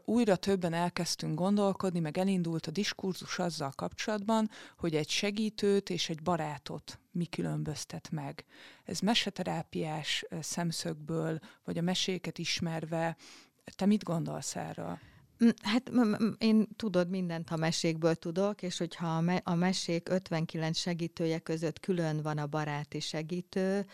újra 0.05 0.35
többen 0.35 0.73
elkezdtünk 0.73 1.35
gondolkodni, 1.35 1.99
meg 1.99 2.17
elindult 2.17 2.67
a 2.67 2.71
diskurzus 2.71 3.39
azzal 3.39 3.71
kapcsolatban, 3.75 4.49
hogy 4.77 4.95
egy 4.95 5.09
segítőt 5.09 5.89
és 5.89 6.09
egy 6.09 6.21
barátot 6.21 6.99
mi 7.11 7.25
különböztet 7.25 8.09
meg. 8.11 8.45
Ez 8.83 8.99
meseterápiás 8.99 10.25
szemszögből, 10.41 11.39
vagy 11.63 11.77
a 11.77 11.81
meséket 11.81 12.37
ismerve, 12.37 13.15
te 13.75 13.85
mit 13.85 14.03
gondolsz 14.03 14.55
erről? 14.55 14.99
Hát 15.61 15.91
én 16.37 16.67
tudod, 16.75 17.09
mindent 17.09 17.49
a 17.49 17.55
mesékből 17.55 18.15
tudok, 18.15 18.61
és 18.61 18.77
hogyha 18.77 19.23
a 19.43 19.55
mesék 19.55 20.09
59 20.09 20.77
segítője 20.77 21.39
között 21.39 21.79
külön 21.79 22.21
van 22.21 22.37
a 22.37 22.47
baráti 22.47 22.99
segítő, 22.99 23.85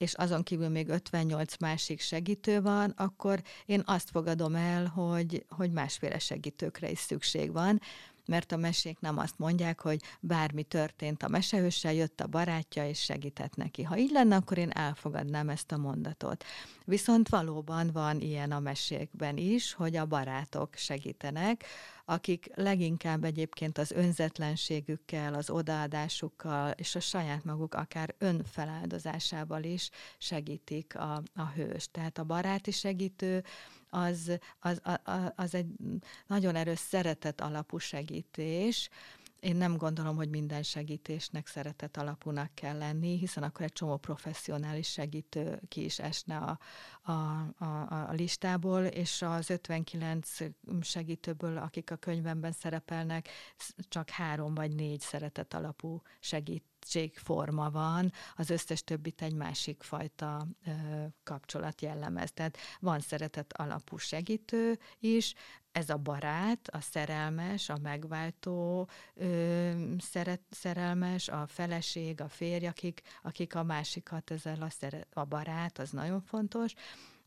és 0.00 0.14
azon 0.14 0.42
kívül 0.42 0.68
még 0.68 0.88
58 0.88 1.56
másik 1.56 2.00
segítő 2.00 2.60
van, 2.60 2.90
akkor 2.90 3.42
én 3.66 3.82
azt 3.86 4.10
fogadom 4.10 4.54
el, 4.54 4.86
hogy, 4.86 5.44
hogy 5.48 5.70
másféle 5.70 6.18
segítőkre 6.18 6.90
is 6.90 6.98
szükség 6.98 7.52
van, 7.52 7.80
mert 8.26 8.52
a 8.52 8.56
mesék 8.56 9.00
nem 9.00 9.18
azt 9.18 9.38
mondják, 9.38 9.80
hogy 9.80 10.00
bármi 10.20 10.62
történt 10.62 11.22
a 11.22 11.28
mesehőssel, 11.28 11.92
jött 11.92 12.20
a 12.20 12.26
barátja 12.26 12.88
és 12.88 13.00
segített 13.00 13.56
neki. 13.56 13.82
Ha 13.82 13.96
így 13.96 14.10
lenne, 14.10 14.36
akkor 14.36 14.58
én 14.58 14.70
elfogadnám 14.70 15.48
ezt 15.48 15.72
a 15.72 15.76
mondatot. 15.76 16.44
Viszont 16.84 17.28
valóban 17.28 17.90
van 17.92 18.20
ilyen 18.20 18.52
a 18.52 18.60
mesékben 18.60 19.36
is, 19.36 19.72
hogy 19.72 19.96
a 19.96 20.06
barátok 20.06 20.74
segítenek, 20.74 21.64
akik 22.04 22.50
leginkább 22.54 23.24
egyébként 23.24 23.78
az 23.78 23.90
önzetlenségükkel, 23.90 25.34
az 25.34 25.50
odaadásukkal 25.50 26.70
és 26.70 26.94
a 26.94 27.00
saját 27.00 27.44
maguk 27.44 27.74
akár 27.74 28.14
önfeláldozásával 28.18 29.62
is 29.62 29.90
segítik 30.18 30.96
a, 30.96 31.22
a 31.34 31.46
hős. 31.54 31.90
Tehát 31.90 32.18
a 32.18 32.24
baráti 32.24 32.70
segítő 32.70 33.44
az, 33.90 34.38
az, 34.58 34.80
az, 35.34 35.54
egy 35.54 35.66
nagyon 36.26 36.56
erős 36.56 36.78
szeretet 36.78 37.40
alapú 37.40 37.78
segítés, 37.78 38.90
én 39.40 39.56
nem 39.56 39.76
gondolom, 39.76 40.16
hogy 40.16 40.28
minden 40.28 40.62
segítésnek 40.62 41.46
szeretet 41.46 41.96
alapúnak 41.96 42.54
kell 42.54 42.78
lenni, 42.78 43.18
hiszen 43.18 43.42
akkor 43.42 43.64
egy 43.64 43.72
csomó 43.72 43.96
professzionális 43.96 44.88
segítő 44.88 45.60
ki 45.68 45.84
is 45.84 45.98
esne 45.98 46.36
a, 46.36 46.58
a, 47.02 47.12
a, 47.64 48.08
a 48.08 48.12
listából, 48.12 48.84
és 48.84 49.22
az 49.22 49.50
59 49.50 50.36
segítőből, 50.80 51.56
akik 51.56 51.90
a 51.90 51.96
könyvemben 51.96 52.52
szerepelnek, 52.52 53.28
csak 53.88 54.10
három 54.10 54.54
vagy 54.54 54.74
négy 54.74 55.00
szeretet 55.00 55.54
alapú 55.54 56.02
segít 56.20 56.64
segítségforma 56.90 57.70
van, 57.70 58.12
az 58.36 58.50
összes 58.50 58.84
többit 58.84 59.22
egy 59.22 59.34
másik 59.34 59.82
fajta 59.82 60.46
ö, 60.66 60.70
kapcsolat 61.22 61.80
jellemez. 61.82 62.32
Tehát 62.32 62.56
van 62.80 63.00
szeretet 63.00 63.52
alapú 63.52 63.96
segítő 63.96 64.78
is, 64.98 65.34
ez 65.72 65.90
a 65.90 65.96
barát, 65.96 66.68
a 66.72 66.80
szerelmes, 66.80 67.68
a 67.68 67.78
megváltó 67.82 68.88
ö, 69.14 69.70
szeret, 69.98 70.40
szerelmes, 70.50 71.28
a 71.28 71.46
feleség, 71.46 72.20
a 72.20 72.28
férj, 72.28 72.66
akik, 72.66 73.02
akik 73.22 73.54
a 73.54 73.62
másikat 73.62 74.30
ezzel 74.30 74.62
a, 74.62 74.70
szeret, 74.70 75.06
a 75.12 75.24
barát, 75.24 75.78
az 75.78 75.90
nagyon 75.90 76.20
fontos, 76.20 76.74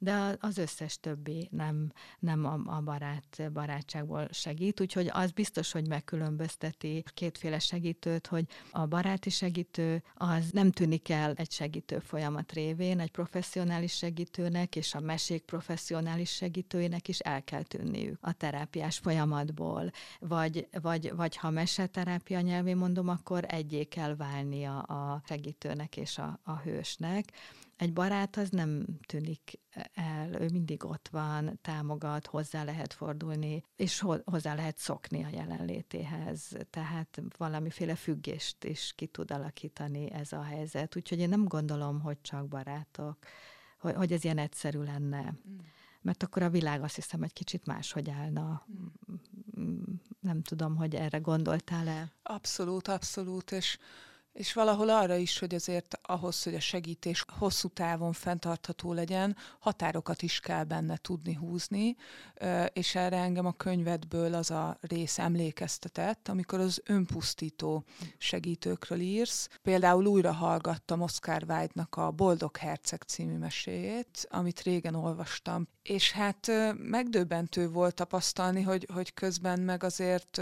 de 0.03 0.37
az 0.39 0.57
összes 0.57 0.99
többi 0.99 1.47
nem, 1.51 1.91
nem 2.19 2.45
a, 2.65 2.81
barát, 2.81 3.51
barátságból 3.53 4.27
segít, 4.31 4.81
úgyhogy 4.81 5.09
az 5.13 5.31
biztos, 5.31 5.71
hogy 5.71 5.87
megkülönbözteti 5.87 7.03
kétféle 7.13 7.59
segítőt, 7.59 8.27
hogy 8.27 8.45
a 8.71 8.85
baráti 8.85 9.29
segítő 9.29 10.03
az 10.15 10.49
nem 10.51 10.71
tűnik 10.71 11.09
el 11.09 11.33
egy 11.35 11.51
segítő 11.51 11.99
folyamat 11.99 12.51
révén, 12.51 12.99
egy 12.99 13.11
professzionális 13.11 13.93
segítőnek 13.93 14.75
és 14.75 14.93
a 14.93 14.99
mesék 14.99 15.43
professzionális 15.43 16.31
segítőinek 16.31 17.07
is 17.07 17.19
el 17.19 17.43
kell 17.43 17.63
tűnniük 17.63 18.17
a 18.21 18.33
terápiás 18.33 18.97
folyamatból, 18.97 19.91
vagy, 20.19 20.67
vagy, 20.81 21.15
vagy 21.15 21.35
ha 21.35 21.49
meseterápia 21.49 22.39
nyelvén 22.39 22.77
mondom, 22.77 23.09
akkor 23.09 23.45
egyé 23.47 23.83
kell 23.83 24.15
válnia 24.15 24.79
a 24.79 25.21
segítőnek 25.27 25.97
és 25.97 26.17
a, 26.17 26.39
a 26.43 26.57
hősnek, 26.57 27.31
egy 27.75 27.93
barát 27.93 28.37
az 28.37 28.49
nem 28.49 28.85
tűnik 29.05 29.59
el, 29.93 30.33
ő 30.41 30.49
mindig 30.51 30.85
ott 30.85 31.07
van, 31.11 31.59
támogat, 31.61 32.27
hozzá 32.27 32.63
lehet 32.63 32.93
fordulni, 32.93 33.63
és 33.75 34.03
hozzá 34.23 34.55
lehet 34.55 34.77
szokni 34.77 35.23
a 35.23 35.29
jelenlétéhez. 35.31 36.57
Tehát 36.69 37.21
valamiféle 37.37 37.95
függést 37.95 38.63
is 38.63 38.93
ki 38.95 39.07
tud 39.07 39.31
alakítani 39.31 40.11
ez 40.11 40.31
a 40.31 40.41
helyzet. 40.41 40.95
Úgyhogy 40.95 41.19
én 41.19 41.29
nem 41.29 41.45
gondolom, 41.45 42.01
hogy 42.01 42.21
csak 42.21 42.47
barátok, 42.47 43.17
hogy, 43.79 43.95
hogy 43.95 44.11
ez 44.11 44.23
ilyen 44.23 44.37
egyszerű 44.37 44.79
lenne. 44.79 45.21
Mm. 45.21 45.57
Mert 46.01 46.23
akkor 46.23 46.41
a 46.41 46.49
világ 46.49 46.83
azt 46.83 46.95
hiszem 46.95 47.23
egy 47.23 47.33
kicsit 47.33 47.65
máshogy 47.65 48.09
állna. 48.09 48.67
Mm. 49.59 49.83
Nem 50.19 50.41
tudom, 50.41 50.75
hogy 50.75 50.95
erre 50.95 51.17
gondoltál-e? 51.17 52.11
Abszolút, 52.23 52.87
abszolút, 52.87 53.51
és 53.51 53.77
és 54.33 54.53
valahol 54.53 54.89
arra 54.89 55.15
is, 55.15 55.39
hogy 55.39 55.55
azért 55.55 55.99
ahhoz, 56.01 56.43
hogy 56.43 56.55
a 56.55 56.59
segítés 56.59 57.25
hosszú 57.37 57.67
távon 57.67 58.13
fenntartható 58.13 58.93
legyen, 58.93 59.35
határokat 59.59 60.21
is 60.21 60.39
kell 60.39 60.63
benne 60.63 60.97
tudni 60.97 61.33
húzni, 61.33 61.95
és 62.73 62.95
erre 62.95 63.17
engem 63.17 63.45
a 63.45 63.51
könyvedből 63.51 64.33
az 64.33 64.51
a 64.51 64.77
rész 64.81 65.19
emlékeztetett, 65.19 66.27
amikor 66.27 66.59
az 66.59 66.81
önpusztító 66.85 67.83
segítőkről 68.17 68.99
írsz. 68.99 69.49
Például 69.61 70.05
újra 70.05 70.31
hallgattam 70.31 71.01
Oscar 71.01 71.43
Wilde-nak 71.47 71.95
a 71.95 72.11
Boldog 72.11 72.57
Herceg 72.57 73.01
című 73.01 73.37
meséjét, 73.37 74.27
amit 74.29 74.61
régen 74.61 74.95
olvastam, 74.95 75.67
és 75.81 76.11
hát 76.11 76.51
megdöbbentő 76.77 77.69
volt 77.69 77.95
tapasztalni, 77.95 78.61
hogy, 78.61 78.87
hogy 78.93 79.13
közben 79.13 79.59
meg 79.59 79.83
azért 79.83 80.41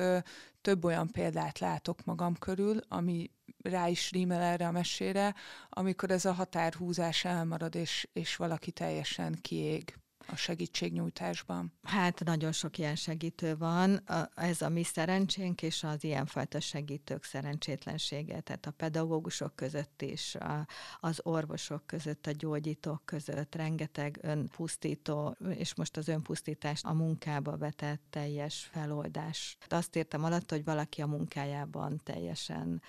több 0.61 0.83
olyan 0.83 1.07
példát 1.11 1.59
látok 1.59 2.05
magam 2.05 2.37
körül, 2.37 2.79
ami 2.87 3.29
rá 3.63 3.87
is 3.87 4.11
rímel 4.11 4.41
erre 4.41 4.67
a 4.67 4.71
mesére, 4.71 5.35
amikor 5.69 6.11
ez 6.11 6.25
a 6.25 6.33
határhúzás 6.33 7.25
elmarad, 7.25 7.75
és, 7.75 8.07
és 8.13 8.35
valaki 8.35 8.71
teljesen 8.71 9.37
kiég 9.41 10.01
a 10.27 10.35
segítségnyújtásban? 10.35 11.73
Hát 11.83 12.23
nagyon 12.23 12.51
sok 12.51 12.77
ilyen 12.77 12.95
segítő 12.95 13.57
van. 13.57 14.03
Ez 14.35 14.61
a 14.61 14.69
mi 14.69 14.83
szerencsénk, 14.83 15.61
és 15.61 15.83
az 15.83 16.03
ilyenfajta 16.03 16.59
segítők 16.59 17.23
szerencsétlensége. 17.23 18.39
Tehát 18.39 18.65
a 18.65 18.71
pedagógusok 18.71 19.55
között 19.55 20.01
is, 20.01 20.35
a, 20.35 20.67
az 20.99 21.19
orvosok 21.23 21.85
között, 21.85 22.27
a 22.27 22.31
gyógyítók 22.31 23.05
között 23.05 23.55
rengeteg 23.55 24.19
önpusztító, 24.21 25.35
és 25.49 25.75
most 25.75 25.97
az 25.97 26.07
önpusztítás 26.07 26.83
a 26.83 26.93
munkába 26.93 27.57
vetett 27.57 28.01
teljes 28.09 28.69
feloldás. 28.71 29.57
Azt 29.67 29.95
értem 29.95 30.23
alatt, 30.23 30.49
hogy 30.49 30.63
valaki 30.63 31.01
a 31.01 31.07
munkájában 31.07 32.01
teljesen 32.03 32.81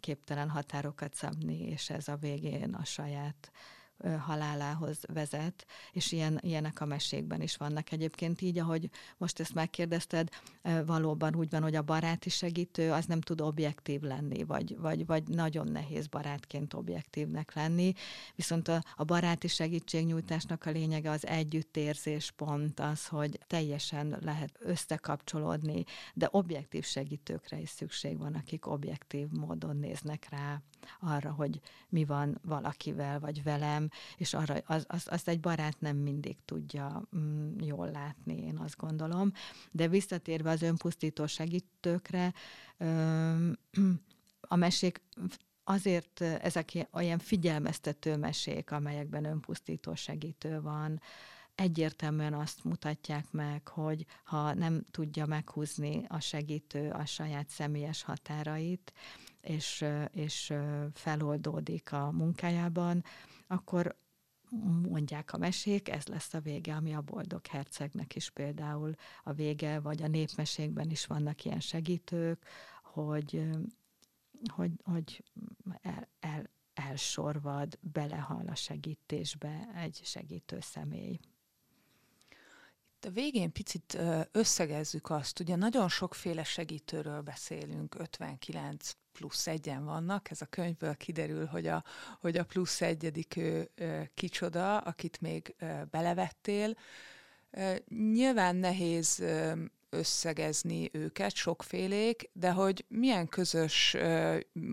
képtelen 0.00 0.50
határokat 0.50 1.14
szabni, 1.14 1.58
és 1.58 1.90
ez 1.90 2.08
a 2.08 2.16
végén 2.16 2.74
a 2.74 2.84
saját 2.84 3.52
halálához 4.18 5.00
vezet, 5.12 5.66
és 5.92 6.12
ilyen, 6.12 6.38
ilyenek 6.42 6.80
a 6.80 6.84
mesékben 6.84 7.40
is 7.40 7.56
vannak 7.56 7.92
egyébként 7.92 8.40
így, 8.40 8.58
ahogy 8.58 8.90
most 9.16 9.40
ezt 9.40 9.54
megkérdezted, 9.54 10.28
valóban 10.86 11.34
úgy 11.34 11.50
van, 11.50 11.62
hogy 11.62 11.74
a 11.74 11.82
baráti 11.82 12.30
segítő 12.30 12.92
az 12.92 13.06
nem 13.06 13.20
tud 13.20 13.40
objektív 13.40 14.00
lenni, 14.00 14.44
vagy, 14.44 14.76
vagy, 14.78 15.06
vagy 15.06 15.28
nagyon 15.28 15.66
nehéz 15.66 16.06
barátként 16.06 16.74
objektívnek 16.74 17.54
lenni, 17.54 17.92
viszont 18.34 18.68
a, 18.68 18.82
a 18.96 19.04
baráti 19.04 19.48
segítségnyújtásnak 19.48 20.66
a 20.66 20.70
lényege 20.70 21.10
az 21.10 21.26
együttérzés 21.26 22.30
pont 22.30 22.80
az, 22.80 23.06
hogy 23.06 23.38
teljesen 23.46 24.18
lehet 24.20 24.58
összekapcsolódni, 24.58 25.84
de 26.14 26.28
objektív 26.30 26.84
segítőkre 26.84 27.60
is 27.60 27.68
szükség 27.68 28.18
van, 28.18 28.34
akik 28.34 28.66
objektív 28.66 29.28
módon 29.28 29.76
néznek 29.76 30.26
rá 30.30 30.62
arra, 31.00 31.32
hogy 31.32 31.60
mi 31.88 32.04
van 32.04 32.38
valakivel, 32.42 33.20
vagy 33.20 33.42
velem, 33.42 33.88
és 34.16 34.34
arra 34.34 34.54
az, 34.66 34.84
az, 34.88 35.06
azt 35.10 35.28
egy 35.28 35.40
barát 35.40 35.80
nem 35.80 35.96
mindig 35.96 36.36
tudja 36.44 37.02
mm, 37.16 37.58
jól 37.60 37.90
látni, 37.90 38.36
én 38.36 38.58
azt 38.58 38.76
gondolom. 38.76 39.32
De 39.70 39.88
visszatérve 39.88 40.50
az 40.50 40.62
önpusztító 40.62 41.26
segítőkre, 41.26 42.32
ö, 42.78 43.50
a 44.40 44.56
mesék 44.56 45.00
azért 45.64 46.20
ezek 46.20 46.88
olyan 46.90 47.18
figyelmeztető 47.18 48.16
mesék, 48.16 48.70
amelyekben 48.70 49.24
önpusztító 49.24 49.94
segítő 49.94 50.60
van, 50.60 51.00
egyértelműen 51.54 52.34
azt 52.34 52.64
mutatják 52.64 53.30
meg, 53.30 53.68
hogy 53.68 54.06
ha 54.24 54.54
nem 54.54 54.84
tudja 54.90 55.26
meghúzni 55.26 56.04
a 56.08 56.20
segítő 56.20 56.90
a 56.90 57.04
saját 57.04 57.48
személyes 57.48 58.02
határait, 58.02 58.92
és, 59.44 59.84
és 60.10 60.52
feloldódik 60.92 61.92
a 61.92 62.10
munkájában, 62.10 63.04
akkor 63.46 63.96
mondják 64.88 65.32
a 65.32 65.38
mesék, 65.38 65.88
ez 65.88 66.06
lesz 66.06 66.34
a 66.34 66.40
vége, 66.40 66.74
ami 66.74 66.94
a 66.94 67.00
boldog 67.00 67.46
hercegnek 67.46 68.14
is 68.14 68.30
például 68.30 68.94
a 69.22 69.32
vége, 69.32 69.80
vagy 69.80 70.02
a 70.02 70.08
népmesékben 70.08 70.90
is 70.90 71.06
vannak 71.06 71.44
ilyen 71.44 71.60
segítők, 71.60 72.46
hogy, 72.82 73.48
hogy, 74.54 74.70
hogy 74.84 75.24
el, 75.82 76.08
el, 76.20 76.50
elsorvad, 76.74 77.78
belehal 77.80 78.46
a 78.46 78.54
segítésbe 78.54 79.68
egy 79.74 80.00
segítő 80.04 80.60
személy. 80.60 81.18
A 83.06 83.10
végén 83.10 83.52
picit 83.52 83.98
összegezzük 84.32 85.10
azt, 85.10 85.40
ugye 85.40 85.56
nagyon 85.56 85.88
sokféle 85.88 86.44
segítőről 86.44 87.20
beszélünk, 87.20 87.94
59 87.98 88.90
plusz 89.12 89.46
egyen 89.46 89.84
vannak, 89.84 90.30
ez 90.30 90.40
a 90.40 90.46
könyvből 90.46 90.96
kiderül, 90.96 91.46
hogy 91.46 91.66
a, 91.66 91.84
hogy 92.20 92.36
a 92.36 92.44
plusz 92.44 92.80
egyedik 92.80 93.36
ő 93.36 93.70
kicsoda, 94.14 94.78
akit 94.78 95.20
még 95.20 95.54
belevettél. 95.90 96.76
Nyilván 97.88 98.56
nehéz 98.56 99.24
összegezni 99.90 100.90
őket, 100.92 101.34
sokfélék, 101.34 102.30
de 102.32 102.50
hogy 102.50 102.84
milyen 102.88 103.28
közös 103.28 103.96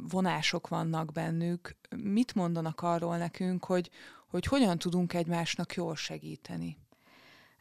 vonások 0.10 0.68
vannak 0.68 1.12
bennük, 1.12 1.76
mit 1.96 2.36
mondanak 2.36 2.82
arról 2.82 3.18
nekünk, 3.18 3.66
hogy, 3.66 3.90
hogy 4.30 4.46
hogyan 4.46 4.78
tudunk 4.78 5.14
egymásnak 5.14 5.74
jól 5.74 5.96
segíteni? 5.96 6.78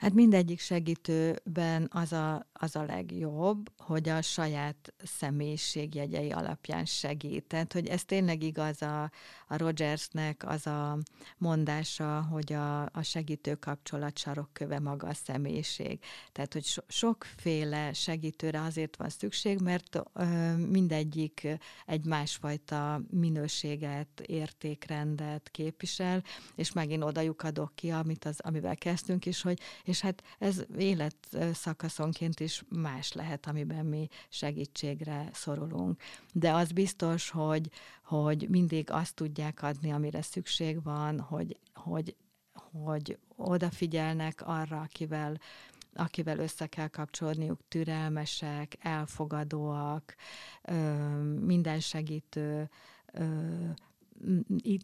Hát 0.00 0.14
mindegyik 0.14 0.60
segítőben 0.60 1.88
az 1.92 2.12
a, 2.12 2.46
az 2.52 2.76
a 2.76 2.82
legjobb, 2.82 3.70
hogy 3.78 4.08
a 4.08 4.22
saját 4.22 4.94
személyiségjegyei 5.04 6.30
alapján 6.30 6.84
segít. 6.84 7.44
Tehát, 7.44 7.72
hogy 7.72 7.86
ez 7.86 8.04
tényleg 8.04 8.42
igaz 8.42 8.82
a, 8.82 9.02
a 9.48 9.56
Rogersnek 9.56 10.42
az 10.46 10.66
a 10.66 10.98
mondása, 11.38 12.22
hogy 12.22 12.52
a, 12.52 12.82
a 12.82 13.02
segítő 13.02 13.54
kapcsolat 13.54 14.18
sarokköve 14.18 14.78
maga 14.78 15.06
a 15.06 15.14
személyiség. 15.14 15.98
Tehát, 16.32 16.52
hogy 16.52 16.64
so, 16.64 16.82
sokféle 16.88 17.92
segítőre 17.92 18.60
azért 18.60 18.96
van 18.96 19.08
szükség, 19.08 19.60
mert 19.60 20.02
ö, 20.12 20.56
mindegyik 20.56 21.48
egy 21.86 22.04
másfajta 22.04 23.00
minőséget, 23.10 24.20
értékrendet 24.26 25.48
képvisel, 25.50 26.22
és 26.54 26.72
megint 26.72 27.02
oda 27.02 27.22
adok 27.36 27.74
ki, 27.74 27.90
amit 27.90 28.24
az, 28.24 28.40
amivel 28.40 28.76
kezdtünk 28.76 29.26
is, 29.26 29.42
hogy 29.42 29.58
és 29.90 30.00
hát 30.00 30.22
ez 30.38 30.64
életszakaszonként 30.78 32.40
is 32.40 32.64
más 32.68 33.12
lehet, 33.12 33.46
amiben 33.46 33.86
mi 33.86 34.08
segítségre 34.28 35.28
szorulunk. 35.32 36.02
De 36.32 36.52
az 36.52 36.72
biztos, 36.72 37.30
hogy, 37.30 37.70
hogy 38.04 38.46
mindig 38.48 38.90
azt 38.90 39.14
tudják 39.14 39.62
adni, 39.62 39.92
amire 39.92 40.22
szükség 40.22 40.82
van, 40.82 41.20
hogy, 41.20 41.58
hogy, 41.74 42.16
hogy 42.72 43.18
odafigyelnek 43.36 44.42
arra, 44.46 44.80
akivel 44.80 45.40
akivel 45.94 46.38
össze 46.38 46.66
kell 46.66 46.88
kapcsolódniuk, 46.88 47.60
türelmesek, 47.68 48.76
elfogadóak, 48.80 50.14
minden 51.40 51.80
segítő, 51.80 52.70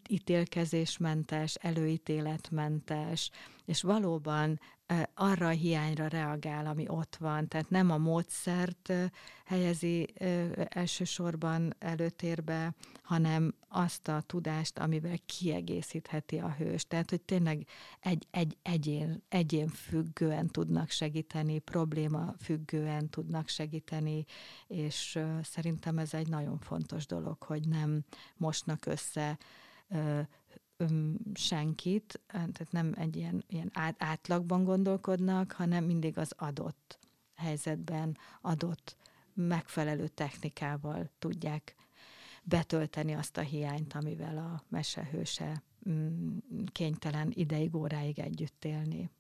ítélkezésmentes, 0.09 1.55
előítéletmentes, 1.55 3.31
és 3.65 3.83
valóban 3.83 4.61
arra 5.15 5.47
a 5.47 5.51
hiányra 5.51 6.07
reagál, 6.07 6.67
ami 6.67 6.89
ott 6.89 7.17
van. 7.17 7.49
Tehát 7.49 7.71
nem 7.71 7.91
a 7.91 7.99
módszert 7.99 8.93
helyezi 9.45 10.15
elsősorban 10.69 11.75
előtérbe, 11.79 12.75
hanem 13.03 13.55
azt 13.69 14.09
a 14.09 14.23
tudást, 14.27 14.79
amivel 14.79 15.17
kiegészítheti 15.27 16.39
a 16.39 16.55
hős. 16.59 16.87
Tehát, 16.87 17.11
hogy 17.11 17.21
tényleg 17.21 17.67
egy, 18.01 18.27
egy 18.31 18.57
egyén, 18.63 19.23
egyén 19.29 19.69
függően 19.69 20.47
tudnak 20.47 20.91
segíteni, 20.91 21.59
probléma 21.59 22.35
függően 22.41 23.09
tudnak 23.09 23.49
segíteni, 23.49 24.25
és 24.67 25.19
szerintem 25.43 25.99
ez 25.99 26.15
egy 26.15 26.29
nagyon 26.29 26.59
fontos 26.59 27.07
dolog, 27.07 27.43
hogy 27.43 27.69
nem 27.69 28.05
mosnak 28.37 28.87
össze 28.87 29.39
senkit, 31.35 32.21
tehát 32.27 32.67
nem 32.71 32.93
egy 32.97 33.17
ilyen, 33.17 33.45
ilyen 33.49 33.71
át, 33.73 33.95
átlagban 33.99 34.65
gondolkodnak, 34.65 35.53
hanem 35.53 35.85
mindig 35.85 36.19
az 36.19 36.33
adott 36.37 36.99
helyzetben, 37.35 38.17
adott 38.41 38.97
megfelelő 39.35 40.09
technikával 40.09 41.11
tudják 41.19 41.75
betölteni 42.43 43.15
azt 43.15 43.37
a 43.37 43.41
hiányt, 43.41 43.93
amivel 43.93 44.39
a 44.39 44.63
mesehőse 44.69 45.63
kénytelen 46.73 47.31
ideig, 47.35 47.75
óráig 47.75 48.19
együtt 48.19 48.65
élni. 48.65 49.11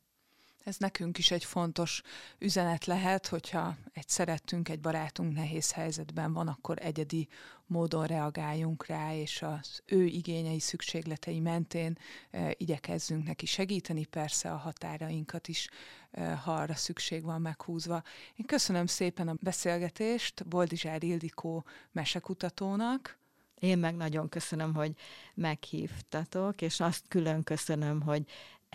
Ez 0.67 0.77
nekünk 0.77 1.19
is 1.19 1.31
egy 1.31 1.45
fontos 1.45 2.03
üzenet 2.39 2.85
lehet, 2.85 3.27
hogyha 3.27 3.77
egy 3.93 4.09
szerettünk, 4.09 4.69
egy 4.69 4.81
barátunk 4.81 5.35
nehéz 5.35 5.73
helyzetben 5.73 6.33
van, 6.33 6.49
akkor 6.49 6.79
egyedi 6.81 7.29
módon 7.67 8.07
reagáljunk 8.07 8.87
rá, 8.87 9.15
és 9.15 9.43
az 9.43 9.83
ő 9.85 10.05
igényei, 10.05 10.61
szükségletei 10.61 11.41
mentén 11.41 11.99
e, 12.31 12.55
igyekezzünk 12.57 13.27
neki 13.27 13.47
segíteni, 13.47 14.05
persze 14.05 14.53
a 14.53 14.57
határainkat 14.57 15.49
is, 15.49 15.69
e, 16.11 16.35
ha 16.35 16.55
arra 16.55 16.75
szükség 16.75 17.23
van 17.23 17.41
meghúzva. 17.41 18.03
Én 18.37 18.47
köszönöm 18.47 18.87
szépen 18.87 19.29
a 19.29 19.37
beszélgetést 19.41 20.47
Boldizsár 20.49 21.03
Ildikó 21.03 21.65
mesekutatónak, 21.93 23.19
én 23.61 23.79
meg 23.79 23.97
nagyon 23.97 24.29
köszönöm, 24.29 24.75
hogy 24.75 24.93
meghívtatok, 25.35 26.63
és 26.63 26.81
azt 26.81 27.05
külön 27.09 27.43
köszönöm, 27.43 28.01
hogy 28.01 28.25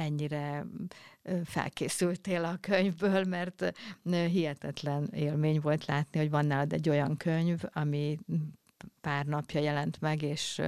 ennyire 0.01 0.65
felkészültél 1.45 2.43
a 2.43 2.57
könyvből, 2.61 3.23
mert 3.23 3.71
hihetetlen 4.03 5.09
élmény 5.13 5.59
volt 5.59 5.85
látni, 5.85 6.19
hogy 6.19 6.29
van 6.29 6.45
nálad 6.45 6.73
egy 6.73 6.89
olyan 6.89 7.17
könyv, 7.17 7.61
ami 7.73 8.17
pár 9.01 9.25
napja 9.25 9.61
jelent 9.61 10.01
meg, 10.01 10.21
és 10.21 10.61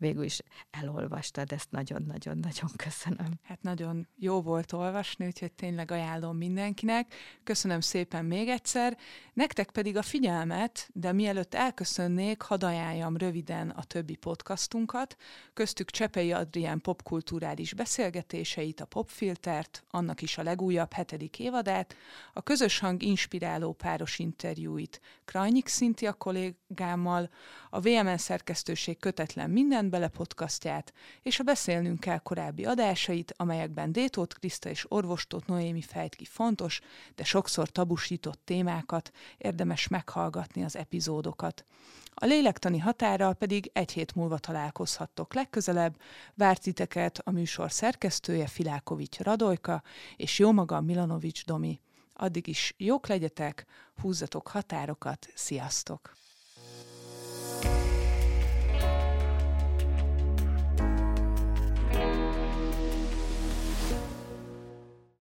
végül 0.00 0.24
is 0.24 0.40
elolvastad, 0.70 1.52
ezt 1.52 1.70
nagyon-nagyon-nagyon 1.70 2.70
köszönöm. 2.76 3.38
Hát 3.42 3.62
nagyon 3.62 4.08
jó 4.16 4.42
volt 4.42 4.72
olvasni, 4.72 5.26
úgyhogy 5.26 5.52
tényleg 5.52 5.90
ajánlom 5.90 6.36
mindenkinek. 6.36 7.14
Köszönöm 7.44 7.80
szépen 7.80 8.24
még 8.24 8.48
egyszer. 8.48 8.98
Nektek 9.32 9.70
pedig 9.70 9.96
a 9.96 10.02
figyelmet, 10.02 10.88
de 10.92 11.12
mielőtt 11.12 11.54
elköszönnék, 11.54 12.42
hadd 12.42 12.64
ajánljam 12.64 13.16
röviden 13.16 13.70
a 13.70 13.82
többi 13.82 14.16
podcastunkat, 14.16 15.16
köztük 15.52 15.90
Csepei 15.90 16.32
Adrián 16.32 16.80
popkulturális 16.80 17.74
beszélgetéseit, 17.74 18.80
a 18.80 18.84
Popfiltert, 18.84 19.84
annak 19.90 20.22
is 20.22 20.38
a 20.38 20.42
legújabb 20.42 20.92
hetedik 20.92 21.38
évadát, 21.38 21.94
a 22.32 22.42
közös 22.42 22.78
hang 22.78 23.02
inspiráló 23.02 23.72
páros 23.72 24.18
interjúit 24.18 25.00
Krajnyik 25.24 25.68
Szintia 25.68 26.12
kollégámmal, 26.12 27.30
a 27.70 27.80
VMN 27.80 28.16
szerkesztőség 28.16 28.98
kötetlen 28.98 29.50
minden 29.50 29.89
bele 29.90 30.08
podcastját, 30.08 30.92
és 31.22 31.38
a 31.38 31.42
Beszélnünk 31.42 32.00
kell 32.00 32.18
korábbi 32.18 32.64
adásait, 32.64 33.34
amelyekben 33.36 33.92
Détót 33.92 34.34
Kriszta 34.34 34.68
és 34.68 34.84
Orvostót 34.88 35.46
Noémi 35.46 35.82
fejt 35.82 36.14
ki 36.14 36.24
fontos, 36.24 36.80
de 37.14 37.24
sokszor 37.24 37.68
tabusított 37.68 38.40
témákat, 38.44 39.10
érdemes 39.38 39.88
meghallgatni 39.88 40.64
az 40.64 40.76
epizódokat. 40.76 41.64
A 42.14 42.26
lélektani 42.26 42.78
határa 42.78 43.32
pedig 43.32 43.70
egy 43.72 43.92
hét 43.92 44.14
múlva 44.14 44.38
találkozhattok 44.38 45.34
legközelebb. 45.34 45.96
Várt 46.34 46.62
titeket 46.62 47.18
a 47.24 47.30
műsor 47.30 47.72
szerkesztője 47.72 48.46
Filákovics 48.46 49.18
Radojka 49.18 49.82
és 50.16 50.38
jó 50.38 50.52
magam 50.52 50.84
Milanovics 50.84 51.44
Domi. 51.44 51.80
Addig 52.12 52.46
is 52.46 52.74
jók 52.76 53.06
legyetek, 53.06 53.66
húzzatok 54.00 54.48
határokat, 54.48 55.28
sziasztok! 55.34 56.18